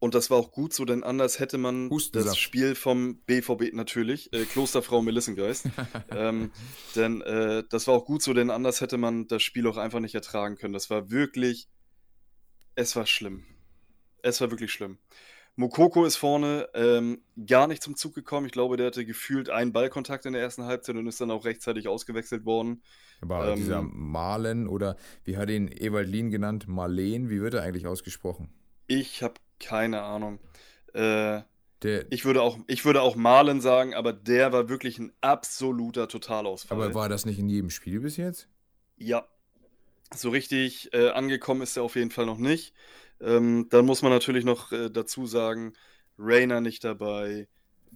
Und 0.00 0.14
das 0.14 0.28
war 0.28 0.36
auch 0.36 0.52
gut 0.52 0.74
so, 0.74 0.84
denn 0.84 1.02
anders 1.02 1.38
hätte 1.38 1.56
man 1.56 1.90
das 2.12 2.36
Spiel 2.36 2.74
vom 2.74 3.22
BVB 3.22 3.72
natürlich, 3.72 4.34
äh, 4.34 4.44
Klosterfrau 4.44 5.00
Melissengeist. 5.00 5.70
ähm, 6.10 6.52
denn 6.94 7.22
äh, 7.22 7.64
das 7.70 7.86
war 7.86 7.94
auch 7.94 8.04
gut 8.04 8.22
so, 8.22 8.34
denn 8.34 8.50
anders 8.50 8.82
hätte 8.82 8.98
man 8.98 9.26
das 9.26 9.42
Spiel 9.42 9.66
auch 9.66 9.78
einfach 9.78 10.00
nicht 10.00 10.14
ertragen 10.14 10.56
können. 10.56 10.74
Das 10.74 10.90
war 10.90 11.10
wirklich, 11.10 11.68
es 12.74 12.94
war 12.96 13.06
schlimm. 13.06 13.46
Es 14.20 14.42
war 14.42 14.50
wirklich 14.50 14.72
schlimm. 14.72 14.98
Mokoko 15.56 16.04
ist 16.04 16.16
vorne 16.16 16.68
ähm, 16.74 17.22
gar 17.46 17.68
nicht 17.68 17.82
zum 17.82 17.96
Zug 17.96 18.14
gekommen. 18.14 18.46
Ich 18.46 18.52
glaube, 18.52 18.76
der 18.76 18.86
hatte 18.86 19.04
gefühlt 19.04 19.50
einen 19.50 19.72
Ballkontakt 19.72 20.26
in 20.26 20.32
der 20.32 20.42
ersten 20.42 20.64
Halbzeit 20.64 20.96
und 20.96 21.06
ist 21.06 21.20
dann 21.20 21.30
auch 21.30 21.44
rechtzeitig 21.44 21.86
ausgewechselt 21.86 22.44
worden. 22.44 22.82
Aber 23.20 23.48
ähm, 23.48 23.56
dieser 23.56 23.82
Malen 23.82 24.66
oder 24.66 24.96
wie 25.24 25.36
hat 25.36 25.50
ihn 25.50 25.68
Ewald 25.68 26.08
Lien 26.08 26.30
genannt? 26.30 26.66
Marleen, 26.66 27.30
wie 27.30 27.40
wird 27.40 27.54
er 27.54 27.62
eigentlich 27.62 27.86
ausgesprochen? 27.86 28.48
Ich 28.88 29.22
habe 29.22 29.34
keine 29.60 30.02
Ahnung. 30.02 30.40
Äh, 30.92 31.42
der, 31.82 32.10
ich, 32.10 32.24
würde 32.24 32.42
auch, 32.42 32.58
ich 32.66 32.84
würde 32.84 33.02
auch 33.02 33.14
Malen 33.14 33.60
sagen, 33.60 33.94
aber 33.94 34.12
der 34.12 34.52
war 34.52 34.68
wirklich 34.68 34.98
ein 34.98 35.12
absoluter 35.20 36.08
Totalausfall. 36.08 36.76
Aber 36.76 36.94
war 36.94 37.08
das 37.08 37.26
nicht 37.26 37.38
in 37.38 37.48
jedem 37.48 37.70
Spiel 37.70 38.00
bis 38.00 38.16
jetzt? 38.16 38.48
Ja. 38.96 39.28
So 40.14 40.30
richtig 40.30 40.92
äh, 40.94 41.10
angekommen 41.10 41.62
ist 41.62 41.76
er 41.76 41.82
auf 41.82 41.96
jeden 41.96 42.10
Fall 42.10 42.26
noch 42.26 42.38
nicht. 42.38 42.72
Ähm, 43.24 43.66
dann 43.70 43.86
muss 43.86 44.02
man 44.02 44.12
natürlich 44.12 44.44
noch 44.44 44.72
äh, 44.72 44.90
dazu 44.90 45.26
sagen, 45.26 45.72
Rainer 46.18 46.60
nicht 46.60 46.84
dabei, 46.84 47.48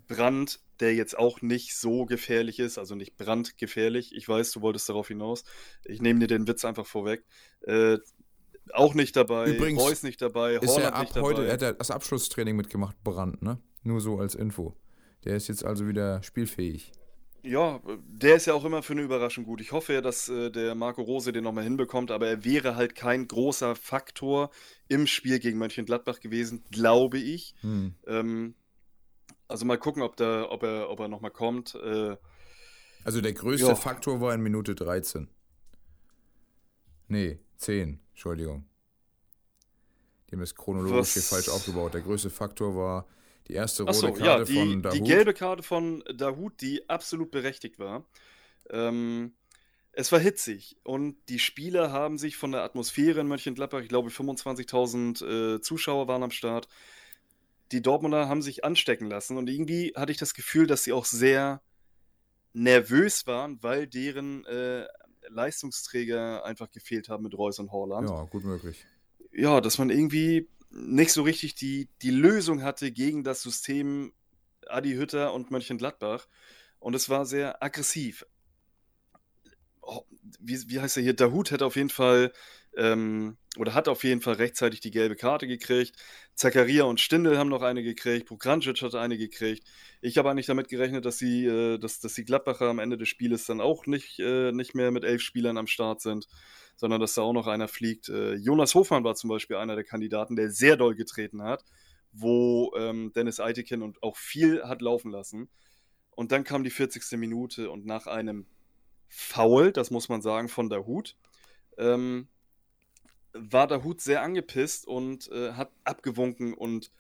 Brand, 0.06 0.60
der 0.80 0.94
jetzt 0.94 1.18
auch 1.18 1.42
nicht 1.42 1.76
so 1.76 2.04
gefährlich 2.06 2.58
ist, 2.58 2.78
also 2.78 2.94
nicht 2.94 3.16
brandgefährlich. 3.16 4.14
Ich 4.14 4.28
weiß, 4.28 4.52
du 4.52 4.60
wolltest 4.60 4.88
darauf 4.88 5.08
hinaus. 5.08 5.44
Ich 5.84 6.00
nehme 6.00 6.20
dir 6.20 6.28
den 6.28 6.46
Witz 6.46 6.64
einfach 6.64 6.86
vorweg. 6.86 7.24
Äh, 7.62 7.98
auch 8.72 8.94
nicht 8.94 9.16
dabei, 9.16 9.54
Übrigens 9.54 9.80
Reus 9.80 10.02
nicht 10.02 10.20
dabei, 10.20 10.54
ist 10.54 10.68
Holland 10.68 10.84
er 10.84 10.94
ab 10.94 11.00
nicht 11.02 11.16
dabei. 11.16 11.26
Heute, 11.26 11.46
er 11.46 11.52
hat 11.54 11.80
das 11.80 11.90
Abschlusstraining 11.90 12.54
mitgemacht, 12.54 13.02
Brand, 13.02 13.42
ne? 13.42 13.58
Nur 13.82 14.00
so 14.00 14.18
als 14.18 14.34
Info. 14.34 14.76
Der 15.24 15.36
ist 15.36 15.48
jetzt 15.48 15.64
also 15.64 15.88
wieder 15.88 16.22
spielfähig. 16.22 16.92
Ja, 17.42 17.80
der 18.06 18.36
ist 18.36 18.46
ja 18.46 18.54
auch 18.54 18.64
immer 18.64 18.82
für 18.82 18.94
eine 18.94 19.02
Überraschung 19.02 19.44
gut. 19.44 19.60
Ich 19.60 19.72
hoffe 19.72 19.92
ja, 19.92 20.00
dass 20.00 20.28
äh, 20.28 20.50
der 20.50 20.74
Marco 20.74 21.02
Rose 21.02 21.32
den 21.32 21.44
nochmal 21.44 21.64
hinbekommt, 21.64 22.10
aber 22.10 22.26
er 22.26 22.44
wäre 22.44 22.74
halt 22.74 22.94
kein 22.94 23.28
großer 23.28 23.76
Faktor 23.76 24.50
im 24.88 25.06
Spiel 25.06 25.38
gegen 25.38 25.58
Mönchengladbach 25.58 26.20
gewesen, 26.20 26.64
glaube 26.70 27.18
ich. 27.18 27.54
Hm. 27.60 27.94
Ähm, 28.06 28.54
also 29.46 29.64
mal 29.64 29.78
gucken, 29.78 30.02
ob, 30.02 30.16
der, 30.16 30.50
ob 30.50 30.62
er, 30.62 30.90
ob 30.90 31.00
er 31.00 31.08
nochmal 31.08 31.30
kommt. 31.30 31.74
Äh, 31.76 32.16
also 33.04 33.20
der 33.20 33.32
größte 33.32 33.68
ja. 33.68 33.74
Faktor 33.74 34.20
war 34.20 34.34
in 34.34 34.42
Minute 34.42 34.74
13. 34.74 35.28
Nee, 37.06 37.38
10, 37.56 38.00
Entschuldigung. 38.10 38.66
Die 40.28 40.32
haben 40.32 40.40
das 40.40 40.54
chronologisch 40.54 40.98
Was? 40.98 41.12
hier 41.14 41.22
falsch 41.22 41.48
aufgebaut. 41.48 41.94
Der 41.94 42.02
größte 42.02 42.28
Faktor 42.28 42.76
war 42.76 43.06
die 43.48 43.54
erste 43.54 43.84
rote 43.84 43.94
so, 43.94 44.12
Karte 44.12 44.24
ja, 44.24 44.44
die, 44.44 44.54
von 44.54 44.82
Dahut. 44.82 44.96
Die 44.96 45.02
gelbe 45.02 45.34
Karte 45.34 45.62
von 45.62 46.04
Dahut, 46.14 46.60
die 46.60 46.88
absolut 46.88 47.30
berechtigt 47.30 47.78
war. 47.78 48.04
Ähm, 48.70 49.32
es 49.92 50.12
war 50.12 50.20
hitzig 50.20 50.76
und 50.84 51.16
die 51.28 51.38
Spieler 51.38 51.90
haben 51.90 52.18
sich 52.18 52.36
von 52.36 52.52
der 52.52 52.62
Atmosphäre 52.62 53.20
in 53.20 53.26
Mönchengladbach, 53.26 53.80
ich 53.80 53.88
glaube 53.88 54.10
25.000 54.10 55.56
äh, 55.56 55.60
Zuschauer 55.60 56.06
waren 56.06 56.22
am 56.22 56.30
Start, 56.30 56.68
die 57.72 57.82
Dortmunder 57.82 58.28
haben 58.28 58.42
sich 58.42 58.64
anstecken 58.64 59.08
lassen 59.08 59.36
und 59.36 59.48
irgendwie 59.48 59.92
hatte 59.96 60.12
ich 60.12 60.18
das 60.18 60.34
Gefühl, 60.34 60.66
dass 60.66 60.84
sie 60.84 60.92
auch 60.92 61.04
sehr 61.04 61.62
nervös 62.52 63.26
waren, 63.26 63.62
weil 63.62 63.86
deren 63.86 64.44
äh, 64.46 64.86
Leistungsträger 65.28 66.44
einfach 66.44 66.70
gefehlt 66.70 67.08
haben 67.08 67.24
mit 67.24 67.36
Reus 67.36 67.58
und 67.58 67.72
Horland. 67.72 68.08
Ja, 68.08 68.24
gut 68.24 68.44
möglich. 68.44 68.84
Ja, 69.32 69.60
dass 69.60 69.78
man 69.78 69.90
irgendwie 69.90 70.48
nicht 70.70 71.12
so 71.12 71.22
richtig 71.22 71.54
die, 71.54 71.88
die 72.02 72.10
Lösung 72.10 72.62
hatte 72.62 72.92
gegen 72.92 73.24
das 73.24 73.42
System 73.42 74.12
Adi 74.66 74.94
Hütter 74.94 75.32
und 75.32 75.50
Mönchengladbach. 75.50 76.28
Und 76.78 76.94
es 76.94 77.08
war 77.08 77.26
sehr 77.26 77.62
aggressiv. 77.62 78.26
Oh, 79.80 80.02
wie, 80.40 80.68
wie 80.68 80.80
heißt 80.80 80.96
er 80.98 81.02
hier? 81.02 81.16
Dahut 81.16 81.50
hätte 81.50 81.66
auf 81.66 81.76
jeden 81.76 81.90
Fall 81.90 82.32
ähm, 82.76 83.36
oder 83.56 83.74
hat 83.74 83.88
auf 83.88 84.04
jeden 84.04 84.20
Fall 84.20 84.34
rechtzeitig 84.34 84.80
die 84.80 84.90
gelbe 84.90 85.16
Karte 85.16 85.46
gekriegt. 85.46 85.96
Zakaria 86.34 86.84
und 86.84 87.00
Stindel 87.00 87.38
haben 87.38 87.48
noch 87.48 87.62
eine 87.62 87.82
gekriegt. 87.82 88.26
Pokrancic 88.26 88.82
hat 88.82 88.94
eine 88.94 89.18
gekriegt. 89.18 89.66
Ich 90.00 90.18
habe 90.18 90.30
eigentlich 90.30 90.46
damit 90.46 90.68
gerechnet, 90.68 91.04
dass, 91.04 91.18
sie, 91.18 91.46
äh, 91.46 91.78
dass, 91.78 92.00
dass 92.00 92.14
die 92.14 92.24
Gladbacher 92.24 92.66
am 92.66 92.78
Ende 92.78 92.98
des 92.98 93.08
Spieles 93.08 93.46
dann 93.46 93.60
auch 93.60 93.86
nicht, 93.86 94.20
äh, 94.20 94.52
nicht 94.52 94.74
mehr 94.74 94.90
mit 94.90 95.04
elf 95.04 95.22
Spielern 95.22 95.58
am 95.58 95.66
Start 95.66 96.00
sind 96.00 96.28
sondern 96.78 97.00
dass 97.00 97.14
da 97.14 97.22
auch 97.22 97.32
noch 97.32 97.48
einer 97.48 97.66
fliegt. 97.66 98.08
Äh, 98.08 98.34
Jonas 98.34 98.74
Hofmann 98.76 99.02
war 99.02 99.16
zum 99.16 99.28
Beispiel 99.28 99.56
einer 99.56 99.74
der 99.74 99.84
Kandidaten, 99.84 100.36
der 100.36 100.50
sehr 100.50 100.76
doll 100.76 100.94
getreten 100.94 101.42
hat, 101.42 101.64
wo 102.12 102.72
ähm, 102.78 103.12
Dennis 103.14 103.40
Eitekin 103.40 103.82
und 103.82 104.00
auch 104.02 104.16
viel 104.16 104.62
hat 104.62 104.80
laufen 104.80 105.10
lassen. 105.10 105.50
Und 106.12 106.30
dann 106.30 106.44
kam 106.44 106.62
die 106.62 106.70
40. 106.70 107.18
Minute 107.18 107.68
und 107.70 107.84
nach 107.84 108.06
einem 108.06 108.46
Foul, 109.08 109.72
das 109.72 109.90
muss 109.90 110.08
man 110.08 110.22
sagen, 110.22 110.48
von 110.48 110.70
der 110.70 110.86
Hut, 110.86 111.16
ähm, 111.78 112.28
war 113.32 113.66
der 113.66 113.84
Hut 113.84 114.00
sehr 114.00 114.22
angepisst 114.22 114.86
und 114.86 115.30
äh, 115.30 115.52
hat 115.52 115.70
abgewunken 115.84 116.54
und 116.54 116.92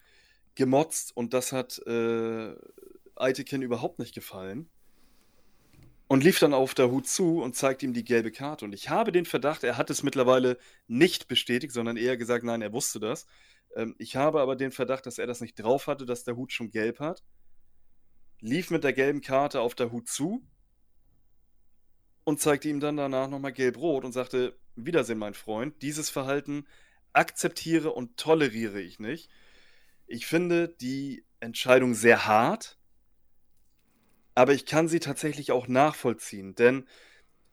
gemotzt 0.54 1.16
und 1.16 1.34
das 1.34 1.52
hat 1.52 1.78
äh, 1.86 2.54
überhaupt 3.52 3.98
nicht 3.98 4.14
gefallen 4.14 4.68
und 6.08 6.24
lief 6.24 6.38
dann 6.38 6.54
auf 6.54 6.74
der 6.74 6.90
Hut 6.90 7.06
zu 7.06 7.42
und 7.42 7.54
zeigt 7.54 7.82
ihm 7.82 7.92
die 7.92 8.04
gelbe 8.04 8.32
Karte. 8.32 8.64
Und 8.64 8.72
ich 8.72 8.88
habe 8.88 9.12
den 9.12 9.26
Verdacht, 9.26 9.62
er 9.62 9.76
hat 9.76 9.90
es 9.90 10.02
mittlerweile 10.02 10.58
nicht 10.86 11.28
bestätigt, 11.28 11.72
sondern 11.72 11.96
eher 11.96 12.16
gesagt, 12.16 12.44
nein, 12.44 12.62
er 12.62 12.72
wusste 12.72 12.98
das. 12.98 13.26
Ähm, 13.76 13.94
ich 13.98 14.16
habe 14.16 14.40
aber 14.40 14.56
den 14.56 14.72
Verdacht, 14.72 15.06
dass 15.06 15.18
er 15.18 15.26
das 15.26 15.40
nicht 15.40 15.54
drauf 15.54 15.86
hatte, 15.86 16.06
dass 16.06 16.24
der 16.24 16.36
Hut 16.36 16.52
schon 16.52 16.70
gelb 16.70 16.98
hat. 16.98 17.22
Lief 18.40 18.70
mit 18.70 18.84
der 18.84 18.94
gelben 18.94 19.20
Karte 19.20 19.60
auf 19.60 19.74
der 19.74 19.92
Hut 19.92 20.08
zu 20.08 20.42
und 22.24 22.40
zeigte 22.40 22.68
ihm 22.68 22.80
dann 22.80 22.96
danach 22.96 23.28
nochmal 23.28 23.52
gelb-rot 23.52 24.04
und 24.04 24.12
sagte: 24.12 24.56
Wiedersehen, 24.86 25.18
mein 25.18 25.34
Freund, 25.34 25.82
dieses 25.82 26.10
Verhalten 26.10 26.66
akzeptiere 27.12 27.92
und 27.92 28.16
toleriere 28.16 28.80
ich 28.80 28.98
nicht. 28.98 29.30
Ich 30.06 30.26
finde 30.26 30.68
die 30.68 31.24
Entscheidung 31.40 31.94
sehr 31.94 32.26
hart 32.26 32.78
aber 34.38 34.54
ich 34.54 34.66
kann 34.66 34.86
sie 34.86 35.00
tatsächlich 35.00 35.50
auch 35.50 35.66
nachvollziehen, 35.66 36.54
denn 36.54 36.86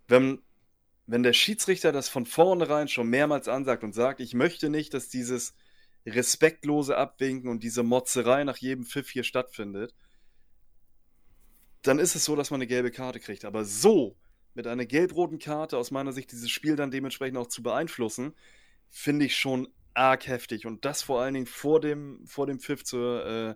wenn, 0.07 0.43
wenn 1.07 1.23
der 1.23 1.33
Schiedsrichter 1.33 1.91
das 1.91 2.09
von 2.09 2.27
vornherein 2.27 2.87
schon 2.87 3.09
mehrmals 3.09 3.47
ansagt 3.47 3.83
und 3.83 3.93
sagt, 3.93 4.19
ich 4.19 4.35
möchte 4.35 4.69
nicht, 4.69 4.93
dass 4.93 5.09
dieses 5.09 5.55
respektlose 6.05 6.95
Abwinken 6.95 7.49
und 7.49 7.63
diese 7.63 7.81
Motzerei 7.81 8.43
nach 8.43 8.57
jedem 8.57 8.85
Pfiff 8.85 9.09
hier 9.09 9.23
stattfindet, 9.23 9.95
dann 11.81 11.97
ist 11.97 12.15
es 12.15 12.23
so, 12.23 12.35
dass 12.35 12.51
man 12.51 12.59
eine 12.59 12.67
gelbe 12.67 12.91
Karte 12.91 13.19
kriegt. 13.19 13.45
Aber 13.45 13.65
so, 13.65 14.15
mit 14.55 14.67
einer 14.67 14.85
gelb-roten 14.85 15.39
Karte 15.39 15.77
aus 15.77 15.91
meiner 15.91 16.13
Sicht 16.13 16.31
dieses 16.31 16.49
Spiel 16.49 16.75
dann 16.75 16.91
dementsprechend 16.91 17.37
auch 17.37 17.47
zu 17.47 17.61
beeinflussen, 17.61 18.33
finde 18.89 19.25
ich 19.25 19.35
schon 19.35 19.67
arg 19.93 20.27
heftig. 20.27 20.65
Und 20.65 20.85
das 20.85 21.03
vor 21.03 21.21
allen 21.21 21.33
Dingen 21.33 21.45
vor 21.45 21.79
dem, 21.79 22.25
vor 22.25 22.47
dem 22.47 22.59
Pfiff 22.59 22.83
zur, 22.83 23.25
äh, 23.25 23.55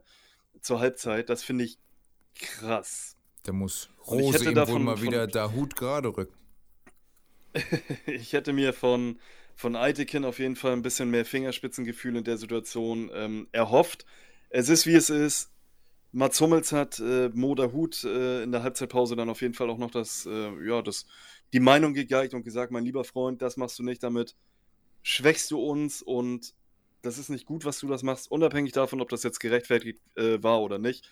zur 0.61 0.79
Halbzeit, 0.79 1.29
das 1.29 1.43
finde 1.43 1.65
ich 1.65 1.79
krass. 2.35 3.15
Der 3.45 3.53
muss 3.53 3.89
Rose 4.07 4.45
ihm 4.45 4.55
davon, 4.55 4.75
wohl 4.75 4.81
mal 4.81 5.01
wieder 5.01 5.27
da 5.27 5.51
Hut 5.51 5.75
gerade 5.75 6.15
rücken. 6.15 6.35
ich 8.05 8.33
hätte 8.33 8.53
mir 8.53 8.73
von, 8.73 9.19
von 9.55 9.75
Eitekin 9.75 10.25
auf 10.25 10.39
jeden 10.39 10.55
Fall 10.55 10.73
ein 10.73 10.81
bisschen 10.81 11.09
mehr 11.09 11.25
Fingerspitzengefühl 11.25 12.15
in 12.17 12.23
der 12.23 12.37
Situation 12.37 13.09
ähm, 13.13 13.47
erhofft. 13.51 14.05
Es 14.49 14.69
ist 14.69 14.85
wie 14.85 14.95
es 14.95 15.09
ist. 15.09 15.51
Mats 16.11 16.41
Hummels 16.41 16.71
hat 16.71 16.99
äh, 16.99 17.29
Moda 17.29 17.71
Hut 17.71 18.03
äh, 18.03 18.43
in 18.43 18.51
der 18.51 18.63
Halbzeitpause 18.63 19.15
dann 19.15 19.29
auf 19.29 19.41
jeden 19.41 19.53
Fall 19.53 19.69
auch 19.69 19.77
noch 19.77 19.91
das, 19.91 20.25
äh, 20.25 20.67
ja, 20.67 20.81
das, 20.81 21.05
die 21.53 21.59
Meinung 21.59 21.93
gegeigt 21.93 22.33
und 22.33 22.43
gesagt, 22.43 22.71
mein 22.71 22.83
lieber 22.83 23.03
Freund, 23.03 23.41
das 23.41 23.57
machst 23.57 23.77
du 23.77 23.83
nicht, 23.83 24.01
damit 24.01 24.35
schwächst 25.03 25.51
du 25.51 25.59
uns 25.59 26.01
und 26.01 26.53
das 27.01 27.17
ist 27.17 27.29
nicht 27.29 27.45
gut, 27.45 27.63
was 27.63 27.79
du 27.79 27.87
das 27.87 28.03
machst, 28.03 28.29
unabhängig 28.29 28.73
davon, 28.73 29.01
ob 29.01 29.09
das 29.09 29.23
jetzt 29.23 29.39
gerechtfertigt 29.39 30.01
äh, 30.15 30.41
war 30.41 30.61
oder 30.61 30.79
nicht. 30.79 31.09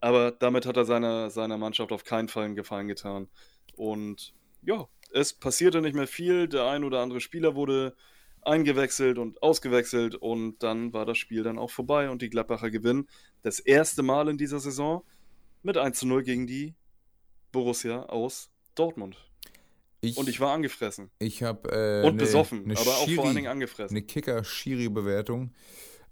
Aber 0.00 0.32
damit 0.32 0.66
hat 0.66 0.76
er 0.76 0.84
seiner, 0.84 1.30
seiner 1.30 1.58
Mannschaft 1.58 1.92
auf 1.92 2.04
keinen 2.04 2.28
Fall 2.28 2.46
einen 2.46 2.56
Gefallen 2.56 2.88
getan. 2.88 3.28
Und 3.76 4.34
ja, 4.62 4.88
es 5.12 5.32
passierte 5.32 5.80
nicht 5.80 5.94
mehr 5.94 6.08
viel. 6.08 6.48
Der 6.48 6.66
ein 6.66 6.82
oder 6.82 7.00
andere 7.00 7.20
Spieler 7.20 7.54
wurde 7.54 7.94
eingewechselt 8.42 9.18
und 9.18 9.42
ausgewechselt 9.42 10.14
und 10.14 10.62
dann 10.62 10.92
war 10.92 11.06
das 11.06 11.18
Spiel 11.18 11.42
dann 11.42 11.58
auch 11.58 11.70
vorbei 11.70 12.10
und 12.10 12.22
die 12.22 12.30
Gladbacher 12.30 12.70
gewinnen 12.70 13.08
das 13.42 13.60
erste 13.60 14.02
Mal 14.02 14.28
in 14.28 14.38
dieser 14.38 14.60
Saison 14.60 15.04
mit 15.62 15.76
1 15.76 15.98
zu 15.98 16.06
0 16.06 16.22
gegen 16.24 16.46
die 16.46 16.74
Borussia 17.52 18.04
aus 18.04 18.50
Dortmund. 18.74 19.16
Ich, 20.00 20.16
und 20.16 20.28
ich 20.28 20.40
war 20.40 20.52
angefressen. 20.52 21.10
Ich 21.20 21.44
habe 21.44 21.68
äh, 21.70 22.06
und 22.06 22.16
ne, 22.16 22.22
besoffen, 22.22 22.66
ne 22.66 22.74
aber 22.76 22.90
auch 22.90 23.08
vor 23.08 23.26
allen 23.26 23.36
Dingen 23.36 23.46
angefressen. 23.46 23.96
Eine 23.96 24.04
Kicker-Schiri-Bewertung. 24.04 25.52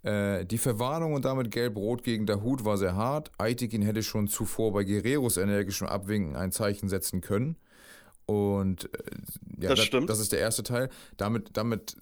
Äh, 0.02 0.46
die 0.46 0.58
Verwarnung 0.58 1.12
und 1.12 1.24
damit 1.24 1.50
Gelb-Rot 1.50 2.04
gegen 2.04 2.24
Dahut 2.24 2.64
war 2.64 2.78
sehr 2.78 2.94
hart. 2.94 3.32
Aitikin 3.38 3.82
hätte 3.82 4.04
schon 4.04 4.28
zuvor 4.28 4.72
bei 4.72 4.84
Guerreros 4.84 5.36
energischem 5.36 5.88
Abwinken 5.88 6.36
ein 6.36 6.52
Zeichen 6.52 6.88
setzen 6.88 7.20
können. 7.20 7.56
Und 8.26 8.84
äh, 8.94 9.64
ja, 9.64 9.70
das, 9.70 9.80
stimmt. 9.80 10.08
das 10.08 10.20
ist 10.20 10.30
der 10.30 10.38
erste 10.38 10.62
Teil. 10.62 10.88
Damit, 11.16 11.50
damit 11.54 11.96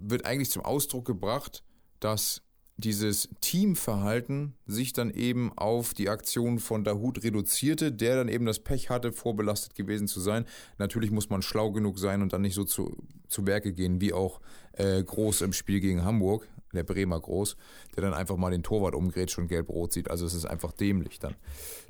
wird 0.00 0.24
eigentlich 0.24 0.50
zum 0.50 0.62
Ausdruck 0.62 1.04
gebracht, 1.04 1.62
dass 2.00 2.42
dieses 2.78 3.30
Teamverhalten 3.40 4.54
sich 4.66 4.92
dann 4.92 5.10
eben 5.10 5.50
auf 5.56 5.94
die 5.94 6.10
Aktion 6.10 6.58
von 6.58 6.84
Dahut 6.84 7.22
reduzierte, 7.24 7.90
der 7.90 8.16
dann 8.16 8.28
eben 8.28 8.44
das 8.44 8.58
Pech 8.58 8.90
hatte, 8.90 9.12
vorbelastet 9.12 9.74
gewesen 9.74 10.08
zu 10.08 10.20
sein. 10.20 10.44
Natürlich 10.76 11.10
muss 11.10 11.30
man 11.30 11.40
schlau 11.40 11.72
genug 11.72 11.98
sein 11.98 12.20
und 12.20 12.34
dann 12.34 12.42
nicht 12.42 12.54
so 12.54 12.64
zu, 12.64 12.94
zu 13.28 13.46
Werke 13.46 13.72
gehen, 13.72 14.00
wie 14.02 14.12
auch 14.12 14.40
äh, 14.72 15.02
Groß 15.02 15.40
im 15.40 15.54
Spiel 15.54 15.80
gegen 15.80 16.04
Hamburg, 16.04 16.46
der 16.74 16.84
Bremer 16.84 17.18
Groß, 17.18 17.56
der 17.96 18.02
dann 18.02 18.12
einfach 18.12 18.36
mal 18.36 18.50
den 18.50 18.62
Torwart 18.62 18.94
umgrätscht 18.94 19.38
und 19.38 19.48
gelb-rot 19.48 19.94
sieht. 19.94 20.10
Also 20.10 20.26
es 20.26 20.34
ist 20.34 20.44
einfach 20.44 20.72
dämlich 20.72 21.18
dann. 21.18 21.34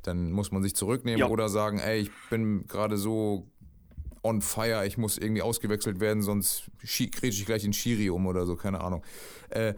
Dann 0.03 0.31
muss 0.31 0.51
man 0.53 0.63
sich 0.63 0.73
zurücknehmen 0.73 1.19
ja. 1.19 1.27
oder 1.27 1.49
sagen, 1.49 1.79
ey, 1.79 1.99
ich 1.99 2.11
bin 2.29 2.65
gerade 2.65 2.95
so 2.95 3.51
on 4.27 4.41
fire, 4.41 4.85
ich 4.85 4.97
muss 4.97 5.17
irgendwie 5.17 5.41
ausgewechselt 5.41 5.99
werden, 5.99 6.21
sonst 6.21 6.65
kriege 6.79 7.27
ich 7.27 7.45
gleich 7.45 7.63
den 7.63 7.73
Schiri 7.73 8.09
um 8.09 8.27
oder 8.27 8.45
so, 8.45 8.55
keine 8.55 8.81
Ahnung. 8.81 9.03
Äh, 9.49 9.73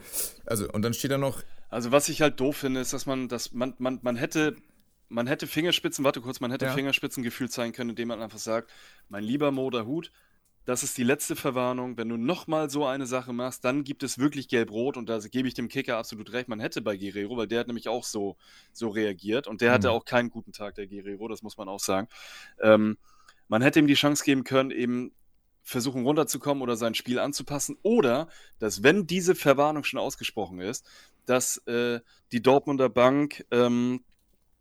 also, 0.45 0.69
und 0.71 0.81
dann 0.81 0.93
steht 0.93 1.11
da 1.11 1.17
noch. 1.17 1.43
Also, 1.69 1.91
was 1.91 2.09
ich 2.09 2.21
halt 2.21 2.39
doof 2.39 2.57
finde, 2.57 2.81
ist, 2.81 2.93
dass 2.93 3.05
man, 3.05 3.27
dass 3.27 3.53
man, 3.53 3.73
man, 3.77 3.99
man 4.01 4.15
hätte. 4.15 4.55
Man 5.11 5.25
hätte 5.25 5.47
Fingerspitzen, 5.47 6.05
warte 6.05 6.21
kurz, 6.21 6.39
man 6.39 6.51
hätte 6.51 6.65
ja. 6.65 6.71
Fingerspitzengefühl 6.71 7.49
zeigen 7.49 7.73
können, 7.73 7.89
indem 7.89 8.09
man 8.09 8.21
einfach 8.21 8.37
sagt, 8.37 8.69
mein 9.07 9.23
lieber 9.23 9.49
Moder 9.49 9.87
Hut, 9.87 10.11
das 10.65 10.83
ist 10.83 10.99
die 10.99 11.03
letzte 11.03 11.35
Verwarnung. 11.35 11.97
Wenn 11.97 12.09
du 12.09 12.17
nochmal 12.17 12.69
so 12.69 12.85
eine 12.85 13.07
Sache 13.07 13.33
machst, 13.33 13.65
dann 13.65 13.83
gibt 13.83 14.03
es 14.03 14.19
wirklich 14.19 14.47
Gelb-Rot 14.47 14.97
und 14.97 15.09
da 15.09 15.17
gebe 15.17 15.47
ich 15.47 15.55
dem 15.55 15.67
Kicker 15.67 15.97
absolut 15.97 16.31
recht. 16.31 16.47
Man 16.47 16.59
hätte 16.59 16.83
bei 16.83 16.95
Guerrero, 16.95 17.37
weil 17.37 17.47
der 17.47 17.61
hat 17.61 17.67
nämlich 17.67 17.87
auch 17.87 18.03
so, 18.03 18.37
so 18.71 18.89
reagiert 18.89 19.47
und 19.47 19.61
der 19.61 19.71
mhm. 19.71 19.73
hatte 19.73 19.89
auch 19.89 20.05
keinen 20.05 20.29
guten 20.29 20.51
Tag, 20.51 20.75
der 20.75 20.85
Guerrero, 20.85 21.27
das 21.27 21.41
muss 21.41 21.57
man 21.57 21.67
auch 21.67 21.79
sagen. 21.79 22.07
Ähm, 22.61 22.99
man 23.49 23.61
hätte 23.61 23.79
ihm 23.79 23.87
die 23.87 23.95
Chance 23.95 24.23
geben 24.23 24.45
können, 24.45 24.71
eben 24.71 25.11
versuchen 25.61 26.03
runterzukommen 26.05 26.63
oder 26.63 26.77
sein 26.77 26.95
Spiel 26.95 27.19
anzupassen. 27.19 27.77
Oder, 27.83 28.29
dass 28.59 28.81
wenn 28.81 29.05
diese 29.05 29.35
Verwarnung 29.35 29.83
schon 29.83 29.99
ausgesprochen 29.99 30.61
ist, 30.61 30.85
dass 31.25 31.57
äh, 31.67 31.99
die 32.31 32.41
Dortmunder 32.41 32.89
Bank 32.89 33.45
ähm, 33.51 34.03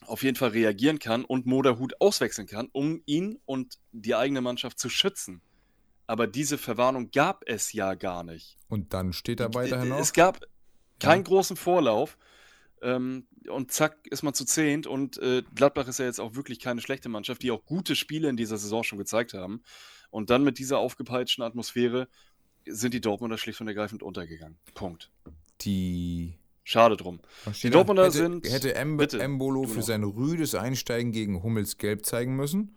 auf 0.06 0.22
jeden 0.22 0.36
Fall 0.36 0.50
reagieren 0.50 0.98
kann 0.98 1.24
und 1.24 1.46
Moderhut 1.46 2.00
auswechseln 2.00 2.46
kann, 2.46 2.68
um 2.72 3.02
ihn 3.06 3.38
und 3.46 3.78
die 3.92 4.14
eigene 4.14 4.40
Mannschaft 4.40 4.78
zu 4.78 4.88
schützen. 4.88 5.40
Aber 6.06 6.26
diese 6.26 6.56
Verwarnung 6.56 7.10
gab 7.10 7.42
es 7.46 7.72
ja 7.72 7.94
gar 7.94 8.24
nicht. 8.24 8.56
Und 8.68 8.94
dann 8.94 9.12
steht 9.12 9.40
da 9.40 9.52
weiterhin 9.52 9.90
noch. 9.90 10.00
Es 10.00 10.12
gab 10.12 10.40
keinen 10.98 11.20
ja. 11.20 11.28
großen 11.28 11.56
Vorlauf. 11.56 12.16
Ähm, 12.82 13.26
und 13.48 13.72
zack, 13.72 14.06
ist 14.06 14.22
man 14.22 14.34
zu 14.34 14.44
zehnt. 14.44 14.86
Und 14.86 15.18
äh, 15.18 15.42
Gladbach 15.54 15.88
ist 15.88 15.98
ja 15.98 16.04
jetzt 16.04 16.20
auch 16.20 16.34
wirklich 16.34 16.60
keine 16.60 16.80
schlechte 16.80 17.08
Mannschaft, 17.08 17.42
die 17.42 17.50
auch 17.50 17.64
gute 17.64 17.96
Spiele 17.96 18.28
in 18.28 18.36
dieser 18.36 18.58
Saison 18.58 18.84
schon 18.84 18.98
gezeigt 18.98 19.34
haben. 19.34 19.62
Und 20.10 20.30
dann 20.30 20.44
mit 20.44 20.58
dieser 20.58 20.78
aufgepeitschten 20.78 21.44
Atmosphäre 21.44 22.08
sind 22.66 22.94
die 22.94 23.00
Dortmunder 23.00 23.38
schlicht 23.38 23.60
und 23.60 23.68
ergreifend 23.68 24.02
untergegangen. 24.02 24.58
Punkt. 24.74 25.10
Die. 25.62 26.34
Schade 26.64 26.96
drum. 26.98 27.20
Die 27.62 27.70
Dortmunder 27.70 28.04
hätte, 28.04 28.16
sind. 28.16 28.50
Hätte 28.50 28.74
Em 28.74 28.98
bitte, 28.98 29.20
Embolo 29.20 29.64
für 29.64 29.82
sein 29.82 30.04
rüdes 30.04 30.54
Einsteigen 30.54 31.12
gegen 31.12 31.42
Hummels 31.42 31.78
gelb 31.78 32.04
zeigen 32.04 32.36
müssen. 32.36 32.76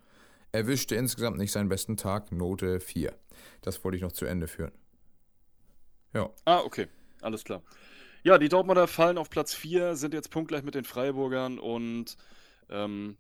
Erwischte 0.54 0.96
insgesamt 0.96 1.38
nicht 1.38 1.52
seinen 1.52 1.70
besten 1.70 1.98
Tag, 1.98 2.32
Note 2.32 2.80
4. 2.80 3.14
Das 3.62 3.84
wollte 3.84 3.98
ich 3.98 4.02
noch 4.02 4.14
zu 4.14 4.26
Ende 4.26 4.48
führen. 4.48 4.72
Ja. 6.14 6.30
Ah, 6.46 6.60
okay. 6.60 6.88
Alles 7.22 7.44
klar. 7.44 7.62
Ja, 8.24 8.38
die 8.38 8.50
Dortmunder 8.50 8.88
fallen 8.88 9.18
auf 9.18 9.32
Platz 9.32 9.56
4, 9.56 9.96
sind 9.96 10.14
jetzt 10.14 10.30
punktgleich 10.30 10.64
mit 10.64 10.76
den 10.76 10.84
Freiburgern 10.84 11.58
und 11.58 12.18
ähm, 12.70 13.18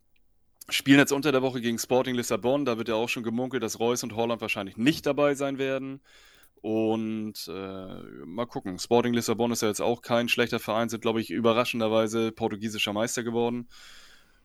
spielen 0.70 1.00
jetzt 1.00 1.12
unter 1.12 1.32
der 1.32 1.42
Woche 1.42 1.60
gegen 1.60 1.80
Sporting 1.80 2.14
Lissabon. 2.14 2.66
Da 2.66 2.78
wird 2.78 2.88
ja 2.88 2.96
auch 2.96 3.10
schon 3.10 3.24
gemunkelt, 3.24 3.64
dass 3.64 3.80
Reus 3.80 4.04
und 4.04 4.16
Holland 4.16 4.42
wahrscheinlich 4.42 4.78
nicht 4.78 5.08
dabei 5.08 5.34
sein 5.34 5.58
werden. 5.58 6.02
Und 6.62 7.48
äh, 7.48 7.96
mal 8.26 8.46
gucken. 8.46 8.78
Sporting 8.78 9.16
Lissabon 9.16 9.52
ist 9.52 9.64
ja 9.64 9.70
jetzt 9.70 9.82
auch 9.82 10.04
kein 10.04 10.30
schlechter 10.30 10.60
Verein, 10.60 10.90
sind, 10.90 11.02
glaube 11.02 11.20
ich, 11.20 11.32
überraschenderweise 11.32 12.32
portugiesischer 12.32 12.94
Meister 12.94 13.24
geworden. 13.24 13.68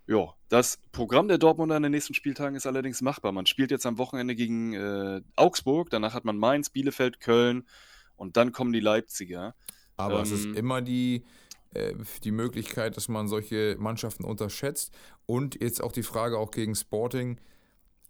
Ja, 0.07 0.34
das 0.48 0.78
Programm 0.92 1.28
der 1.28 1.36
Dortmunder 1.36 1.76
in 1.76 1.82
den 1.82 1.92
nächsten 1.92 2.14
Spieltagen 2.14 2.57
ist 2.57 2.66
allerdings 2.66 3.02
machbar. 3.02 3.32
Man 3.32 3.44
spielt 3.44 3.70
jetzt 3.70 3.84
am 3.84 3.98
Wochenende 3.98 4.34
gegen 4.34 4.72
äh, 4.72 5.20
Augsburg, 5.34 5.90
danach 5.90 6.14
hat 6.14 6.24
man 6.24 6.38
Mainz, 6.38 6.70
Bielefeld, 6.70 7.20
Köln 7.20 7.66
und 8.16 8.38
dann 8.38 8.52
kommen 8.52 8.72
die 8.72 8.80
Leipziger. 8.80 9.54
Aber 9.97 10.16
ähm, 10.16 10.22
es 10.22 10.30
ist 10.30 10.47
ähm. 10.47 10.55
immer 10.55 10.82
die, 10.82 11.24
äh, 11.74 11.94
die 12.24 12.32
Möglichkeit, 12.32 12.97
dass 12.97 13.09
man 13.09 13.28
solche 13.28 13.76
Mannschaften 13.78 14.24
unterschätzt. 14.24 14.92
Und 15.26 15.61
jetzt 15.61 15.82
auch 15.82 15.92
die 15.92 16.03
Frage 16.03 16.38
auch 16.38 16.51
gegen 16.51 16.74
Sporting. 16.74 17.38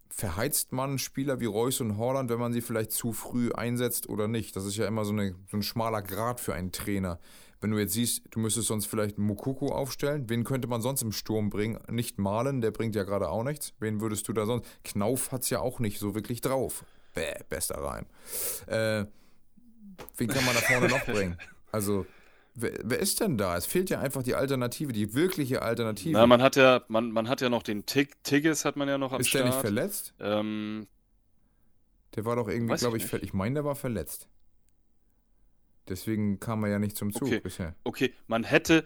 Verheizt 0.09 0.71
man 0.71 0.99
Spieler 0.99 1.41
wie 1.41 1.45
Reus 1.45 1.81
und 1.81 1.97
Holland, 1.97 2.29
wenn 2.29 2.39
man 2.39 2.53
sie 2.53 2.61
vielleicht 2.61 2.91
zu 2.91 3.11
früh 3.11 3.51
einsetzt 3.51 4.07
oder 4.07 4.27
nicht? 4.27 4.55
Das 4.55 4.65
ist 4.65 4.77
ja 4.77 4.87
immer 4.87 5.03
so, 5.03 5.11
eine, 5.11 5.35
so 5.51 5.57
ein 5.57 5.63
schmaler 5.63 6.01
Grad 6.01 6.39
für 6.39 6.53
einen 6.53 6.71
Trainer. 6.71 7.19
Wenn 7.59 7.71
du 7.71 7.77
jetzt 7.77 7.93
siehst, 7.93 8.23
du 8.31 8.39
müsstest 8.39 8.67
sonst 8.67 8.85
vielleicht 8.85 9.17
Mukoko 9.17 9.73
aufstellen, 9.73 10.29
wen 10.29 10.43
könnte 10.43 10.67
man 10.67 10.81
sonst 10.81 11.01
im 11.01 11.11
Sturm 11.11 11.49
bringen? 11.49 11.79
Nicht 11.89 12.19
Malen, 12.19 12.61
der 12.61 12.71
bringt 12.71 12.95
ja 12.95 13.03
gerade 13.03 13.29
auch 13.29 13.43
nichts. 13.43 13.73
Wen 13.79 13.99
würdest 13.99 14.27
du 14.27 14.33
da 14.33 14.45
sonst? 14.45 14.65
Knauf 14.83 15.31
hat 15.31 15.41
es 15.41 15.49
ja 15.49 15.59
auch 15.59 15.79
nicht 15.79 15.99
so 15.99 16.13
wirklich 16.13 16.41
drauf. 16.41 16.85
Bäh, 17.13 17.33
bester 17.49 17.81
Reim. 17.81 18.05
Äh, 18.67 19.05
wen 20.17 20.27
kann 20.27 20.45
man 20.45 20.53
da 20.53 20.61
vorne 20.61 20.87
noch 20.87 21.05
bringen? 21.05 21.37
Also, 21.71 22.05
wer, 22.55 22.71
wer, 22.83 22.99
ist 22.99 23.19
denn 23.19 23.37
da? 23.37 23.55
Es 23.57 23.65
fehlt 23.65 23.89
ja 23.89 23.99
einfach 23.99 24.23
die 24.23 24.35
Alternative, 24.35 24.93
die 24.93 25.13
wirkliche 25.13 25.61
Alternative. 25.61 26.13
Na, 26.13 26.27
man 26.27 26.41
hat 26.41 26.55
ja, 26.55 26.83
man, 26.87 27.11
man 27.11 27.27
hat 27.29 27.41
ja 27.41 27.49
noch 27.49 27.63
den 27.63 27.85
Tig 27.85 28.15
Tigges 28.23 28.65
hat 28.65 28.75
man 28.75 28.87
ja 28.87 28.97
noch 28.97 29.13
am 29.13 29.21
ist 29.21 29.27
Start. 29.27 29.45
Ist 29.45 29.51
der 29.51 29.55
nicht 29.55 29.61
verletzt? 29.61 30.13
Ähm, 30.19 30.87
der 32.15 32.25
war 32.25 32.35
doch 32.35 32.47
irgendwie, 32.47 32.75
glaube 32.75 32.97
ich, 32.97 33.13
ich, 33.13 33.23
ich 33.23 33.33
meine, 33.33 33.55
der 33.55 33.65
war 33.65 33.75
verletzt. 33.75 34.27
Deswegen 35.87 36.39
kam 36.39 36.63
er 36.63 36.71
ja 36.71 36.79
nicht 36.79 36.97
zum 36.97 37.13
Zug 37.13 37.27
okay. 37.27 37.39
bisher. 37.39 37.75
Okay, 37.83 38.13
man 38.27 38.43
hätte, 38.43 38.83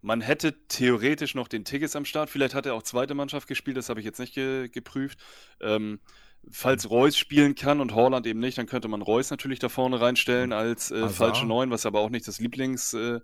man 0.00 0.20
hätte 0.20 0.54
theoretisch 0.68 1.34
noch 1.34 1.48
den 1.48 1.64
Tigges 1.64 1.96
am 1.96 2.04
Start. 2.04 2.30
Vielleicht 2.30 2.54
hat 2.54 2.66
er 2.66 2.74
auch 2.74 2.82
zweite 2.82 3.14
Mannschaft 3.14 3.48
gespielt, 3.48 3.76
das 3.76 3.88
habe 3.88 4.00
ich 4.00 4.06
jetzt 4.06 4.20
nicht 4.20 4.34
ge 4.34 4.68
geprüft. 4.68 5.18
Ähm, 5.60 5.98
falls 6.50 6.90
Reus 6.90 7.16
spielen 7.16 7.54
kann 7.54 7.80
und 7.80 7.94
Horland 7.94 8.26
eben 8.26 8.40
nicht, 8.40 8.58
dann 8.58 8.66
könnte 8.66 8.88
man 8.88 9.02
Reus 9.02 9.30
natürlich 9.30 9.58
da 9.58 9.68
vorne 9.68 10.00
reinstellen 10.00 10.52
als 10.52 10.90
äh, 10.90 11.08
falsche 11.08 11.46
Neun, 11.46 11.70
was 11.70 11.86
aber 11.86 12.00
auch 12.00 12.10
nicht 12.10 12.26
das 12.28 12.40
Lieblings, 12.40 12.92
äh, 12.94 13.20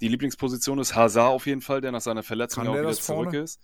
die 0.00 0.08
Lieblingsposition 0.08 0.78
ist. 0.78 0.94
Hazard 0.94 1.32
auf 1.32 1.46
jeden 1.46 1.60
Fall, 1.60 1.80
der 1.80 1.92
nach 1.92 2.00
seiner 2.00 2.22
Verletzung 2.22 2.66
auch 2.66 2.74
wieder 2.74 2.92
zurück 2.92 3.24
vorne? 3.30 3.38
ist. 3.38 3.60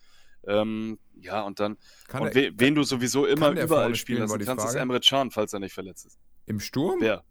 Ähm, 0.47 0.99
ja, 1.21 1.43
und 1.43 1.61
dann, 1.61 1.77
kann 2.09 2.23
und 2.23 2.35
der, 2.35 2.53
wen 2.57 2.75
du 2.75 2.83
sowieso 2.83 3.27
immer 3.27 3.51
überall 3.51 3.95
spielen 3.95 4.21
lassen 4.21 4.39
kannst, 4.45 4.67
ist 4.67 4.75
Emre 4.75 5.01
Can, 5.01 5.31
falls 5.31 5.53
er 5.53 5.61
nicht 5.61 5.75
verletzt 5.75 6.07
ist. 6.07 6.19
Im 6.47 6.61
Sturm? 6.61 7.01
Wer? 7.01 7.25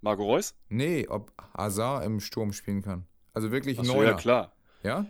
Marco 0.00 0.24
Reus? 0.24 0.54
Nee, 0.68 1.06
ob 1.08 1.32
Hazard 1.56 2.04
im 2.04 2.18
Sturm 2.18 2.52
spielen 2.52 2.82
kann. 2.82 3.06
Also 3.32 3.52
wirklich 3.52 3.80
neu. 3.80 4.04
Ja, 4.04 4.14
klar. 4.14 4.52
Ja? 4.82 5.06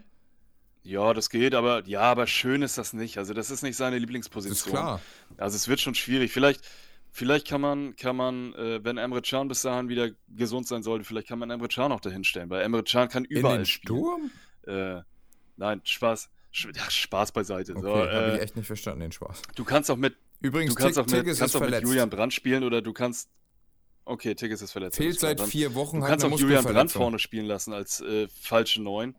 Ja, 0.84 1.14
das 1.14 1.30
geht, 1.30 1.54
aber 1.54 1.84
ja, 1.86 2.00
aber 2.00 2.26
schön 2.26 2.62
ist 2.62 2.76
das 2.76 2.92
nicht. 2.92 3.18
Also 3.18 3.34
das 3.34 3.50
ist 3.50 3.62
nicht 3.62 3.76
seine 3.76 3.98
Lieblingsposition. 3.98 4.54
Das 4.54 4.66
ist 4.66 4.70
klar. 4.72 5.00
Also 5.38 5.56
es 5.56 5.68
wird 5.68 5.80
schon 5.80 5.94
schwierig. 5.94 6.32
Vielleicht, 6.32 6.62
vielleicht 7.12 7.46
kann 7.46 7.60
man, 7.60 7.94
kann 7.94 8.16
man, 8.16 8.52
äh, 8.54 8.82
wenn 8.84 8.98
Emre 8.98 9.22
Can 9.22 9.46
bis 9.46 9.62
dahin 9.62 9.88
wieder 9.88 10.10
gesund 10.28 10.66
sein 10.66 10.82
sollte, 10.82 11.04
vielleicht 11.04 11.28
kann 11.28 11.38
man 11.38 11.50
Emre 11.50 11.68
Can 11.68 11.92
auch 11.92 12.00
dahin 12.00 12.24
stellen, 12.24 12.50
weil 12.50 12.62
Emre 12.62 12.82
Can 12.82 13.08
kann 13.08 13.24
überall 13.24 13.54
In 13.54 13.60
den 13.60 13.66
Sturm? 13.66 14.30
Äh, 14.66 15.02
nein, 15.56 15.80
Spaß. 15.84 16.28
Ja, 16.74 16.90
Spaß 16.90 17.32
beiseite. 17.32 17.72
Okay, 17.72 17.82
so, 17.82 17.96
habe 17.96 18.10
äh, 18.10 18.36
ich 18.36 18.42
echt 18.42 18.56
nicht 18.56 18.66
verstanden, 18.66 19.00
den 19.00 19.12
Spaß. 19.12 19.40
Du 19.54 19.64
kannst 19.64 19.90
auch 19.90 19.96
mit, 19.96 20.16
Übrigens, 20.40 20.74
du 20.74 20.80
kannst 20.82 20.98
Tick- 20.98 21.04
auch 21.04 21.06
mit, 21.10 21.20
Tigges 21.20 21.38
kannst 21.38 21.56
auch 21.56 21.60
mit 21.60 21.70
verletzt. 21.70 21.88
Julian 21.88 22.10
Brandt 22.10 22.34
spielen 22.34 22.64
oder 22.64 22.82
du 22.82 22.92
kannst. 22.92 23.30
Okay, 24.04 24.34
Tigges 24.34 24.60
ist 24.60 24.72
verletzt. 24.72 24.96
Fehlt 24.96 25.18
seit 25.20 25.40
vier 25.40 25.76
Wochen, 25.76 25.98
Du 25.98 26.02
hat 26.02 26.10
kannst 26.10 26.24
auch 26.24 26.38
Julian 26.38 26.64
Brandt 26.64 26.90
vorne 26.90 27.20
spielen 27.20 27.46
lassen 27.46 27.72
als 27.72 28.00
äh, 28.00 28.26
falsche 28.28 28.82
Neun. 28.82 29.14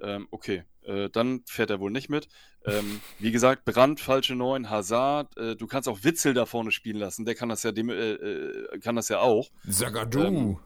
Ähm, 0.00 0.28
okay, 0.30 0.64
äh, 0.82 1.08
dann 1.10 1.42
fährt 1.46 1.70
er 1.70 1.80
wohl 1.80 1.90
nicht 1.90 2.08
mit. 2.08 2.28
Ähm, 2.64 3.00
wie 3.18 3.30
gesagt, 3.32 3.64
Brandt, 3.64 4.00
falsche 4.00 4.34
Neun, 4.34 4.68
Hazard. 4.70 5.36
Äh, 5.36 5.56
du 5.56 5.66
kannst 5.66 5.88
auch 5.88 6.04
Witzel 6.04 6.34
da 6.34 6.46
vorne 6.46 6.70
spielen 6.72 6.96
lassen. 6.98 7.24
Der 7.24 7.34
kann 7.34 7.48
das 7.48 7.62
ja, 7.62 7.72
dem, 7.72 7.88
äh, 7.90 8.12
äh, 8.12 8.78
kann 8.80 8.96
das 8.96 9.08
ja 9.08 9.20
auch. 9.20 9.50
Sagadu. 9.66 10.20
Ähm, 10.20 10.58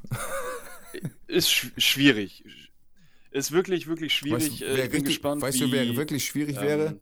Ist 1.26 1.50
sch 1.50 1.70
schwierig. 1.76 2.44
Ist 3.30 3.52
wirklich, 3.52 3.86
wirklich 3.86 4.12
schwierig. 4.12 4.50
weißt 4.50 4.62
äh, 4.62 4.66
wer 4.76 4.84
ich 4.84 4.90
bin 4.90 5.00
richtig, 5.00 5.04
gespannt, 5.04 5.42
weißt 5.42 5.60
wie, 5.60 5.64
du, 5.64 5.72
wer 5.72 5.96
wirklich 5.96 6.24
schwierig 6.24 6.60
wäre? 6.60 6.86
ähm, 6.86 7.00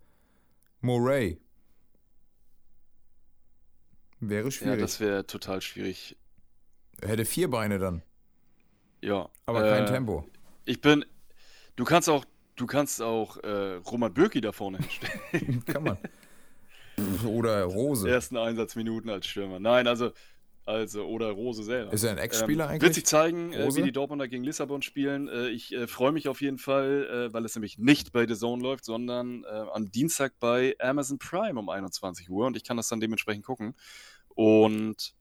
Moray. 0.83 1.39
Wäre 4.21 4.45
Ja, 4.47 4.51
schwierig. 4.51 4.81
das 4.81 5.01
wäre 5.01 5.27
total 5.27 5.61
schwierig. 5.63 6.17
er 7.01 7.09
hätte 7.09 7.25
vier 7.25 7.49
Beine 7.49 7.79
dann, 7.79 8.03
Ja. 9.01 9.31
aber 9.47 9.65
äh, 9.65 9.71
kein 9.71 9.87
Tempo. 9.87 10.29
Ich 10.65 10.81
bin. 10.81 11.05
Du 11.79 11.85
kannst 11.85 12.11
auch, 12.11 12.25
du 12.57 12.67
kannst 12.67 13.01
auch 13.01 13.37
äh, 13.37 13.75
Roman 13.89 14.13
Bürki 14.13 14.41
da 14.41 14.51
vorne 14.51 14.79
hinstellen. 14.79 15.65
Kann 15.67 15.85
man. 15.85 15.99
Oder 17.25 17.63
Rose. 17.63 18.11
Ersten 18.11 18.37
Einsatzminuten 18.37 19.09
als 19.09 19.29
Stürmer. 19.29 19.61
Nein, 19.61 19.87
also, 19.87 20.11
also 20.67 21.05
oder 21.05 21.31
Rose 21.31 21.63
selber. 21.63 21.93
Ist 21.93 22.03
er 22.03 22.11
ein 22.11 22.19
Ex-Spieler 22.19 22.65
ähm, 22.65 22.71
eigentlich? 22.71 22.83
Wird 22.83 22.95
sich 22.95 23.07
zeigen, 23.07 23.53
äh, 23.53 23.63
Rose? 23.63 23.79
wie 23.79 23.85
die 23.85 23.93
Dortmunder 23.93 24.27
gegen 24.27 24.43
Lissabon 24.43 24.83
spielen. 24.83 25.29
Äh, 25.29 25.51
ich 25.51 25.73
äh, 25.73 25.87
freue 25.87 26.11
mich 26.11 26.27
auf 26.27 26.41
jeden 26.41 26.59
Fall, 26.59 27.29
äh, 27.29 27.33
weil 27.33 27.45
es 27.45 27.55
nämlich 27.55 27.79
nicht 27.79 28.11
bei 28.11 28.27
The 28.27 28.35
Zone 28.35 28.61
läuft, 28.61 28.85
sondern 28.85 29.45
äh, 29.45 29.47
am 29.73 29.93
Dienstag 29.93 30.33
bei 30.41 30.75
Amazon 30.81 31.21
Prime 31.21 31.61
um 31.61 31.69
21 31.69 32.29
Uhr 32.29 32.49
und 32.49 32.57
ich 32.57 32.65
kann 32.65 32.77
das 32.77 32.89
dann 32.89 32.99
dementsprechend 32.99 33.45
gucken. 33.45 33.77
Und 34.31 35.15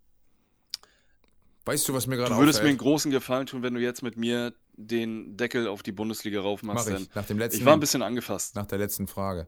Weißt 1.66 1.88
du, 1.88 1.94
was 1.94 2.08
mir 2.08 2.16
gerade 2.16 2.32
du 2.32 2.40
würdest 2.40 2.64
mir 2.64 2.70
einen 2.70 2.78
auffällt? 2.78 2.80
großen 2.80 3.12
Gefallen 3.12 3.46
tun, 3.46 3.62
wenn 3.62 3.76
du 3.76 3.80
jetzt 3.80 4.02
mit 4.02 4.18
mir 4.18 4.54
den 4.78 5.36
Deckel 5.38 5.68
auf 5.68 5.84
die 5.84 5.92
Bundesliga 5.92 6.40
Mach 6.40 6.46
raufmachst. 6.46 6.90
ich. 6.90 6.96
denn 6.96 7.08
Nach, 7.16 7.26
dem 7.26 7.38
letzten, 7.40 7.60
Ich 7.60 7.66
war 7.66 7.74
ein 7.74 7.80
bisschen 7.80 8.02
angefasst. 8.04 8.56
nach 8.56 8.66
der 8.68 8.78
letzten 8.78 9.08
Frage. 9.08 9.48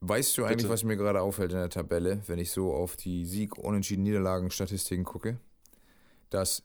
Weißt 0.00 0.36
du 0.38 0.44
eigentlich, 0.44 0.58
Bitte. 0.58 0.68
was 0.68 0.84
mir 0.84 0.96
gerade 0.96 1.20
auffällt 1.20 1.52
in 1.52 1.58
der 1.58 1.70
Tabelle, 1.70 2.22
wenn 2.26 2.38
ich 2.38 2.50
so 2.52 2.72
auf 2.72 2.96
die 2.96 3.24
Sieg-, 3.26 3.58
Unentschieden-, 3.58 4.04
Niederlagen-Statistiken 4.04 5.04
gucke? 5.04 5.40
Dass 6.30 6.62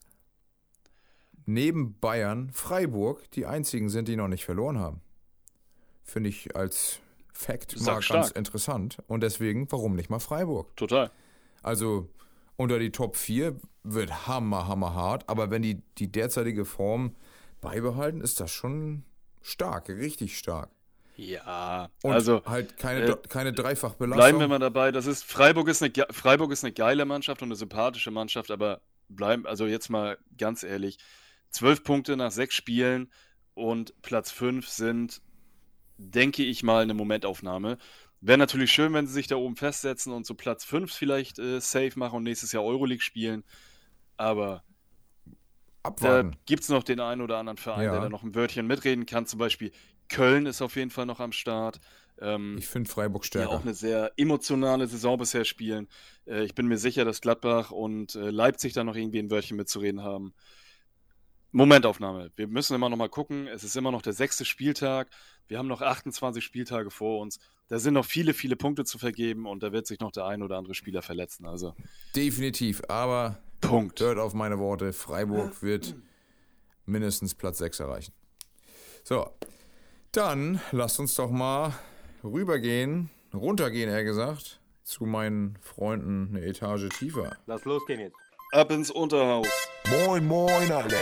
neben 1.45 1.97
Bayern 1.99 2.52
Freiburg 2.52 3.30
die 3.32 3.45
einzigen 3.45 3.89
sind, 3.89 4.08
die 4.08 4.16
noch 4.16 4.28
nicht 4.28 4.45
verloren 4.45 4.78
haben. 4.80 5.02
Finde 6.04 6.30
ich 6.30 6.56
als 6.56 6.99
Fact 7.34 7.72
mal 7.80 7.86
ganz 7.86 7.86
Sackstark. 7.86 8.36
interessant. 8.36 8.97
Und 9.08 9.22
deswegen, 9.24 9.72
warum 9.72 9.95
nicht 9.95 10.10
mal 10.10 10.20
Freiburg? 10.20 10.76
Total. 10.76 11.10
Also 11.64 12.10
unter 12.58 12.78
die 12.80 12.91
Top 12.91 13.16
4 13.16 13.56
wird 13.84 14.27
hammer, 14.27 14.67
hammer 14.67 14.93
hart, 14.93 15.27
aber 15.29 15.49
wenn 15.51 15.61
die 15.61 15.82
die 15.97 16.11
derzeitige 16.11 16.65
Form 16.65 17.15
beibehalten, 17.61 18.21
ist 18.21 18.39
das 18.39 18.51
schon 18.51 19.03
stark, 19.41 19.89
richtig 19.89 20.38
stark. 20.38 20.69
Ja, 21.17 21.89
Und 22.03 22.13
also 22.13 22.41
halt 22.45 22.77
keine, 22.77 23.05
äh, 23.05 23.17
keine 23.29 23.53
Dreifachbelastung. 23.53 24.17
bleiben 24.17 24.39
wir 24.39 24.47
mal 24.47 24.59
dabei. 24.59 24.91
Das 24.91 25.05
ist 25.05 25.23
Freiburg 25.23 25.67
ist 25.67 25.84
eine 25.84 25.91
Freiburg 26.09 26.51
ist 26.51 26.63
eine 26.63 26.73
geile 26.73 27.05
Mannschaft 27.05 27.41
und 27.41 27.49
eine 27.49 27.55
sympathische 27.55 28.11
Mannschaft, 28.11 28.49
aber 28.49 28.82
bleiben 29.09 29.45
also 29.45 29.67
jetzt 29.67 29.89
mal 29.89 30.17
ganz 30.38 30.63
ehrlich, 30.63 30.97
zwölf 31.49 31.84
Punkte 31.84 32.17
nach 32.17 32.32
sechs 32.32 32.55
Spielen 32.55 33.11
und 33.53 34.01
Platz 34.01 34.32
fünf 34.32 34.67
sind, 34.67 35.21
denke 35.97 36.43
ich 36.43 36.63
mal, 36.63 36.84
eine 36.84 36.93
Momentaufnahme. 36.93 37.77
Wäre 38.21 38.38
natürlich 38.38 38.71
schön, 38.71 38.93
wenn 38.93 39.07
sie 39.07 39.13
sich 39.13 39.27
da 39.27 39.36
oben 39.36 39.55
festsetzen 39.55 40.13
und 40.13 40.25
so 40.25 40.34
Platz 40.34 40.63
fünf 40.63 40.93
vielleicht 40.93 41.39
äh, 41.39 41.59
safe 41.59 41.91
machen 41.95 42.17
und 42.17 42.23
nächstes 42.23 42.51
Jahr 42.51 42.63
Euroleague 42.63 43.03
spielen. 43.03 43.43
Aber 44.22 44.63
da 45.84 45.89
Abwarten. 45.89 46.36
gibt 46.45 46.61
es 46.63 46.69
noch 46.69 46.84
den 46.84 46.99
einen 46.99 47.22
oder 47.22 47.38
anderen 47.38 47.57
Verein, 47.57 47.86
Ja. 47.86 47.91
der 47.93 48.01
da 48.01 48.09
noch 48.09 48.22
ein 48.24 48.36
Wörtchen 48.36 48.67
mitreden 48.67 49.05
kann. 49.07 49.26
Zum 49.26 49.39
Beispiel 49.39 49.72
Köln 50.09 50.45
ist 50.45 50.61
auf 50.61 50.76
jeden 50.76 50.91
Fall 50.91 51.05
noch 51.07 51.19
am 51.19 51.32
Start. 51.32 51.80
Ähm, 52.19 52.57
Ich 52.59 52.67
finde 52.67 52.89
Freiburg 52.89 53.24
die 53.24 53.28
stärker. 53.28 53.49
auch 53.49 53.61
eine 53.63 53.74
sehr 53.74 54.11
emotionale 54.17 54.86
Saison 54.86 55.17
bisher 55.17 55.43
spielen. 55.43 55.88
Äh, 56.28 56.43
ich 56.43 56.53
bin 56.53 56.67
mir 56.67 56.78
sicher, 56.78 57.03
dass 57.03 57.19
Gladbach 57.22 57.72
und 57.72 58.13
äh, 58.15 58.30
Leipzig 58.30 58.74
da 58.74 58.84
noch 58.84 58.95
irgendwie 58.95 59.17
ein 59.19 59.32
Wörtchen 59.32 59.57
mitzureden 59.57 60.03
haben. 60.03 60.34
Momentaufnahme. 61.53 62.32
Wir 62.36 62.47
müssen 62.47 62.76
immer 62.76 62.89
noch 62.89 62.97
mal 62.97 63.09
gucken. 63.09 63.47
Es 63.47 63.63
ist 63.63 63.76
immer 63.76 63.91
noch 63.91 64.01
der 64.01 64.13
sechste 64.13 64.45
Spieltag. 64.45 65.09
Wir 65.47 65.57
haben 65.57 65.67
noch 65.67 65.82
28 65.82 66.43
Spieltage 66.43 66.91
vor 66.91 67.19
uns. 67.19 67.39
Da 67.67 67.80
sind 67.80 67.93
noch 67.95 68.05
viele, 68.05 68.34
viele 68.34 68.55
Punkte 68.55 68.86
zu 68.86 68.97
vergeben 68.99 69.45
und 69.47 69.63
da 69.63 69.72
wird 69.72 69.88
sich 69.88 69.99
noch 69.99 70.11
der 70.11 70.26
ein 70.26 70.43
oder 70.43 70.57
andere 70.57 70.76
Spieler 70.76 71.01
verletzen. 71.01 71.45
Also 71.45 71.74
Definitiv, 72.15 72.82
aber 72.88 73.41
Punkt. 73.62 73.99
hört 73.99 74.18
auf 74.18 74.34
meine 74.34 74.57
Worte, 74.59 74.93
Freiburg 74.93 75.62
wird 75.62 75.95
mindestens 76.86 77.36
Platz 77.36 77.59
6 77.59 77.80
erreichen. 77.80 78.14
So, 79.03 79.30
dann 80.12 80.59
lasst 80.72 80.99
uns 80.99 81.16
doch 81.16 81.32
mal 81.32 81.74
rübergehen, 82.24 83.09
runtergehen 83.34 83.89
eher 83.89 84.03
gesagt, 84.03 84.59
zu 84.84 85.05
meinen 85.05 85.57
Freunden 85.62 86.36
eine 86.36 86.45
Etage 86.45 86.89
tiefer. 86.89 87.38
Lass 87.45 87.64
losgehen 87.66 88.01
jetzt. 88.01 88.16
Ab 88.51 88.72
ins 88.72 88.91
Unterhaus. 88.91 89.47
Moin, 90.05 90.28
moin, 90.28 90.72
alle. 90.72 90.97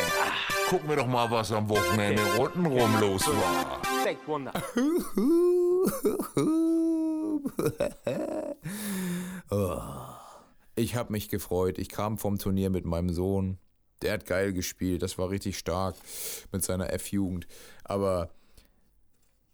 Guck 0.69 0.87
mir 0.87 0.97
doch 0.97 1.07
mal, 1.07 1.31
was 1.31 1.51
am 1.51 1.67
Wochenende 1.67 2.21
untenrum 2.37 2.99
los 2.99 3.25
war. 3.27 3.81
One 4.27 4.43
now. 4.43 4.53
Oh. 9.51 10.18
Ich 10.79 10.95
habe 10.95 11.11
mich 11.11 11.27
gefreut. 11.27 11.77
Ich 11.77 11.89
kam 11.89 12.17
vom 12.17 12.37
Turnier 12.37 12.69
mit 12.69 12.85
meinem 12.85 13.09
Sohn. 13.09 13.57
Der 14.01 14.13
hat 14.13 14.25
geil 14.25 14.53
gespielt. 14.53 15.01
Das 15.01 15.17
war 15.17 15.29
richtig 15.29 15.57
stark 15.57 15.95
mit 16.53 16.63
seiner 16.63 16.93
F-Jugend. 16.93 17.47
Aber 17.83 18.29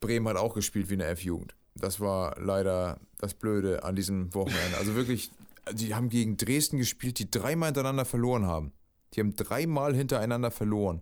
Bremen 0.01 0.27
hat 0.27 0.37
auch 0.37 0.53
gespielt 0.53 0.91
wie 0.91 0.93
eine 0.93 1.05
F-Jugend. 1.05 1.55
Das 1.73 1.99
war 1.99 2.39
leider 2.39 2.99
das 3.17 3.33
Blöde 3.33 3.83
an 3.83 3.95
diesem 3.95 4.35
Wochenende. 4.35 4.77
Also 4.77 4.93
wirklich, 4.93 5.31
die 5.73 5.95
haben 5.95 6.09
gegen 6.09 6.37
Dresden 6.37 6.77
gespielt, 6.77 7.17
die 7.17 7.31
dreimal 7.31 7.69
hintereinander 7.69 8.05
verloren 8.05 8.45
haben. 8.45 8.71
Die 9.13 9.19
haben 9.19 9.35
dreimal 9.35 9.95
hintereinander 9.95 10.51
verloren. 10.51 11.01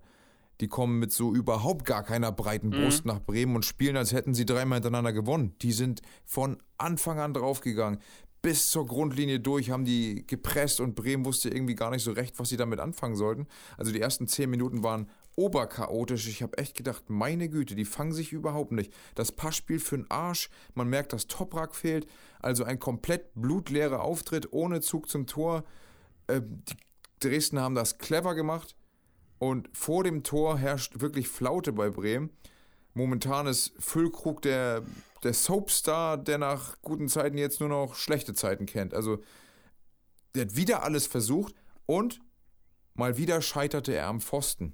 Die 0.62 0.70
kommen 0.70 1.00
mit 1.00 1.12
so 1.12 1.34
überhaupt 1.36 1.84
gar 1.84 2.04
keiner 2.04 2.32
breiten 2.32 2.70
Brust 2.70 3.04
nach 3.04 3.20
Bremen 3.20 3.58
und 3.58 3.66
spielen, 3.66 3.98
als 3.98 4.14
hätten 4.14 4.34
sie 4.34 4.46
dreimal 4.46 4.78
hintereinander 4.78 5.12
gewonnen. 5.12 5.54
Die 5.62 5.74
sind 5.74 6.02
von 6.26 6.60
Anfang 6.78 7.20
an 7.20 7.34
draufgegangen. 7.34 8.00
Bis 8.44 8.70
zur 8.70 8.86
Grundlinie 8.86 9.40
durch 9.40 9.70
haben 9.70 9.86
die 9.86 10.28
gepresst 10.28 10.82
und 10.82 10.96
Bremen 10.96 11.24
wusste 11.24 11.48
irgendwie 11.48 11.76
gar 11.76 11.92
nicht 11.92 12.04
so 12.04 12.12
recht, 12.12 12.38
was 12.40 12.50
sie 12.50 12.58
damit 12.58 12.82
anfangen 12.82 13.16
sollten. 13.16 13.48
Also 13.78 13.94
die 13.94 14.02
ersten 14.02 14.28
zehn 14.28 14.50
Minuten 14.50 14.84
waren 14.84 15.10
oberchaotisch. 15.38 16.28
Ich 16.28 16.44
habe 16.44 16.58
echt 16.58 16.76
gedacht, 16.76 17.10
meine 17.10 17.48
Güte, 17.48 17.74
die 17.74 17.86
fangen 17.86 18.12
sich 18.12 18.34
überhaupt 18.34 18.74
nicht. 18.74 18.94
Das 19.16 19.32
Passspiel 19.32 19.80
für 19.80 19.96
den 19.96 20.12
Arsch. 20.12 20.50
Man 20.74 20.90
merkt, 20.90 21.14
dass 21.14 21.28
Toprak 21.28 21.74
fehlt. 21.74 22.06
Also 22.42 22.66
ein 22.66 22.80
komplett 22.80 23.34
blutleerer 23.34 24.02
Auftritt 24.02 24.52
ohne 24.52 24.82
Zug 24.82 25.10
zum 25.10 25.26
Tor. 25.26 25.64
Äh, 26.28 26.42
die 26.42 26.76
Dresden 27.22 27.60
haben 27.60 27.76
das 27.76 27.98
clever 27.98 28.36
gemacht. 28.36 28.76
Und 29.40 29.70
vor 29.72 30.04
dem 30.04 30.24
Tor 30.24 30.58
herrscht 30.58 31.00
wirklich 31.00 31.30
Flaute 31.30 31.72
bei 31.72 31.90
Bremen. 31.90 32.30
Momentan 32.94 33.48
ist 33.48 33.72
Füllkrug 33.80 34.42
der, 34.42 34.84
der 35.24 35.34
Soapstar, 35.34 36.18
der 36.18 36.38
nach 36.38 36.82
guten 36.82 37.08
Zeiten 37.08 37.38
jetzt 37.38 37.60
nur 37.60 37.70
noch 37.70 37.96
schlechte 37.96 38.34
Zeiten 38.34 38.66
kennt. 38.66 38.94
Also, 38.94 39.20
der 40.36 40.46
hat 40.46 40.56
wieder 40.56 40.84
alles 40.84 41.08
versucht 41.08 41.56
und 41.86 42.20
mal 42.94 43.18
wieder 43.18 43.42
scheiterte 43.42 43.94
er 43.94 44.08
am 44.08 44.22
Pfosten. 44.22 44.74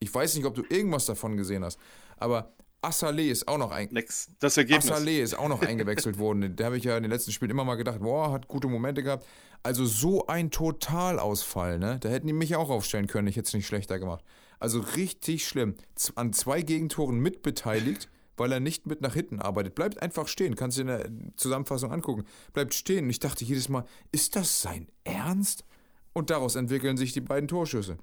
Ich 0.00 0.12
weiß 0.12 0.36
nicht, 0.36 0.44
ob 0.44 0.54
du 0.54 0.62
irgendwas 0.68 1.06
davon 1.06 1.36
gesehen 1.36 1.64
hast, 1.64 1.78
aber 2.16 2.54
Assalé 2.80 3.30
ist 3.30 3.48
auch 3.48 3.58
noch 3.58 3.72
ein, 3.72 3.88
Nix. 3.90 4.30
Das 4.38 4.56
Ergebnis. 4.56 4.90
Assalé 4.90 5.20
ist 5.20 5.34
auch 5.34 5.48
noch 5.48 5.62
eingewechselt 5.62 6.18
worden. 6.18 6.54
Da 6.54 6.66
habe 6.66 6.78
ich 6.78 6.84
ja 6.84 6.96
in 6.96 7.02
den 7.02 7.10
letzten 7.10 7.32
Spielen 7.32 7.50
immer 7.50 7.64
mal 7.64 7.74
gedacht, 7.74 8.00
boah, 8.00 8.30
hat 8.30 8.46
gute 8.46 8.68
Momente 8.68 9.02
gehabt. 9.02 9.26
Also 9.64 9.84
so 9.84 10.28
ein 10.28 10.52
Totalausfall, 10.52 11.80
ne? 11.80 11.98
Da 11.98 12.08
hätten 12.08 12.28
die 12.28 12.32
mich 12.32 12.54
auch 12.54 12.70
aufstellen 12.70 13.08
können, 13.08 13.26
ich 13.26 13.36
hätte 13.36 13.48
es 13.48 13.54
nicht 13.54 13.66
schlechter 13.66 13.98
gemacht. 13.98 14.24
Also 14.60 14.80
richtig 14.80 15.46
schlimm. 15.46 15.74
Z 15.96 16.16
an 16.16 16.32
zwei 16.32 16.62
Gegentoren 16.62 17.18
mitbeteiligt, 17.18 18.08
weil 18.38 18.52
er 18.52 18.60
nicht 18.60 18.86
mit 18.86 19.00
nach 19.00 19.14
hinten 19.14 19.40
arbeitet. 19.40 19.74
Bleibt 19.74 20.02
einfach 20.02 20.28
stehen, 20.28 20.56
kannst 20.56 20.78
du 20.78 20.82
in 20.82 20.86
der 20.88 21.10
Zusammenfassung 21.36 21.92
angucken. 21.92 22.24
Bleibt 22.52 22.74
stehen. 22.74 23.04
Und 23.04 23.10
ich 23.10 23.20
dachte 23.20 23.44
jedes 23.44 23.68
Mal, 23.68 23.84
ist 24.12 24.36
das 24.36 24.62
sein 24.62 24.88
Ernst? 25.04 25.64
Und 26.12 26.30
daraus 26.30 26.56
entwickeln 26.56 26.96
sich 26.96 27.12
die 27.12 27.20
beiden 27.20 27.48
Torschüsse. 27.48 27.98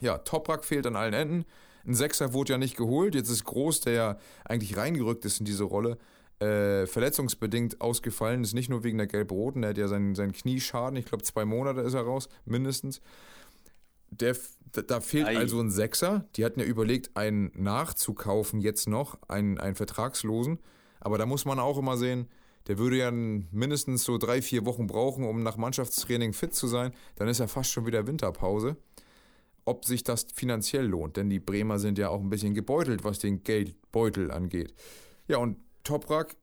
Ja, 0.00 0.18
Toprak 0.18 0.64
fehlt 0.64 0.86
an 0.86 0.96
allen 0.96 1.14
Enden. 1.14 1.44
Ein 1.86 1.94
Sechser 1.94 2.32
wurde 2.32 2.52
ja 2.52 2.58
nicht 2.58 2.76
geholt. 2.76 3.14
Jetzt 3.14 3.30
ist 3.30 3.44
Groß, 3.44 3.82
der 3.82 3.92
ja 3.92 4.18
eigentlich 4.44 4.76
reingerückt 4.76 5.24
ist 5.24 5.38
in 5.38 5.46
diese 5.46 5.64
Rolle, 5.64 5.98
äh, 6.40 6.86
verletzungsbedingt 6.86 7.80
ausgefallen. 7.80 8.42
Ist 8.42 8.54
nicht 8.54 8.68
nur 8.68 8.82
wegen 8.82 8.98
der 8.98 9.06
Gelb-Roten. 9.06 9.62
Er 9.62 9.70
hat 9.70 9.78
ja 9.78 9.88
seinen, 9.88 10.14
seinen 10.14 10.32
Knieschaden. 10.32 10.98
Ich 10.98 11.06
glaube, 11.06 11.22
zwei 11.22 11.44
Monate 11.44 11.80
ist 11.82 11.94
er 11.94 12.02
raus, 12.02 12.28
mindestens. 12.44 13.00
der, 14.10 14.36
da 14.72 15.00
fehlt 15.00 15.26
Ei. 15.26 15.36
also 15.36 15.60
ein 15.60 15.70
Sechser. 15.70 16.28
Die 16.36 16.44
hatten 16.44 16.60
ja 16.60 16.66
überlegt, 16.66 17.16
einen 17.16 17.50
nachzukaufen 17.54 18.60
jetzt 18.60 18.88
noch, 18.88 19.18
einen, 19.28 19.58
einen 19.58 19.74
Vertragslosen. 19.74 20.58
Aber 21.00 21.18
da 21.18 21.26
muss 21.26 21.44
man 21.44 21.58
auch 21.58 21.78
immer 21.78 21.96
sehen, 21.96 22.28
der 22.66 22.78
würde 22.78 22.96
ja 22.98 23.10
mindestens 23.10 24.04
so 24.04 24.18
drei, 24.18 24.42
vier 24.42 24.66
Wochen 24.66 24.86
brauchen, 24.86 25.24
um 25.24 25.42
nach 25.42 25.56
Mannschaftstraining 25.56 26.32
fit 26.32 26.54
zu 26.54 26.66
sein. 26.66 26.92
Dann 27.14 27.28
ist 27.28 27.38
ja 27.38 27.46
fast 27.46 27.70
schon 27.70 27.86
wieder 27.86 28.06
Winterpause. 28.06 28.76
Ob 29.64 29.84
sich 29.84 30.04
das 30.04 30.26
finanziell 30.34 30.86
lohnt, 30.86 31.16
denn 31.16 31.28
die 31.28 31.40
Bremer 31.40 31.78
sind 31.78 31.98
ja 31.98 32.08
auch 32.08 32.20
ein 32.20 32.30
bisschen 32.30 32.54
gebeutelt, 32.54 33.04
was 33.04 33.18
den 33.18 33.42
Geldbeutel 33.42 34.30
angeht. 34.30 34.74
Ja, 35.28 35.38
und 35.38 35.58
Toprak, 35.82 36.36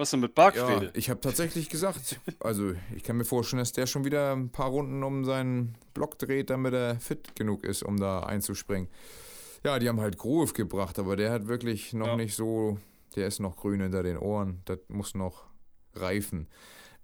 Was 0.00 0.10
denn 0.10 0.20
mit 0.20 0.30
ja, 0.36 0.44
Bargfrede? 0.44 0.90
ich 0.94 1.10
habe 1.10 1.20
tatsächlich 1.20 1.68
gesagt, 1.68 2.18
also 2.40 2.72
ich 2.96 3.02
kann 3.04 3.16
mir 3.18 3.24
vorstellen, 3.24 3.58
dass 3.58 3.72
der 3.72 3.86
schon 3.86 4.04
wieder 4.04 4.32
ein 4.32 4.50
paar 4.50 4.68
Runden 4.70 5.02
um 5.02 5.24
seinen 5.26 5.74
Block 5.94 6.18
dreht, 6.18 6.48
damit 6.50 6.72
er 6.72 6.98
fit 6.98 7.36
genug 7.36 7.64
ist, 7.64 7.82
um 7.82 7.98
da 7.98 8.20
einzuspringen. 8.20 8.88
Ja, 9.62 9.78
die 9.78 9.88
haben 9.90 10.00
halt 10.00 10.16
Groove 10.16 10.54
gebracht, 10.54 10.98
aber 10.98 11.16
der 11.16 11.30
hat 11.30 11.48
wirklich 11.48 11.92
noch 11.92 12.06
Ja. 12.06 12.16
nicht 12.16 12.34
so, 12.34 12.78
der 13.14 13.26
ist 13.26 13.40
noch 13.40 13.56
grün 13.56 13.80
hinter 13.82 14.02
den 14.02 14.16
Ohren, 14.16 14.62
das 14.64 14.78
muss 14.88 15.14
noch 15.14 15.44
reifen. 15.94 16.48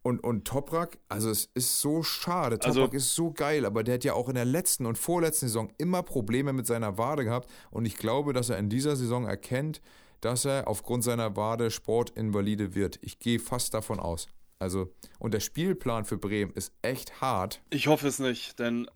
Und, 0.03 0.21
und 0.25 0.47
Toprak, 0.47 0.99
also 1.09 1.29
es 1.31 1.51
ist 1.53 1.81
so 1.81 2.03
schade, 2.03 2.59
Toprak 2.59 2.77
Also- 2.85 2.97
ist 2.97 3.15
so 3.15 3.33
geil, 3.33 3.67
aber 3.67 3.83
der 3.85 3.95
hat 3.95 4.05
ja 4.05 4.15
auch 4.15 4.29
in 4.31 4.37
der 4.37 4.45
letzten 4.47 4.87
und 4.87 4.97
vorletzten 4.97 5.49
Saison 5.49 5.71
immer 5.79 6.03
Probleme 6.03 6.53
mit 6.55 6.67
seiner 6.67 6.97
Wade 6.97 7.25
gehabt 7.25 7.51
und 7.71 7.85
ich 7.85 7.97
glaube, 7.99 8.33
dass 8.33 8.49
er 8.49 8.57
in 8.59 8.71
dieser 8.71 8.97
Saison 8.97 9.27
erkennt, 9.27 9.83
dass 10.21 10.45
er 10.45 10.69
aufgrund 10.69 11.05
seiner 11.05 11.37
Wade 11.37 11.71
Sportinvalide 11.71 12.75
wird. 12.75 12.99
Ich 13.03 13.19
gehe 13.19 13.39
fast 13.39 13.75
davon 13.75 14.01
aus. 14.01 14.29
Also, 14.59 14.93
und 15.19 15.35
der 15.35 15.41
Spielplan 15.41 16.05
für 16.05 16.17
Bremen 16.17 16.53
ist 16.53 16.73
echt 16.83 17.21
hart. 17.21 17.61
Ich 17.71 17.89
hoffe 17.89 18.09
es 18.09 18.19
nicht, 18.19 18.59
denn 18.59 18.89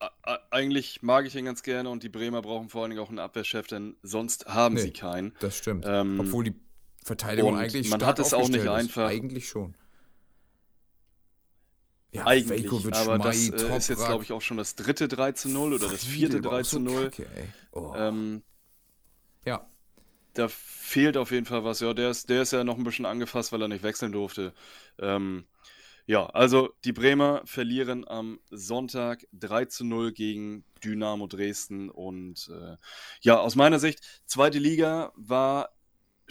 äh, 0.00 0.06
äh, 0.24 0.38
eigentlich 0.50 1.02
mag 1.02 1.26
ich 1.26 1.36
ihn 1.36 1.44
ganz 1.44 1.62
gerne 1.62 1.88
und 1.90 2.02
die 2.02 2.08
Bremer 2.08 2.42
brauchen 2.42 2.68
vor 2.68 2.82
allen 2.82 2.90
Dingen 2.90 3.02
auch 3.02 3.08
einen 3.08 3.20
Abwehrchef, 3.20 3.68
denn 3.68 3.96
sonst 4.02 4.46
haben 4.46 4.74
Nee. 4.74 4.80
sie 4.82 4.90
keinen. 4.92 5.34
Das 5.40 5.56
stimmt. 5.56 5.84
Ähm, 5.86 6.18
Obwohl 6.20 6.44
die 6.44 6.54
Verteidigung 7.04 7.56
eigentlich 7.56 7.88
man 7.88 8.00
stark 8.00 8.10
hat 8.10 8.18
es 8.18 8.34
auch 8.34 8.48
nicht 8.48 8.62
ist. 8.62 8.68
einfach. 8.68 9.08
Eigentlich 9.08 9.48
schon. 9.48 9.74
Ja, 12.12 12.26
Eigentlich, 12.26 12.48
Veljkovic, 12.64 12.96
aber 12.96 13.18
das 13.18 13.36
Schmei, 13.46 13.56
äh, 13.56 13.76
ist 13.76 13.88
jetzt, 13.88 14.04
glaube 14.04 14.24
ich, 14.24 14.32
auch 14.32 14.42
schon 14.42 14.56
das 14.56 14.74
dritte 14.74 15.06
3 15.06 15.30
zu 15.32 15.48
0 15.48 15.74
oder 15.74 15.88
das 15.88 16.04
vierte 16.04 16.42
war 16.42 16.50
3 16.50 16.60
auch 16.60 16.64
so 16.64 16.76
zu 16.78 16.80
0. 16.80 17.10
kacke. 17.10 17.26
Oh. 17.70 17.92
Ähm, 17.96 18.42
ja, 19.44 19.69
da 20.40 20.48
fehlt 20.48 21.16
auf 21.16 21.30
jeden 21.30 21.46
Fall 21.46 21.64
was. 21.64 21.80
Ja, 21.80 21.92
der 21.92 22.10
ist, 22.10 22.30
der 22.30 22.42
ist 22.42 22.52
ja 22.52 22.64
noch 22.64 22.78
ein 22.78 22.84
bisschen 22.84 23.06
angefasst, 23.06 23.52
weil 23.52 23.62
er 23.62 23.68
nicht 23.68 23.82
wechseln 23.82 24.12
durfte. 24.12 24.54
Ähm, 24.98 25.44
ja, 26.06 26.26
also 26.26 26.70
die 26.84 26.92
Bremer 26.92 27.42
verlieren 27.44 28.08
am 28.08 28.40
Sonntag 28.50 29.26
3 29.32 29.66
zu 29.66 29.84
0 29.84 30.12
gegen 30.12 30.64
Dynamo 30.82 31.26
Dresden. 31.26 31.90
Und 31.90 32.50
äh, 32.50 32.76
ja, 33.20 33.38
aus 33.38 33.54
meiner 33.54 33.78
Sicht, 33.78 34.00
zweite 34.24 34.58
Liga 34.58 35.12
war 35.14 35.70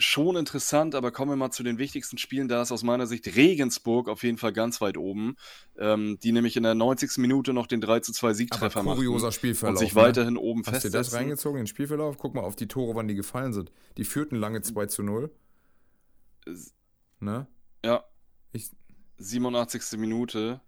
schon 0.00 0.36
interessant, 0.36 0.94
aber 0.94 1.12
kommen 1.12 1.30
wir 1.30 1.36
mal 1.36 1.50
zu 1.50 1.62
den 1.62 1.78
wichtigsten 1.78 2.18
Spielen. 2.18 2.48
Da 2.48 2.62
ist 2.62 2.72
aus 2.72 2.82
meiner 2.82 3.06
Sicht 3.06 3.36
Regensburg 3.36 4.08
auf 4.08 4.22
jeden 4.22 4.38
Fall 4.38 4.52
ganz 4.52 4.80
weit 4.80 4.96
oben, 4.96 5.36
ähm, 5.78 6.18
die 6.22 6.32
nämlich 6.32 6.56
in 6.56 6.62
der 6.62 6.74
90. 6.74 7.18
Minute 7.18 7.52
noch 7.52 7.66
den 7.66 7.80
3 7.80 8.00
zu 8.00 8.12
2 8.12 8.26
aber 8.26 8.34
Siegtreffer 8.34 8.82
kurioser 8.82 9.26
machten 9.26 9.32
Spielverlauf. 9.32 9.74
und 9.74 9.78
sich 9.78 9.94
ne? 9.94 10.02
weiterhin 10.02 10.36
oben 10.36 10.60
Hast 10.60 10.68
du 10.68 10.72
das 10.72 10.82
festsetzen. 10.82 11.16
reingezogen, 11.16 11.58
den 11.60 11.66
Spielverlauf? 11.66 12.18
Guck 12.18 12.34
mal 12.34 12.42
auf 12.42 12.56
die 12.56 12.66
Tore, 12.68 12.94
wann 12.94 13.08
die 13.08 13.14
gefallen 13.14 13.52
sind. 13.52 13.70
Die 13.96 14.04
führten 14.04 14.36
lange 14.36 14.62
2 14.62 14.86
zu 14.86 15.02
0. 15.02 15.30
Ne? 17.20 17.46
Ja, 17.84 18.04
Ich, 18.52 18.70
87. 19.18 19.98
Minute. 19.98 20.60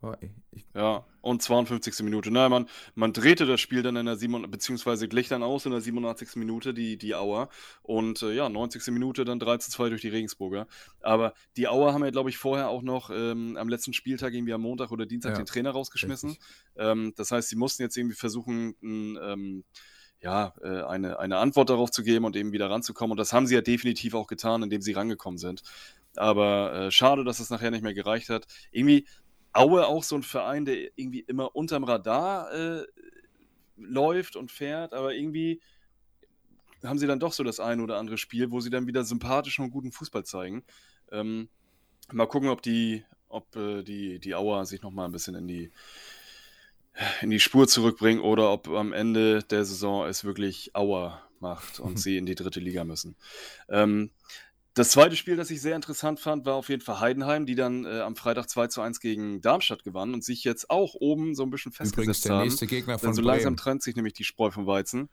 War, 0.00 0.18
ich, 0.22 0.30
Ja, 0.74 1.04
und 1.20 1.42
52. 1.42 2.02
Minute. 2.02 2.30
Nein, 2.30 2.50
man, 2.50 2.68
man 2.94 3.12
drehte 3.12 3.44
das 3.44 3.60
Spiel 3.60 3.82
dann 3.82 3.96
in 3.96 4.06
der 4.06 4.16
7, 4.16 4.50
beziehungsweise 4.50 5.08
glich 5.08 5.28
dann 5.28 5.42
aus 5.42 5.66
in 5.66 5.72
der 5.72 5.80
87. 5.80 6.36
Minute, 6.36 6.72
die, 6.72 6.96
die 6.96 7.14
Auer. 7.14 7.48
Und 7.82 8.22
äh, 8.22 8.32
ja, 8.32 8.48
90. 8.48 8.86
Minute 8.88 9.24
dann 9.24 9.38
3 9.38 9.58
zu 9.58 9.70
2 9.70 9.90
durch 9.90 10.00
die 10.00 10.08
Regensburger. 10.08 10.66
Aber 11.00 11.34
die 11.56 11.68
Auer 11.68 11.92
haben 11.92 12.04
ja, 12.04 12.10
glaube 12.10 12.30
ich, 12.30 12.38
vorher 12.38 12.68
auch 12.68 12.82
noch 12.82 13.10
ähm, 13.10 13.56
am 13.56 13.68
letzten 13.68 13.92
Spieltag, 13.92 14.32
irgendwie 14.32 14.54
am 14.54 14.62
Montag 14.62 14.90
oder 14.90 15.06
Dienstag, 15.06 15.32
Ja, 15.32 15.36
den 15.36 15.46
Trainer 15.46 15.70
rausgeschmissen. 15.70 16.36
Ähm, 16.76 17.12
das 17.16 17.30
heißt, 17.30 17.48
sie 17.48 17.56
mussten 17.56 17.82
jetzt 17.82 17.96
irgendwie 17.96 18.16
versuchen, 18.16 18.74
ein, 18.82 19.18
ähm, 19.22 19.64
ja, 20.22 20.54
äh, 20.62 20.82
eine, 20.82 21.18
eine 21.18 21.38
Antwort 21.38 21.70
darauf 21.70 21.90
zu 21.90 22.02
geben 22.02 22.24
und 22.24 22.36
eben 22.36 22.52
wieder 22.52 22.70
ranzukommen. 22.70 23.12
Und 23.12 23.18
das 23.18 23.32
haben 23.32 23.46
sie 23.46 23.54
ja 23.54 23.62
definitiv 23.62 24.14
auch 24.14 24.26
getan, 24.26 24.62
indem 24.62 24.82
sie 24.82 24.92
rangekommen 24.92 25.38
sind. 25.38 25.62
Aber 26.16 26.72
äh, 26.74 26.90
schade, 26.90 27.24
dass 27.24 27.40
es 27.40 27.50
nachher 27.50 27.70
nicht 27.70 27.82
mehr 27.82 27.94
gereicht 27.94 28.28
hat. 28.30 28.46
Irgendwie 28.72 29.06
Aue 29.52 29.86
auch 29.86 30.02
so 30.02 30.16
ein 30.16 30.22
Verein, 30.22 30.64
der 30.64 30.76
irgendwie 30.96 31.20
immer 31.20 31.54
unterm 31.54 31.84
Radar 31.84 32.52
äh, 32.52 32.86
läuft 33.76 34.36
und 34.36 34.50
fährt, 34.50 34.92
aber 34.92 35.14
irgendwie 35.14 35.60
haben 36.84 36.98
sie 36.98 37.06
dann 37.06 37.20
doch 37.20 37.32
so 37.32 37.44
das 37.44 37.60
ein 37.60 37.80
oder 37.80 37.98
andere 37.98 38.18
Spiel, 38.18 38.50
wo 38.50 38.60
sie 38.60 38.70
dann 38.70 38.86
wieder 38.86 39.04
sympathischen 39.04 39.64
und 39.64 39.70
guten 39.70 39.92
Fußball 39.92 40.24
zeigen. 40.24 40.64
Ähm, 41.10 41.48
mal 42.12 42.26
gucken, 42.26 42.48
ob 42.48 42.62
die, 42.62 43.04
ob 43.28 43.54
äh, 43.56 43.82
die, 43.82 44.18
die 44.18 44.34
Auer 44.34 44.64
sich 44.64 44.82
noch 44.82 44.90
mal 44.90 45.04
ein 45.04 45.12
bisschen 45.12 45.34
in 45.34 45.46
die 45.48 45.70
in 47.22 47.30
die 47.30 47.40
Spur 47.40 47.68
zurückbringen 47.68 48.20
oder 48.20 48.52
ob 48.52 48.68
am 48.68 48.92
Ende 48.92 49.42
der 49.44 49.64
Saison 49.64 50.06
es 50.06 50.24
wirklich 50.24 50.74
Auer 50.74 51.22
macht 51.38 51.80
und 51.80 51.98
sie 51.98 52.16
in 52.16 52.26
die 52.26 52.34
dritte 52.34 52.60
Liga 52.60 52.84
müssen. 52.84 53.16
Ähm, 53.68 54.10
das 54.74 54.90
zweite 54.90 55.16
Spiel, 55.16 55.36
das 55.36 55.50
ich 55.50 55.60
sehr 55.60 55.74
interessant 55.74 56.20
fand, 56.20 56.46
war 56.46 56.54
auf 56.54 56.68
jeden 56.68 56.82
Fall 56.82 57.00
Heidenheim, 57.00 57.44
die 57.44 57.56
dann 57.56 57.84
äh, 57.84 58.00
am 58.00 58.14
Freitag 58.14 58.48
2 58.48 58.68
zu 58.68 58.80
1 58.80 59.00
gegen 59.00 59.40
Darmstadt 59.40 59.82
gewannen 59.82 60.14
und 60.14 60.24
sich 60.24 60.44
jetzt 60.44 60.70
auch 60.70 60.94
oben 60.94 61.34
so 61.34 61.42
ein 61.42 61.50
bisschen 61.50 61.72
übrigens 61.72 61.94
festgesetzt 61.94 62.24
der 62.24 62.32
haben. 62.36 62.44
nächste 62.44 62.66
Gegner 62.66 62.94
Denn 62.94 63.00
von 63.06 63.14
so 63.14 63.22
langsam 63.22 63.54
Bremen. 63.54 63.56
trennt 63.56 63.82
sich 63.82 63.96
nämlich 63.96 64.14
die 64.14 64.24
Spreu 64.24 64.50
vom 64.50 64.66
Weizen. 64.66 65.08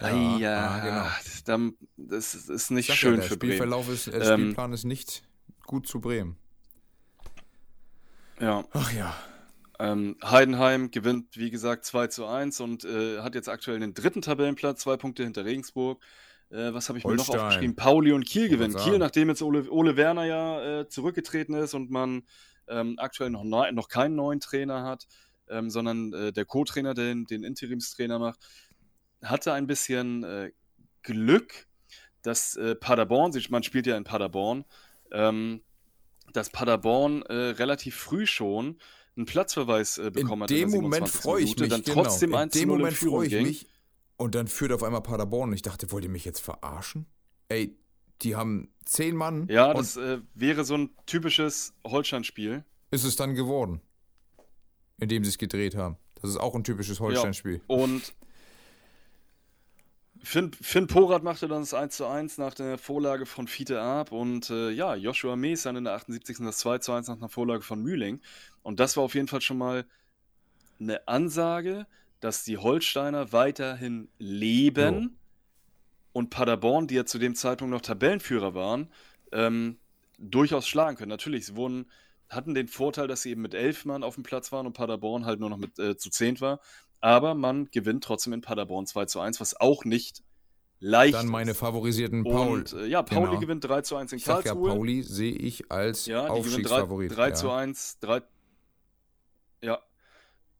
Ja, 0.00 0.38
ja, 0.38 0.68
ah, 0.68 1.18
genau. 1.44 1.72
das 1.96 2.34
ist 2.34 2.70
nicht 2.70 2.88
ja, 2.88 2.94
schön 2.94 3.16
der 3.16 3.24
für 3.24 3.36
Bremen. 3.36 3.54
Spielverlauf 3.54 3.88
ist, 3.88 4.06
der 4.06 4.20
Ähm, 4.22 4.40
Spielplan 4.40 4.72
ist 4.72 4.84
nicht 4.84 5.24
gut 5.66 5.88
zu 5.88 6.00
Bremen. 6.00 6.36
Ja, 8.40 8.64
Ach 8.70 8.92
ja. 8.92 9.16
ähm, 9.80 10.16
Heidenheim 10.22 10.92
gewinnt, 10.92 11.36
wie 11.36 11.50
gesagt, 11.50 11.84
2 11.84 12.06
zu 12.06 12.26
1 12.26 12.60
und 12.60 12.84
äh, 12.84 13.20
hat 13.22 13.34
jetzt 13.34 13.48
aktuell 13.48 13.80
den 13.80 13.94
dritten 13.94 14.22
Tabellenplatz, 14.22 14.82
zwei 14.82 14.96
Punkte 14.96 15.24
hinter 15.24 15.44
Regensburg. 15.44 16.00
Äh, 16.50 16.72
was 16.72 16.88
habe 16.88 16.98
ich 16.98 17.04
mir 17.04 17.14
noch 17.14 17.28
Holstein. 17.28 17.40
aufgeschrieben? 17.46 17.76
Pauli 17.76 18.12
und 18.12 18.24
Kiel 18.24 18.48
gewinnen. 18.48 18.74
Kiel, 18.76 18.98
nachdem 18.98 19.28
jetzt 19.28 19.42
Ole, 19.42 19.70
Ole 19.70 19.96
Werner 19.96 20.24
ja 20.24 20.80
äh, 20.80 20.88
zurückgetreten 20.88 21.54
ist 21.54 21.74
und 21.74 21.90
man 21.90 22.22
ähm, 22.68 22.94
aktuell 22.98 23.30
noch, 23.30 23.44
neu, 23.44 23.70
noch 23.72 23.88
keinen 23.88 24.14
neuen 24.14 24.40
Trainer 24.40 24.82
hat, 24.82 25.06
ähm, 25.48 25.70
sondern 25.70 26.12
äh, 26.12 26.32
der 26.32 26.44
Co-Trainer 26.44 26.94
den, 26.94 27.26
den 27.26 27.44
Interimstrainer 27.44 28.18
macht, 28.18 28.40
hatte 29.22 29.52
ein 29.52 29.66
bisschen 29.66 30.24
äh, 30.24 30.52
Glück, 31.02 31.66
dass 32.22 32.56
äh, 32.56 32.74
Paderborn, 32.74 33.32
sich- 33.32 33.50
man 33.50 33.62
spielt 33.62 33.86
ja 33.86 33.96
in 33.96 34.04
Paderborn, 34.04 34.64
ähm, 35.12 35.62
dass 36.32 36.50
Paderborn 36.50 37.22
äh, 37.22 37.32
relativ 37.34 37.96
früh 37.96 38.26
schon 38.26 38.78
einen 39.16 39.24
Platzverweis 39.26 40.00
bekommen 40.12 40.42
In 40.42 40.42
hat. 40.42 40.50
dem 40.50 40.70
der 40.70 40.80
Moment 40.80 41.08
27. 41.08 41.20
freue 41.22 41.42
ich 41.42 41.58
mich, 41.58 41.68
dann 41.70 41.82
genau. 41.82 42.02
trotzdem 42.02 42.30
In 42.30 42.36
1 42.36 42.52
zu 42.52 42.58
dem 42.60 42.68
0 42.68 42.76
in 42.76 42.80
Moment 42.82 42.96
freue 42.98 43.26
ich 43.26 43.32
mich. 43.42 43.66
Und 44.18 44.34
dann 44.34 44.48
führt 44.48 44.72
auf 44.72 44.82
einmal 44.82 45.00
Paderborn 45.00 45.50
und 45.50 45.54
ich 45.54 45.62
dachte, 45.62 45.90
wollt 45.92 46.04
ihr 46.04 46.10
mich 46.10 46.24
jetzt 46.24 46.40
verarschen? 46.40 47.06
Ey, 47.48 47.78
die 48.22 48.34
haben 48.34 48.68
zehn 48.84 49.14
Mann 49.14 49.46
Ja, 49.48 49.72
das 49.72 49.96
äh, 49.96 50.18
wäre 50.34 50.64
so 50.64 50.74
ein 50.74 50.90
typisches 51.06 51.72
Holstein-Spiel. 51.86 52.64
ist 52.90 53.04
es 53.04 53.14
dann 53.14 53.36
geworden, 53.36 53.80
indem 54.98 55.22
sie 55.24 55.30
es 55.30 55.38
gedreht 55.38 55.76
haben. 55.76 55.96
Das 56.20 56.30
ist 56.30 56.36
auch 56.36 56.56
ein 56.56 56.64
typisches 56.64 56.98
Holstein-Spiel. 56.98 57.60
Und 57.68 58.12
Finn, 60.20 60.50
Finn 60.52 60.88
Porat 60.88 61.22
machte 61.22 61.46
dann 61.46 61.60
das 61.60 61.72
1 61.72 61.96
zu 61.96 62.06
1 62.06 62.38
nach 62.38 62.54
der 62.54 62.76
Vorlage 62.76 63.24
von 63.24 63.46
Fiete 63.46 63.80
Arp 63.80 64.10
und 64.10 64.50
äh, 64.50 64.70
ja, 64.70 64.96
Joshua 64.96 65.36
Mees 65.36 65.62
dann 65.62 65.76
in 65.76 65.84
der 65.84 65.94
78. 65.94 66.38
das 66.40 66.58
2 66.58 66.78
zu 66.78 66.92
1 66.92 67.06
nach 67.06 67.18
einer 67.18 67.28
Vorlage 67.28 67.62
von 67.62 67.80
Mühling. 67.80 68.20
Und 68.62 68.80
das 68.80 68.96
war 68.96 69.04
auf 69.04 69.14
jeden 69.14 69.28
Fall 69.28 69.42
schon 69.42 69.58
mal 69.58 69.86
eine 70.80 71.06
Ansage, 71.06 71.86
dass 72.20 72.44
die 72.44 72.58
Holsteiner 72.58 73.32
weiterhin 73.32 74.08
leben 74.18 75.02
Jo. 75.02 75.08
und 76.12 76.30
Paderborn, 76.30 76.86
die 76.86 76.94
ja 76.96 77.04
zu 77.04 77.18
dem 77.18 77.34
Zeitpunkt 77.34 77.72
noch 77.72 77.80
Tabellenführer 77.80 78.54
waren, 78.54 78.88
ähm, 79.32 79.78
durchaus 80.18 80.66
schlagen 80.66 80.96
können. 80.96 81.10
Natürlich, 81.10 81.46
sie 81.46 81.56
wurden, 81.56 81.90
hatten 82.28 82.54
den 82.54 82.66
Vorteil, 82.68 83.06
dass 83.06 83.22
sie 83.22 83.30
eben 83.30 83.42
mit 83.42 83.54
elf 83.54 83.84
Mann 83.84 84.02
auf 84.02 84.14
dem 84.16 84.24
Platz 84.24 84.50
waren 84.52 84.66
und 84.66 84.72
Paderborn 84.72 85.24
halt 85.26 85.38
nur 85.40 85.50
noch 85.50 85.58
mit 85.58 85.78
äh, 85.78 85.96
zu 85.96 86.10
zehnt 86.10 86.40
war. 86.40 86.60
Aber 87.00 87.34
man 87.34 87.70
gewinnt 87.70 88.02
trotzdem 88.02 88.32
in 88.32 88.40
Paderborn 88.40 88.86
2 88.86 89.04
zu 89.06 89.20
1, 89.20 89.40
was 89.40 89.58
auch 89.60 89.84
nicht 89.84 90.24
leicht 90.80 91.14
Dann 91.14 91.28
meine 91.28 91.52
ist. 91.52 91.58
favorisierten 91.58 92.24
Paul. 92.24 92.48
Und 92.58 92.72
äh, 92.72 92.86
ja, 92.86 93.02
Pauli 93.02 93.28
Genau. 93.28 93.40
gewinnt 93.40 93.64
3 93.64 93.82
zu 93.82 93.94
1 93.96 94.12
in 94.12 94.18
Ich 94.18 94.24
sag 94.24 94.44
ja, 94.44 94.52
Karlsruhe. 94.52 94.70
Pauli 94.70 95.02
sehe 95.02 95.32
ich 95.34 95.70
als 95.70 96.06
Ja, 96.06 96.22
die 96.22 96.40
gewinnen 96.42 96.64
3, 96.64 96.74
Aufstiegsfavorit. 96.74 97.16
3 97.16 97.28
ja. 97.28 97.34
zu 97.34 97.50
1. 97.52 97.98
3, 98.00 98.22
ja, 99.62 99.80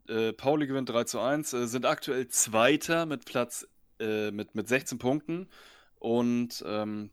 äh, 0.08 0.32
Pauli 0.32 0.66
gewinnt 0.66 0.88
3 0.88 1.04
zu 1.04 1.20
1, 1.20 1.52
äh, 1.52 1.66
sind 1.66 1.86
aktuell 1.86 2.28
Zweiter 2.28 3.06
mit 3.06 3.24
Platz 3.24 3.66
äh, 4.00 4.30
mit, 4.30 4.54
mit 4.54 4.68
16 4.68 4.98
Punkten. 4.98 5.48
Und 5.98 6.64
ähm, 6.66 7.10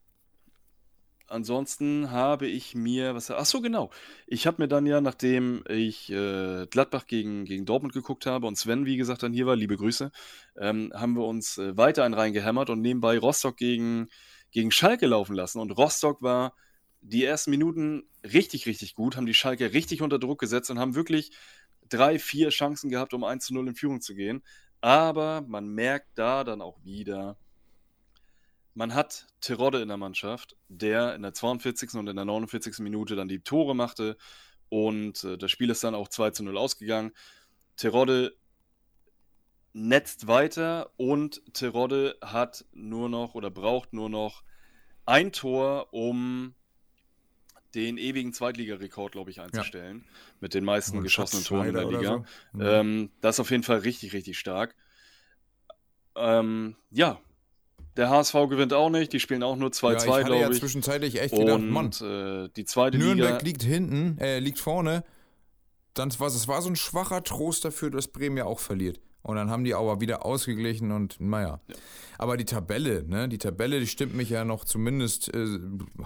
ansonsten 1.27 2.11
habe 2.11 2.47
ich 2.47 2.75
mir, 2.75 3.15
was, 3.15 3.31
ach 3.31 3.45
so, 3.45 3.61
genau. 3.61 3.89
Ich 4.27 4.47
habe 4.47 4.61
mir 4.61 4.67
dann 4.67 4.85
ja, 4.85 5.01
nachdem 5.01 5.63
ich 5.67 6.11
äh, 6.11 6.67
Gladbach 6.67 7.07
gegen, 7.07 7.45
gegen 7.45 7.65
Dortmund 7.65 7.93
geguckt 7.93 8.25
habe 8.25 8.47
und 8.47 8.57
Sven, 8.57 8.85
wie 8.85 8.97
gesagt, 8.97 9.23
dann 9.23 9.33
hier 9.33 9.45
war, 9.47 9.55
liebe 9.55 9.77
Grüße, 9.77 10.11
ähm, 10.57 10.91
haben 10.95 11.15
wir 11.15 11.25
uns 11.25 11.57
äh, 11.57 11.75
weiter 11.77 12.03
einen 12.03 12.13
reingehämmert 12.13 12.69
und 12.69 12.81
nebenbei 12.81 13.17
Rostock 13.17 13.57
gegen, 13.57 14.09
gegen 14.51 14.71
Schalke 14.71 15.07
laufen 15.07 15.35
lassen. 15.35 15.59
Und 15.59 15.71
Rostock 15.71 16.21
war 16.21 16.53
die 17.01 17.23
ersten 17.23 17.51
Minuten 17.51 18.03
richtig, 18.23 18.65
richtig 18.65 18.95
gut, 18.95 19.15
haben 19.15 19.25
die 19.25 19.33
Schalke 19.33 19.73
richtig 19.73 20.01
unter 20.01 20.19
Druck 20.19 20.39
gesetzt 20.39 20.71
und 20.71 20.79
haben 20.79 20.95
wirklich 20.95 21.31
drei, 21.89 22.19
vier 22.19 22.49
Chancen 22.49 22.89
gehabt, 22.89 23.13
um 23.13 23.23
1 23.23 23.45
zu 23.45 23.53
0 23.53 23.69
in 23.69 23.75
Führung 23.75 24.01
zu 24.01 24.15
gehen. 24.15 24.43
Aber 24.81 25.41
man 25.41 25.67
merkt 25.67 26.09
da 26.15 26.43
dann 26.43 26.61
auch 26.61 26.83
wieder, 26.83 27.37
man 28.73 28.93
hat 28.93 29.27
Terodde 29.39 29.81
in 29.81 29.87
der 29.87 29.97
Mannschaft, 29.97 30.57
der 30.67 31.15
in 31.15 31.21
der 31.21 31.33
42. 31.33 31.93
und 31.95 32.07
in 32.07 32.15
der 32.15 32.25
49. 32.25 32.79
Minute 32.79 33.15
dann 33.15 33.27
die 33.27 33.39
Tore 33.39 33.75
machte 33.75 34.17
und 34.69 35.23
äh, 35.23 35.37
das 35.37 35.51
Spiel 35.51 35.69
ist 35.69 35.83
dann 35.83 35.95
auch 35.95 36.09
2 36.09 36.31
zu 36.31 36.43
0 36.43 36.57
ausgegangen. 36.57 37.13
Terodde 37.77 38.35
netzt 39.73 40.27
weiter 40.27 40.91
und 40.97 41.41
Terodde 41.53 42.17
hat 42.21 42.65
nur 42.73 43.09
noch 43.09 43.35
oder 43.35 43.51
braucht 43.51 43.93
nur 43.93 44.09
noch 44.09 44.43
ein 45.05 45.31
Tor, 45.31 45.93
um 45.93 46.55
den 47.75 47.97
ewigen 47.97 48.33
Zweitligarekord, 48.33 49.11
glaube 49.11 49.31
ich, 49.31 49.41
einzustellen. 49.41 50.03
Ja. 50.05 50.11
Mit 50.41 50.53
den 50.53 50.63
meisten 50.63 51.03
geschossenen 51.03 51.43
Toren 51.43 51.67
in 51.67 51.73
der 51.73 51.85
Liga. 51.85 52.25
So. 52.53 52.57
Mhm. 52.57 52.61
Ähm, 52.61 53.09
das 53.21 53.35
ist 53.35 53.39
auf 53.41 53.51
jeden 53.51 53.63
Fall 53.63 53.79
richtig, 53.79 54.13
richtig 54.13 54.39
stark. 54.39 54.75
Ähm, 56.15 56.75
ja, 56.91 57.19
der 57.97 58.09
HSV 58.09 58.33
gewinnt 58.49 58.73
auch 58.73 58.89
nicht, 58.89 59.13
die 59.13 59.19
spielen 59.19 59.43
auch 59.43 59.55
nur 59.55 59.69
2-2, 59.69 60.05
ja, 60.05 60.21
glaube 60.21 60.35
ich. 60.35 60.41
Ja 60.41 60.49
ich. 60.51 60.59
zwischenzeitlich 60.59 61.21
echt 61.21 61.35
gedacht, 61.35 61.59
Und, 61.59 61.69
Mann, 61.69 61.91
äh, 62.01 62.49
die 62.55 62.65
zweite 62.65 62.97
Nürnberg 62.97 63.41
Liga, 63.41 63.45
liegt 63.45 63.63
hinten, 63.63 64.17
äh, 64.19 64.39
liegt 64.39 64.59
vorne. 64.59 65.03
Dann 65.93 66.11
war 66.19 66.27
es 66.27 66.47
war 66.47 66.61
so 66.61 66.69
ein 66.69 66.75
schwacher 66.75 67.23
Trost 67.23 67.63
dafür, 67.63 67.89
dass 67.89 68.09
Bremen 68.09 68.37
ja 68.37 68.45
auch 68.45 68.59
verliert. 68.59 68.99
Und 69.25 69.37
dann 69.37 69.49
haben 69.49 69.63
die 69.63 69.73
aber 69.73 70.01
wieder 70.01 70.23
ausgeglichen 70.23 70.91
und 70.91 71.19
naja. 71.19 71.59
Ja. 71.67 71.75
Aber 72.19 72.37
die 72.37 72.45
Tabelle, 72.45 73.03
ne, 73.07 73.27
die 73.27 73.39
Tabelle, 73.39 73.79
die 73.79 73.87
stimmt 73.87 74.13
mich 74.13 74.29
ja 74.29 74.45
noch 74.45 74.65
zumindest 74.65 75.33
äh, 75.33 75.47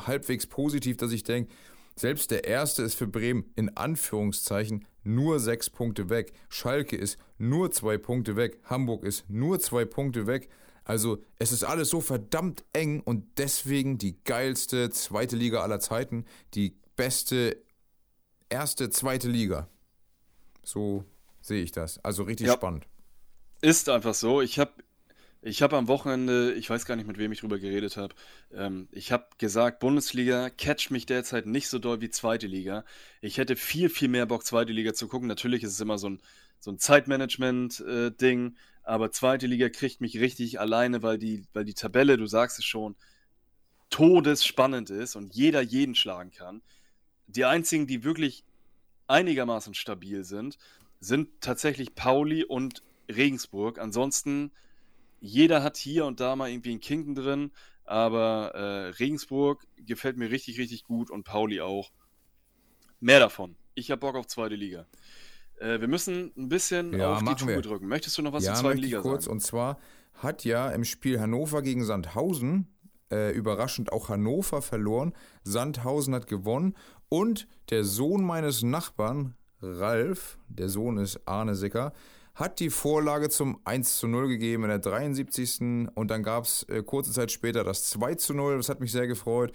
halbwegs 0.08 0.48
positiv, 0.48 0.96
dass 0.96 1.12
ich 1.12 1.24
denke, 1.24 1.54
selbst 1.98 2.32
der 2.32 2.46
erste 2.46 2.82
ist 2.82 2.96
für 2.96 3.08
Bremen 3.08 3.44
in 3.58 3.76
Anführungszeichen 3.76 4.86
nur 5.04 5.42
sechs 5.42 5.70
Punkte 5.70 6.10
weg. 6.10 6.32
Schalke 6.48 6.96
ist 6.96 7.18
nur 7.38 7.72
zwei 7.72 7.98
Punkte 7.98 8.38
weg. 8.38 8.62
Hamburg 8.64 9.04
ist 9.04 9.30
nur 9.30 9.60
zwei 9.60 9.84
Punkte 9.84 10.26
weg. 10.26 10.48
Also 10.86 11.22
es 11.40 11.52
ist 11.52 11.66
alles 11.66 11.90
so 11.90 12.00
verdammt 12.00 12.64
eng 12.72 13.02
und 13.02 13.26
deswegen 13.38 13.98
die 13.98 14.24
geilste 14.24 14.90
zweite 14.92 15.36
Liga 15.36 15.62
aller 15.62 15.82
Zeiten, 15.82 16.24
die 16.54 16.78
beste 16.96 17.62
erste 18.48 18.90
zweite 18.90 19.28
Liga. 19.28 19.68
So 20.64 21.04
sehe 21.42 21.62
ich 21.62 21.74
das. 21.74 22.02
Also 22.06 22.24
richtig 22.24 22.48
ja. 22.48 22.54
spannend. 22.54 22.88
Ist 23.62 23.90
einfach 23.90 24.14
so. 24.14 24.42
Ich 24.42 24.58
habe 24.58 24.72
ich 25.42 25.62
hab 25.62 25.72
am 25.74 25.88
Wochenende, 25.88 26.54
ich 26.54 26.70
weiß 26.70 26.86
gar 26.86 26.96
nicht, 26.96 27.08
mit 27.08 27.18
wem 27.18 27.32
ich 27.32 27.40
drüber 27.40 27.60
geredet 27.60 27.96
habe, 27.96 28.14
ähm, 28.54 28.90
ich 28.92 29.12
habe 29.14 29.28
gesagt, 29.38 29.80
Bundesliga 29.80 30.50
catcht 30.50 30.92
mich 30.92 31.06
derzeit 31.06 31.46
nicht 31.46 31.70
so 31.70 31.80
doll 31.80 32.02
wie 32.02 32.10
zweite 32.10 32.48
Liga. 32.48 32.84
Ich 33.22 33.38
hätte 33.38 33.56
viel, 33.56 33.90
viel 33.90 34.10
mehr 34.10 34.26
Bock, 34.26 34.46
zweite 34.46 34.74
Liga 34.74 34.94
zu 34.94 35.08
gucken. 35.08 35.28
Natürlich 35.28 35.64
ist 35.64 35.72
es 35.74 35.80
immer 35.80 35.98
so 35.98 36.10
ein, 36.10 36.22
so 36.60 36.72
ein 36.72 36.80
Zeitmanagement-Ding. 36.80 38.48
Äh, 38.48 38.60
aber 38.84 39.12
zweite 39.12 39.48
Liga 39.48 39.70
kriegt 39.70 40.02
mich 40.02 40.20
richtig 40.20 40.60
alleine, 40.60 41.04
weil 41.04 41.18
die, 41.18 41.46
weil 41.54 41.64
die 41.64 41.74
Tabelle, 41.74 42.18
du 42.18 42.26
sagst 42.28 42.60
es 42.60 42.66
schon, 42.66 42.96
todesspannend 43.90 44.90
ist 44.90 45.16
und 45.16 45.34
jeder 45.36 45.62
jeden 45.62 45.96
schlagen 45.96 46.32
kann. 46.32 46.62
Die 47.28 47.46
einzigen, 47.46 47.88
die 47.88 48.04
wirklich 48.04 48.44
einigermaßen 49.08 49.74
stabil 49.74 50.24
sind, 50.24 50.58
sind 51.00 51.42
tatsächlich 51.42 51.96
Pauli 51.96 52.44
und 52.44 52.84
Regensburg. 53.10 53.80
Ansonsten, 53.80 54.52
jeder 55.20 55.64
hat 55.64 55.78
hier 55.78 56.06
und 56.06 56.20
da 56.20 56.36
mal 56.36 56.50
irgendwie 56.50 56.72
einen 56.72 56.80
Kinken 56.80 57.16
drin, 57.16 57.52
aber 57.86 58.54
äh, 58.54 58.90
Regensburg 59.00 59.66
gefällt 59.78 60.18
mir 60.18 60.30
richtig, 60.32 60.60
richtig 60.60 60.84
gut 60.84 61.10
und 61.10 61.24
Pauli 61.24 61.62
auch. 61.62 61.92
Mehr 63.00 63.20
davon. 63.20 63.56
Ich 63.76 63.92
habe 63.92 64.00
Bock 64.00 64.16
auf 64.16 64.28
zweite 64.28 64.56
Liga. 64.56 64.86
Äh, 65.60 65.80
wir 65.82 65.88
müssen 65.88 66.32
ein 66.38 66.50
bisschen 66.50 66.98
ja, 66.98 67.14
auf 67.14 67.20
die 67.20 67.36
Tube 67.36 67.48
wir. 67.50 67.62
drücken. 67.62 67.88
Möchtest 67.88 68.18
du 68.18 68.22
noch 68.22 68.34
was 68.34 68.46
ja, 68.46 68.54
zur 68.54 68.64
zweiten 68.64 68.80
Liga 68.80 69.02
kurz, 69.02 69.26
sagen? 69.26 69.38
Und 69.38 69.42
zwar 69.42 69.80
hat 70.14 70.44
ja 70.44 70.70
im 70.70 70.84
Spiel 70.84 71.20
Hannover 71.20 71.62
gegen 71.62 71.84
Sandhausen 71.86 72.68
äh, 73.12 73.32
überraschend 73.32 73.92
auch 73.92 74.10
Hannover 74.10 74.62
verloren. 74.62 75.14
Sandhausen 75.44 76.14
hat 76.14 76.28
gewonnen 76.28 76.76
und 77.10 77.48
der 77.70 77.84
Sohn 77.84 78.24
meines 78.24 78.64
Nachbarn, 78.64 79.36
Ralf, 79.62 80.38
der 80.48 80.70
Sohn 80.70 80.98
ist 80.98 81.28
Arne 81.28 81.56
Sicker, 81.56 81.94
hat 82.40 82.62
die 82.62 82.70
Vorlage 82.70 83.30
zum 83.30 83.60
1 83.66 83.98
zu 83.98 84.08
0 84.08 84.30
gegeben 84.30 84.64
in 84.64 84.70
der 84.70 84.80
73. 84.80 85.90
Und 85.94 86.10
dann 86.10 86.24
gab 86.24 86.46
es 86.46 86.64
äh, 86.64 86.82
kurze 86.84 87.12
Zeit 87.12 87.32
später 87.32 87.66
das 87.66 87.90
2 87.90 88.16
zu 88.16 88.34
0. 88.34 88.58
Das 88.58 88.70
hat 88.70 88.80
mich 88.80 88.94
sehr 88.94 89.08
gefreut. 89.08 89.52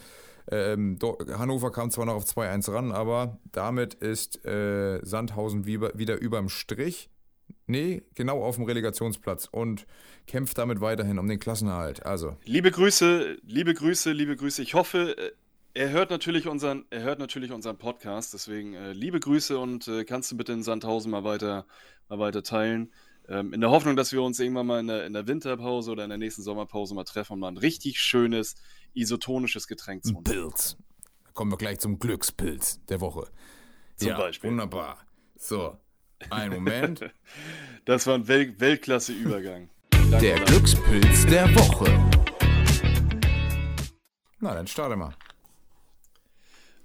Ähm, 0.50 0.98
Hannover 1.38 1.72
kam 1.72 1.90
zwar 1.90 2.04
noch 2.04 2.14
auf 2.14 2.24
2-1 2.24 2.70
ran, 2.70 2.92
aber 2.92 3.38
damit 3.50 3.94
ist 3.94 4.44
äh, 4.44 5.00
Sandhausen 5.02 5.64
wieder, 5.64 6.20
überm 6.20 6.50
Strich. 6.50 7.08
Nee, 7.66 8.02
genau 8.14 8.42
auf 8.42 8.56
dem 8.56 8.66
Relegationsplatz 8.66 9.48
und 9.50 9.86
kämpft 10.26 10.58
damit 10.58 10.82
weiterhin 10.82 11.18
um 11.18 11.26
den 11.26 11.38
Klassenerhalt. 11.38 12.04
Also. 12.04 12.36
Liebe 12.44 12.70
Grüße, 12.70 13.38
liebe 13.42 13.72
Grüße, 13.72 14.12
liebe 14.12 14.36
Grüße. 14.36 14.60
Ich 14.60 14.74
hoffe, 14.74 15.16
äh, 15.16 15.30
er 15.74 15.90
hört 15.90 16.10
natürlich 16.10 16.46
unseren, 16.46 16.86
er 16.90 17.02
hört 17.02 17.18
natürlich 17.18 17.50
unseren 17.50 17.76
Podcast, 17.76 18.32
deswegen 18.32 18.74
äh, 18.74 18.92
liebe 18.92 19.18
Grüße 19.18 19.58
und 19.58 19.88
äh, 19.88 20.04
kannst 20.04 20.30
du 20.30 20.36
bitte 20.36 20.52
in 20.52 20.62
Sandhausen 20.62 21.10
mal 21.10 21.24
weiter, 21.24 21.66
mal 22.08 22.20
weiter 22.20 22.44
teilen. 22.44 22.92
Ähm, 23.28 23.52
in 23.52 23.60
der 23.60 23.70
Hoffnung, 23.70 23.96
dass 23.96 24.12
wir 24.12 24.22
uns 24.22 24.38
irgendwann 24.38 24.66
mal 24.66 24.80
in 24.80 24.86
der, 24.86 25.04
in 25.04 25.12
der 25.12 25.26
Winterpause 25.26 25.90
oder 25.90 26.04
in 26.04 26.10
der 26.10 26.18
nächsten 26.18 26.42
Sommerpause 26.42 26.94
mal 26.94 27.04
treffen 27.04 27.34
und 27.34 27.40
mal 27.40 27.48
ein 27.48 27.56
richtig 27.56 27.98
schönes 27.98 28.54
isotonisches 28.92 29.66
Getränk 29.66 30.04
zu 30.04 30.16
uns. 30.16 30.30
Pilz. 30.30 30.76
Da 31.24 31.32
kommen 31.32 31.50
wir 31.50 31.58
gleich 31.58 31.80
zum 31.80 31.98
Glückspilz 31.98 32.84
der 32.86 33.00
Woche. 33.00 33.28
Zum 33.96 34.08
ja, 34.08 34.18
Beispiel. 34.18 34.50
Wunderbar. 34.50 34.98
So, 35.36 35.76
ein 36.30 36.50
Moment. 36.50 37.00
das 37.84 38.06
war 38.06 38.14
ein 38.14 38.28
Wel 38.28 38.60
Weltklasse-Übergang. 38.60 39.70
der 40.20 40.38
Glückspilz 40.40 41.26
der 41.26 41.52
Woche. 41.56 41.86
Na, 44.38 44.54
dann 44.54 44.66
starte 44.68 44.94
mal. 44.94 45.16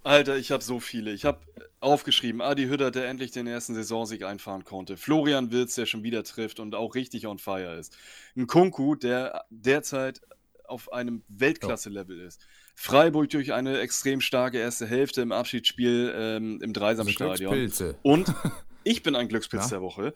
Alter, 0.09 0.37
ich 0.37 0.49
habe 0.49 0.63
so 0.63 0.79
viele. 0.79 1.13
Ich 1.13 1.23
habe 1.23 1.39
aufgeschrieben, 1.81 2.41
Adi 2.41 2.65
Hütter, 2.65 2.89
der 2.89 3.07
endlich 3.07 3.29
den 3.29 3.45
ersten 3.45 3.75
Saisonsieg 3.75 4.23
einfahren 4.23 4.63
konnte. 4.63 4.97
Florian 4.97 5.51
Wirz, 5.51 5.75
der 5.75 5.85
schon 5.85 6.01
wieder 6.01 6.23
trifft 6.23 6.59
und 6.59 6.73
auch 6.73 6.95
richtig 6.95 7.27
on 7.27 7.37
fire 7.37 7.75
ist. 7.77 7.95
Ein 8.35 8.47
Kunku, 8.47 8.95
der 8.95 9.45
derzeit 9.51 10.21
auf 10.67 10.91
einem 10.91 11.21
Weltklasse-Level 11.27 12.19
ist. 12.21 12.43
Freiburg 12.73 13.29
durch 13.29 13.53
eine 13.53 13.79
extrem 13.81 14.19
starke 14.19 14.57
erste 14.57 14.87
Hälfte 14.87 15.21
im 15.21 15.31
Abschiedsspiel 15.31 16.11
ähm, 16.15 16.59
im 16.59 16.73
Dreisamstadion. 16.73 17.71
Und 18.01 18.33
ich 18.83 19.03
bin 19.03 19.15
ein 19.15 19.27
Glückspilz 19.27 19.65
ja? 19.65 19.77
der 19.77 19.81
Woche. 19.81 20.15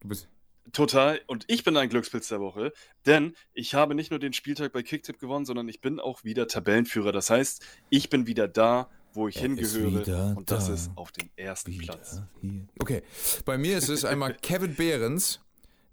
Du 0.00 0.08
bist 0.08 0.28
Total. 0.72 1.20
Und 1.26 1.44
ich 1.48 1.64
bin 1.64 1.76
ein 1.76 1.88
Glückspilz 1.88 2.28
der 2.28 2.40
Woche, 2.40 2.72
denn 3.04 3.34
ich 3.52 3.74
habe 3.74 3.94
nicht 3.94 4.10
nur 4.10 4.20
den 4.20 4.32
Spieltag 4.32 4.72
bei 4.72 4.82
Kicktip 4.82 5.18
gewonnen, 5.18 5.44
sondern 5.44 5.68
ich 5.68 5.80
bin 5.80 5.98
auch 5.98 6.24
wieder 6.24 6.46
Tabellenführer. 6.46 7.12
Das 7.12 7.30
heißt, 7.30 7.64
ich 7.90 8.08
bin 8.10 8.26
wieder 8.26 8.46
da, 8.48 8.88
wo 9.14 9.28
ich 9.28 9.36
er 9.36 9.42
hingehöre. 9.42 10.34
Und 10.36 10.50
das 10.50 10.66
da. 10.66 10.74
ist 10.74 10.90
auf 10.96 11.12
dem 11.12 11.30
ersten 11.36 11.72
wieder 11.72 11.94
Platz. 11.94 12.22
Hier. 12.40 12.66
Okay. 12.78 13.02
Bei 13.44 13.58
mir 13.58 13.78
ist 13.78 13.88
es 13.88 14.04
einmal 14.04 14.34
Kevin 14.42 14.74
Behrens, 14.74 15.40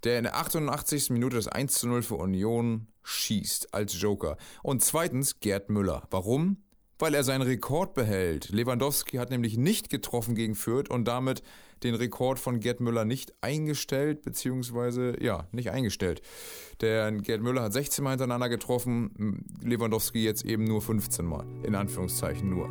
der 0.03 0.17
in 0.17 0.23
der 0.23 0.35
88. 0.35 1.09
Minute 1.11 1.35
das 1.35 1.47
1 1.47 1.73
zu 1.73 1.87
0 1.87 2.03
für 2.03 2.15
Union 2.15 2.87
schießt 3.03 3.73
als 3.73 3.99
Joker. 3.99 4.37
Und 4.63 4.83
zweitens 4.83 5.39
Gerd 5.39 5.69
Müller. 5.69 6.07
Warum? 6.11 6.57
Weil 6.97 7.13
er 7.13 7.23
seinen 7.23 7.43
Rekord 7.43 7.93
behält. 7.93 8.49
Lewandowski 8.49 9.17
hat 9.17 9.29
nämlich 9.29 9.57
nicht 9.57 9.89
getroffen 9.89 10.35
gegen 10.35 10.55
Fürth 10.55 10.89
und 10.89 11.05
damit 11.05 11.41
den 11.83 11.95
Rekord 11.95 12.39
von 12.39 12.59
Gerd 12.59 12.79
Müller 12.79 13.05
nicht 13.05 13.33
eingestellt, 13.41 14.21
beziehungsweise, 14.21 15.15
ja, 15.21 15.47
nicht 15.51 15.71
eingestellt. 15.71 16.21
Der 16.81 17.11
Gerd 17.11 17.41
Müller 17.41 17.63
hat 17.63 17.73
16 17.73 18.03
Mal 18.03 18.11
hintereinander 18.11 18.49
getroffen, 18.49 19.45
Lewandowski 19.63 20.23
jetzt 20.23 20.45
eben 20.45 20.63
nur 20.63 20.81
15 20.81 21.25
Mal, 21.25 21.45
in 21.63 21.75
Anführungszeichen 21.75 22.49
nur. 22.49 22.67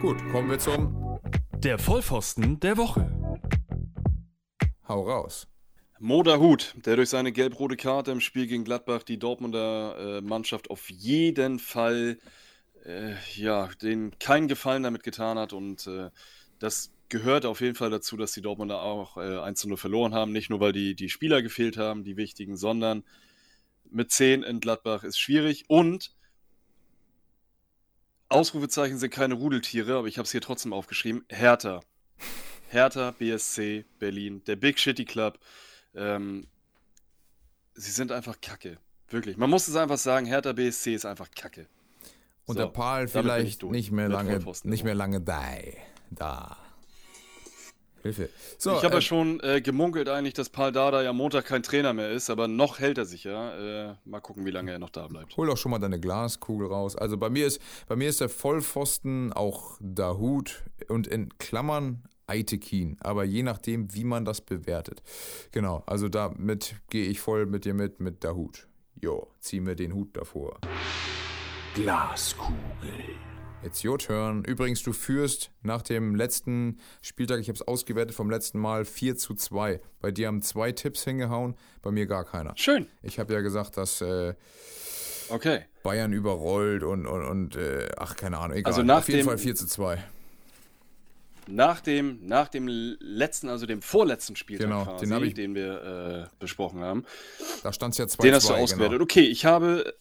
Gut, 0.00 0.18
kommen 0.30 0.50
wir 0.50 0.58
zum... 0.58 1.20
Der 1.58 1.78
Vollpfosten 1.78 2.58
der 2.58 2.76
Woche. 2.76 3.10
Hau 4.88 5.02
raus. 5.08 5.46
Moda 6.00 6.38
Hut, 6.38 6.74
der 6.84 6.96
durch 6.96 7.10
seine 7.10 7.30
gelb-rote 7.30 7.76
Karte 7.76 8.10
im 8.10 8.20
Spiel 8.20 8.48
gegen 8.48 8.64
Gladbach 8.64 9.04
die 9.04 9.20
Dortmunder 9.20 10.18
äh, 10.18 10.20
Mannschaft 10.20 10.68
auf 10.68 10.90
jeden 10.90 11.60
Fall 11.60 12.18
äh, 12.84 13.14
ja, 13.36 13.68
den 13.80 14.18
keinen 14.18 14.48
Gefallen 14.48 14.82
damit 14.82 15.04
getan 15.04 15.38
hat 15.38 15.52
und 15.52 15.86
äh, 15.86 16.10
das 16.58 16.91
gehört 17.12 17.44
auf 17.44 17.60
jeden 17.60 17.74
Fall 17.74 17.90
dazu, 17.90 18.16
dass 18.16 18.32
die 18.32 18.40
Dortmunder 18.40 18.80
auch 18.80 19.18
äh, 19.18 19.38
1 19.38 19.66
0 19.66 19.76
verloren 19.76 20.14
haben. 20.14 20.32
Nicht 20.32 20.48
nur, 20.48 20.60
weil 20.60 20.72
die, 20.72 20.96
die 20.96 21.10
Spieler 21.10 21.42
gefehlt 21.42 21.76
haben, 21.76 22.04
die 22.04 22.16
wichtigen, 22.16 22.56
sondern 22.56 23.04
mit 23.90 24.10
10 24.10 24.42
in 24.42 24.60
Gladbach 24.60 25.04
ist 25.04 25.18
schwierig. 25.18 25.64
Und 25.68 26.16
Ausrufezeichen 28.30 28.96
sind 28.96 29.10
keine 29.10 29.34
Rudeltiere, 29.34 29.98
aber 29.98 30.08
ich 30.08 30.16
habe 30.16 30.24
es 30.24 30.32
hier 30.32 30.40
trotzdem 30.40 30.72
aufgeschrieben. 30.72 31.22
Hertha. 31.28 31.80
Hertha 32.70 33.10
BSC 33.10 33.84
Berlin, 33.98 34.42
der 34.46 34.56
Big 34.56 34.78
Shitty 34.80 35.04
Club. 35.04 35.38
Ähm, 35.94 36.46
sie 37.74 37.90
sind 37.90 38.10
einfach 38.10 38.40
kacke. 38.40 38.78
Wirklich. 39.10 39.36
Man 39.36 39.50
muss 39.50 39.68
es 39.68 39.76
einfach 39.76 39.98
sagen, 39.98 40.24
Hertha 40.24 40.54
BSC 40.54 40.94
ist 40.94 41.04
einfach 41.04 41.30
kacke. 41.30 41.66
Und 42.46 42.56
So, 42.56 42.62
der 42.62 42.70
Paul 42.70 43.06
vielleicht 43.06 43.62
nicht 43.64 43.92
mehr 43.92 44.08
lange, 44.08 44.42
nicht 44.64 44.84
mehr 44.84 44.94
lange 44.94 45.20
da. 45.20 45.50
Da. 46.10 46.61
Hilfe. 48.02 48.28
So, 48.58 48.72
ich 48.72 48.84
habe 48.84 48.94
äh, 48.94 48.96
ja 48.96 49.00
schon 49.00 49.40
äh, 49.40 49.60
gemunkelt 49.60 50.08
eigentlich, 50.08 50.34
dass 50.34 50.50
Paul 50.50 50.72
Dada 50.72 51.02
ja 51.02 51.12
Montag 51.12 51.46
kein 51.46 51.62
Trainer 51.62 51.92
mehr 51.92 52.10
ist, 52.10 52.30
aber 52.30 52.48
noch 52.48 52.78
hält 52.78 52.98
er 52.98 53.04
sich 53.04 53.24
ja. 53.24 53.90
Äh, 53.90 53.94
mal 54.04 54.20
gucken, 54.20 54.44
wie 54.44 54.50
lange 54.50 54.72
er 54.72 54.78
noch 54.78 54.90
da 54.90 55.06
bleibt. 55.06 55.36
Hol 55.36 55.46
doch 55.46 55.56
schon 55.56 55.70
mal 55.70 55.78
deine 55.78 56.00
Glaskugel 56.00 56.66
raus. 56.66 56.96
Also 56.96 57.16
bei 57.16 57.30
mir 57.30 57.46
ist, 57.46 57.60
bei 57.86 57.96
mir 57.96 58.08
ist 58.08 58.20
der 58.20 58.28
Vollpfosten 58.28 59.32
auch 59.32 59.76
Dahut 59.80 60.62
und 60.88 61.06
in 61.06 61.36
Klammern 61.38 62.02
Aitekin. 62.26 62.96
Aber 63.00 63.24
je 63.24 63.42
nachdem, 63.42 63.94
wie 63.94 64.04
man 64.04 64.24
das 64.24 64.40
bewertet. 64.40 65.02
Genau, 65.52 65.82
also 65.86 66.08
damit 66.08 66.76
gehe 66.90 67.06
ich 67.06 67.20
voll 67.20 67.46
mit 67.46 67.64
dir 67.64 67.74
mit, 67.74 68.00
mit 68.00 68.24
Dahut. 68.24 68.66
Jo, 69.00 69.28
zieh 69.40 69.60
mir 69.60 69.74
den 69.74 69.94
Hut 69.94 70.16
davor. 70.16 70.60
Glaskugel. 71.74 72.54
It's 73.64 73.84
your 73.84 73.96
turn. 73.98 74.44
Übrigens, 74.44 74.82
du 74.82 74.92
führst 74.92 75.50
nach 75.62 75.82
dem 75.82 76.16
letzten 76.16 76.80
Spieltag, 77.00 77.38
ich 77.40 77.48
habe 77.48 77.56
es 77.56 77.62
ausgewertet 77.62 78.14
vom 78.14 78.28
letzten 78.28 78.58
Mal, 78.58 78.84
4 78.84 79.16
zu 79.16 79.34
2. 79.34 79.80
Bei 80.00 80.10
dir 80.10 80.26
haben 80.26 80.42
zwei 80.42 80.72
Tipps 80.72 81.04
hingehauen, 81.04 81.54
bei 81.80 81.92
mir 81.92 82.06
gar 82.06 82.24
keiner. 82.24 82.54
Schön. 82.56 82.86
Ich 83.02 83.18
habe 83.20 83.32
ja 83.34 83.40
gesagt, 83.40 83.76
dass 83.76 84.00
äh, 84.00 84.34
Okay. 85.28 85.60
Bayern 85.84 86.12
überrollt 86.12 86.82
und, 86.82 87.06
und, 87.06 87.24
und 87.24 87.56
äh, 87.56 87.88
ach, 87.96 88.16
keine 88.16 88.38
Ahnung, 88.38 88.56
egal. 88.56 88.72
Also 88.72 88.82
nach 88.82 88.98
Auf 88.98 89.08
jeden 89.08 89.20
dem- 89.20 89.26
Fall 89.26 89.38
4 89.38 89.54
zu 89.54 89.66
2. 89.66 90.02
Nach 91.46 91.80
dem, 91.80 92.26
nach 92.26 92.48
dem 92.48 92.68
letzten, 92.68 93.48
also 93.48 93.66
dem 93.66 93.80
vorletzten 93.82 94.36
Spieltag 94.36 94.66
Genau, 94.68 94.84
quasi, 94.84 95.06
den 95.08 95.24
ich- 95.24 95.34
den 95.34 95.54
wir 95.54 96.28
äh, 96.30 96.36
besprochen 96.38 96.80
haben, 96.80 97.04
Da 97.62 97.72
stand 97.72 97.94
es 97.94 97.98
ja 97.98 98.06
2 98.08 98.10
zu 98.10 98.16
2. 98.18 98.22
den 98.28 98.34
hast 98.34 98.48
du 98.48 98.54
ausgewertet. 98.54 98.92
Genau. 98.92 99.02
Okay, 99.04 99.22
ich 99.22 99.44
habe, 99.44 99.94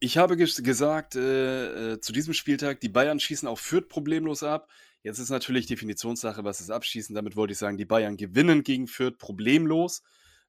ich 0.00 0.18
habe 0.18 0.36
ges 0.36 0.62
gesagt 0.62 1.16
äh, 1.16 1.92
äh, 1.94 2.00
zu 2.00 2.12
diesem 2.12 2.34
Spieltag, 2.34 2.80
die 2.80 2.88
Bayern 2.88 3.20
schießen 3.20 3.48
auch 3.48 3.58
Fürth 3.58 3.88
problemlos 3.88 4.42
ab. 4.42 4.70
Jetzt 5.02 5.18
ist 5.18 5.30
natürlich 5.30 5.66
Definitionssache, 5.66 6.44
was 6.44 6.60
ist 6.60 6.70
Abschießen. 6.70 7.14
Damit 7.14 7.36
wollte 7.36 7.52
ich 7.52 7.58
sagen, 7.58 7.76
die 7.76 7.84
Bayern 7.84 8.16
gewinnen 8.16 8.62
gegen 8.62 8.86
Fürth 8.86 9.18
problemlos. 9.18 10.02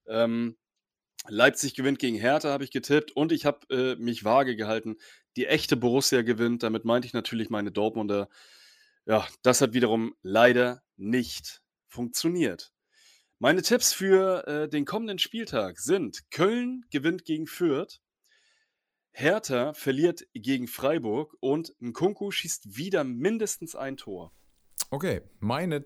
Ähm, 0.07 0.57
Leipzig 1.27 1.75
gewinnt 1.75 1.99
gegen 1.99 2.17
Hertha, 2.17 2.49
habe 2.49 2.63
ich 2.63 2.71
getippt. 2.71 3.11
Und 3.11 3.31
ich 3.31 3.45
habe 3.45 3.59
äh, 3.69 3.95
mich 3.95 4.23
vage 4.23 4.55
gehalten. 4.55 4.97
Die 5.35 5.45
echte 5.45 5.77
Borussia 5.77 6.21
gewinnt. 6.21 6.63
Damit 6.63 6.85
meinte 6.85 7.07
ich 7.07 7.13
natürlich 7.13 7.49
meine 7.49 7.71
Dortmunder. 7.71 8.29
Ja, 9.05 9.27
das 9.41 9.61
hat 9.61 9.73
wiederum 9.73 10.15
leider 10.21 10.81
nicht 10.97 11.61
funktioniert. 11.87 12.71
Meine 13.39 13.61
Tipps 13.61 13.93
für 13.93 14.47
äh, 14.47 14.69
den 14.69 14.85
kommenden 14.85 15.19
Spieltag 15.19 15.79
sind: 15.79 16.29
Köln 16.31 16.85
gewinnt 16.91 17.25
gegen 17.25 17.47
Fürth, 17.47 18.01
Hertha 19.19 19.73
verliert 19.73 20.25
gegen 20.33 20.67
Freiburg 20.67 21.35
und 21.41 21.75
Nkunku 21.81 22.31
schießt 22.31 22.77
wieder 22.77 23.03
mindestens 23.03 23.75
ein 23.75 23.97
Tor. 23.97 24.31
Okay, 24.91 25.21
meine 25.39 25.85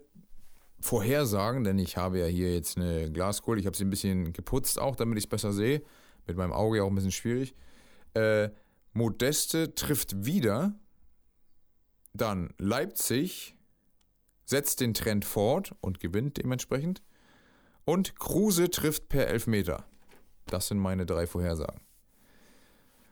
Vorhersagen, 0.78 1.64
denn 1.64 1.78
ich 1.80 1.96
habe 1.96 2.20
ja 2.20 2.26
hier 2.26 2.54
jetzt 2.54 2.76
eine 2.76 3.10
Glaskugel, 3.10 3.58
ich 3.58 3.66
habe 3.66 3.76
sie 3.76 3.84
ein 3.84 3.90
bisschen 3.90 4.32
geputzt 4.32 4.78
auch, 4.78 4.94
damit 4.94 5.18
ich 5.18 5.24
es 5.24 5.28
besser 5.28 5.52
sehe. 5.52 5.82
Mit 6.28 6.36
meinem 6.36 6.52
Auge 6.52 6.84
auch 6.84 6.88
ein 6.88 6.94
bisschen 6.94 7.10
schwierig. 7.10 7.56
Äh, 8.14 8.50
Modeste 8.92 9.74
trifft 9.74 10.24
wieder. 10.24 10.78
Dann 12.12 12.54
Leipzig 12.58 13.56
setzt 14.44 14.80
den 14.80 14.94
Trend 14.94 15.24
fort 15.24 15.74
und 15.80 15.98
gewinnt 15.98 16.36
dementsprechend. 16.36 17.02
Und 17.84 18.14
Kruse 18.14 18.70
trifft 18.70 19.08
per 19.08 19.26
Elfmeter. 19.26 19.88
Das 20.46 20.68
sind 20.68 20.78
meine 20.78 21.04
drei 21.04 21.26
Vorhersagen. 21.26 21.80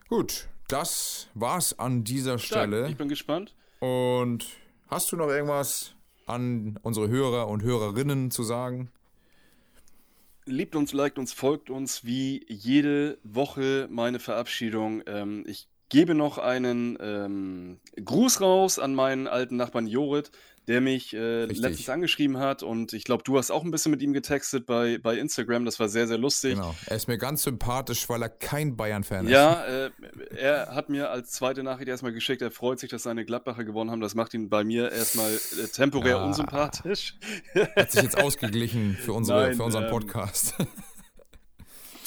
Gut, 0.09 0.47
das 0.67 1.27
war's 1.33 1.77
an 1.77 2.03
dieser 2.03 2.37
Stark. 2.37 2.69
Stelle. 2.69 2.89
Ich 2.89 2.97
bin 2.97 3.09
gespannt. 3.09 3.55
Und 3.79 4.45
hast 4.87 5.11
du 5.11 5.17
noch 5.17 5.27
irgendwas 5.27 5.95
an 6.25 6.79
unsere 6.83 7.09
Hörer 7.09 7.47
und 7.47 7.63
Hörerinnen 7.63 8.31
zu 8.31 8.43
sagen? 8.43 8.91
Liebt 10.45 10.75
uns, 10.75 10.93
liked 10.93 11.17
uns, 11.17 11.31
folgt 11.33 11.69
uns 11.69 12.03
wie 12.03 12.45
jede 12.49 13.17
Woche 13.23 13.87
meine 13.89 14.19
Verabschiedung. 14.19 15.01
Ähm, 15.05 15.43
ich 15.47 15.67
gebe 15.89 16.15
noch 16.15 16.37
einen 16.37 16.97
ähm, 16.99 17.79
Gruß 18.03 18.41
raus 18.41 18.79
an 18.79 18.95
meinen 18.95 19.27
alten 19.27 19.55
Nachbarn 19.57 19.87
Jorit, 19.87 20.31
der 20.67 20.81
mich 20.81 21.13
äh, 21.13 21.45
letztens 21.45 21.89
angeschrieben 21.89 22.37
hat. 22.37 22.63
Und 22.63 22.93
ich 22.93 23.03
glaube, 23.03 23.23
du 23.23 23.37
hast 23.37 23.51
auch 23.51 23.63
ein 23.63 23.71
bisschen 23.71 23.91
mit 23.91 24.01
ihm 24.01 24.13
getextet 24.13 24.65
bei, 24.65 24.97
bei 24.97 25.17
Instagram. 25.17 25.65
Das 25.65 25.79
war 25.79 25.89
sehr, 25.89 26.07
sehr 26.07 26.17
lustig. 26.17 26.55
Genau. 26.55 26.73
Er 26.85 26.95
ist 26.95 27.07
mir 27.07 27.17
ganz 27.17 27.43
sympathisch, 27.43 28.07
weil 28.09 28.21
er 28.21 28.29
kein 28.29 28.77
Bayern-Fan 28.77 29.25
ist. 29.25 29.31
Ja, 29.31 29.65
äh, 29.65 29.91
er 30.35 30.73
hat 30.73 30.89
mir 30.89 31.09
als 31.09 31.31
zweite 31.31 31.63
Nachricht 31.63 31.89
erstmal 31.89 32.13
geschickt, 32.13 32.41
er 32.41 32.51
freut 32.51 32.79
sich, 32.79 32.89
dass 32.89 33.03
seine 33.03 33.25
Gladbacher 33.25 33.63
gewonnen 33.63 33.91
haben. 33.91 34.01
Das 34.01 34.15
macht 34.15 34.33
ihn 34.33 34.49
bei 34.49 34.63
mir 34.63 34.91
erstmal 34.91 35.31
äh, 35.33 35.67
temporär 35.67 36.17
Ja. 36.17 36.25
unsympathisch. 36.25 37.15
Hat 37.75 37.91
sich 37.91 38.03
jetzt 38.03 38.17
ausgeglichen 38.17 38.95
für, 38.95 39.13
unsere, 39.13 39.47
Nein, 39.47 39.55
für 39.55 39.63
unseren 39.63 39.85
ähm, 39.85 39.89
Podcast. 39.89 40.55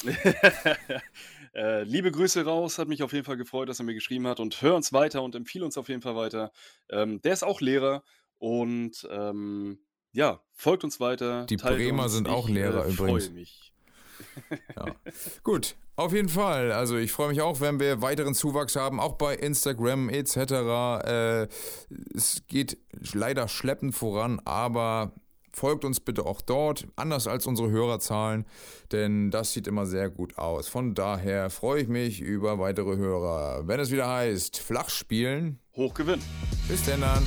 äh, 1.53 1.83
liebe 1.83 2.11
Grüße 2.11 2.45
raus, 2.45 2.77
hat 2.77 2.87
mich 2.87 3.03
auf 3.03 3.13
jeden 3.13 3.25
Fall 3.25 3.37
gefreut, 3.37 3.69
dass 3.69 3.79
er 3.79 3.85
mir 3.85 3.93
geschrieben 3.93 4.27
hat 4.27 4.39
und 4.39 4.61
hör 4.61 4.75
uns 4.75 4.93
weiter 4.93 5.23
und 5.23 5.35
empfehle 5.35 5.65
uns 5.65 5.77
auf 5.77 5.89
jeden 5.89 6.01
Fall 6.01 6.15
weiter. 6.15 6.51
Ähm, 6.89 7.21
der 7.21 7.33
ist 7.33 7.43
auch 7.43 7.61
Lehrer 7.61 8.03
und 8.39 9.07
ähm, 9.11 9.79
ja, 10.11 10.41
folgt 10.53 10.83
uns 10.83 10.99
weiter. 10.99 11.45
Die 11.45 11.57
Bremer 11.57 12.09
sind 12.09 12.27
auch 12.27 12.47
Ich, 12.47 12.55
Lehrer 12.55 12.85
äh, 12.85 12.91
übrigens. 12.91 13.25
Freue 13.25 13.33
mich. 13.33 13.73
Ja. 14.75 14.95
Gut, 15.43 15.75
auf 15.95 16.13
jeden 16.13 16.29
Fall. 16.29 16.71
Also 16.71 16.97
ich 16.97 17.11
freue 17.11 17.29
mich 17.29 17.41
auch, 17.41 17.61
wenn 17.61 17.79
wir 17.79 18.01
weiteren 18.01 18.33
Zuwachs 18.33 18.75
haben, 18.75 18.99
auch 18.99 19.13
bei 19.13 19.35
Instagram 19.35 20.09
etc. 20.09 20.37
Äh, 20.37 21.47
es 22.15 22.43
geht 22.47 22.77
leider 23.13 23.47
schleppend 23.47 23.95
voran, 23.95 24.41
aber 24.45 25.13
folgt 25.53 25.85
uns 25.85 25.99
bitte 25.99 26.25
auch 26.25 26.41
dort, 26.41 26.87
anders 26.95 27.27
als 27.27 27.47
unsere 27.47 27.71
Hörerzahlen, 27.71 28.45
denn 28.91 29.31
das 29.31 29.53
sieht 29.53 29.67
immer 29.67 29.85
sehr 29.87 30.09
gut 30.09 30.37
aus. 30.37 30.67
Von 30.67 30.93
daher 30.93 31.49
freue 31.49 31.81
ich 31.81 31.87
mich 31.87 32.21
über 32.21 32.59
weitere 32.59 32.95
Hörer. 32.95 33.67
Wenn 33.67 33.79
es 33.79 33.91
wieder 33.91 34.07
heißt, 34.07 34.59
flach 34.59 34.89
spielen. 34.89 35.59
Hochgewinn. 35.75 36.21
Bis 36.67 36.83
denn 36.85 37.01
dann. 37.01 37.25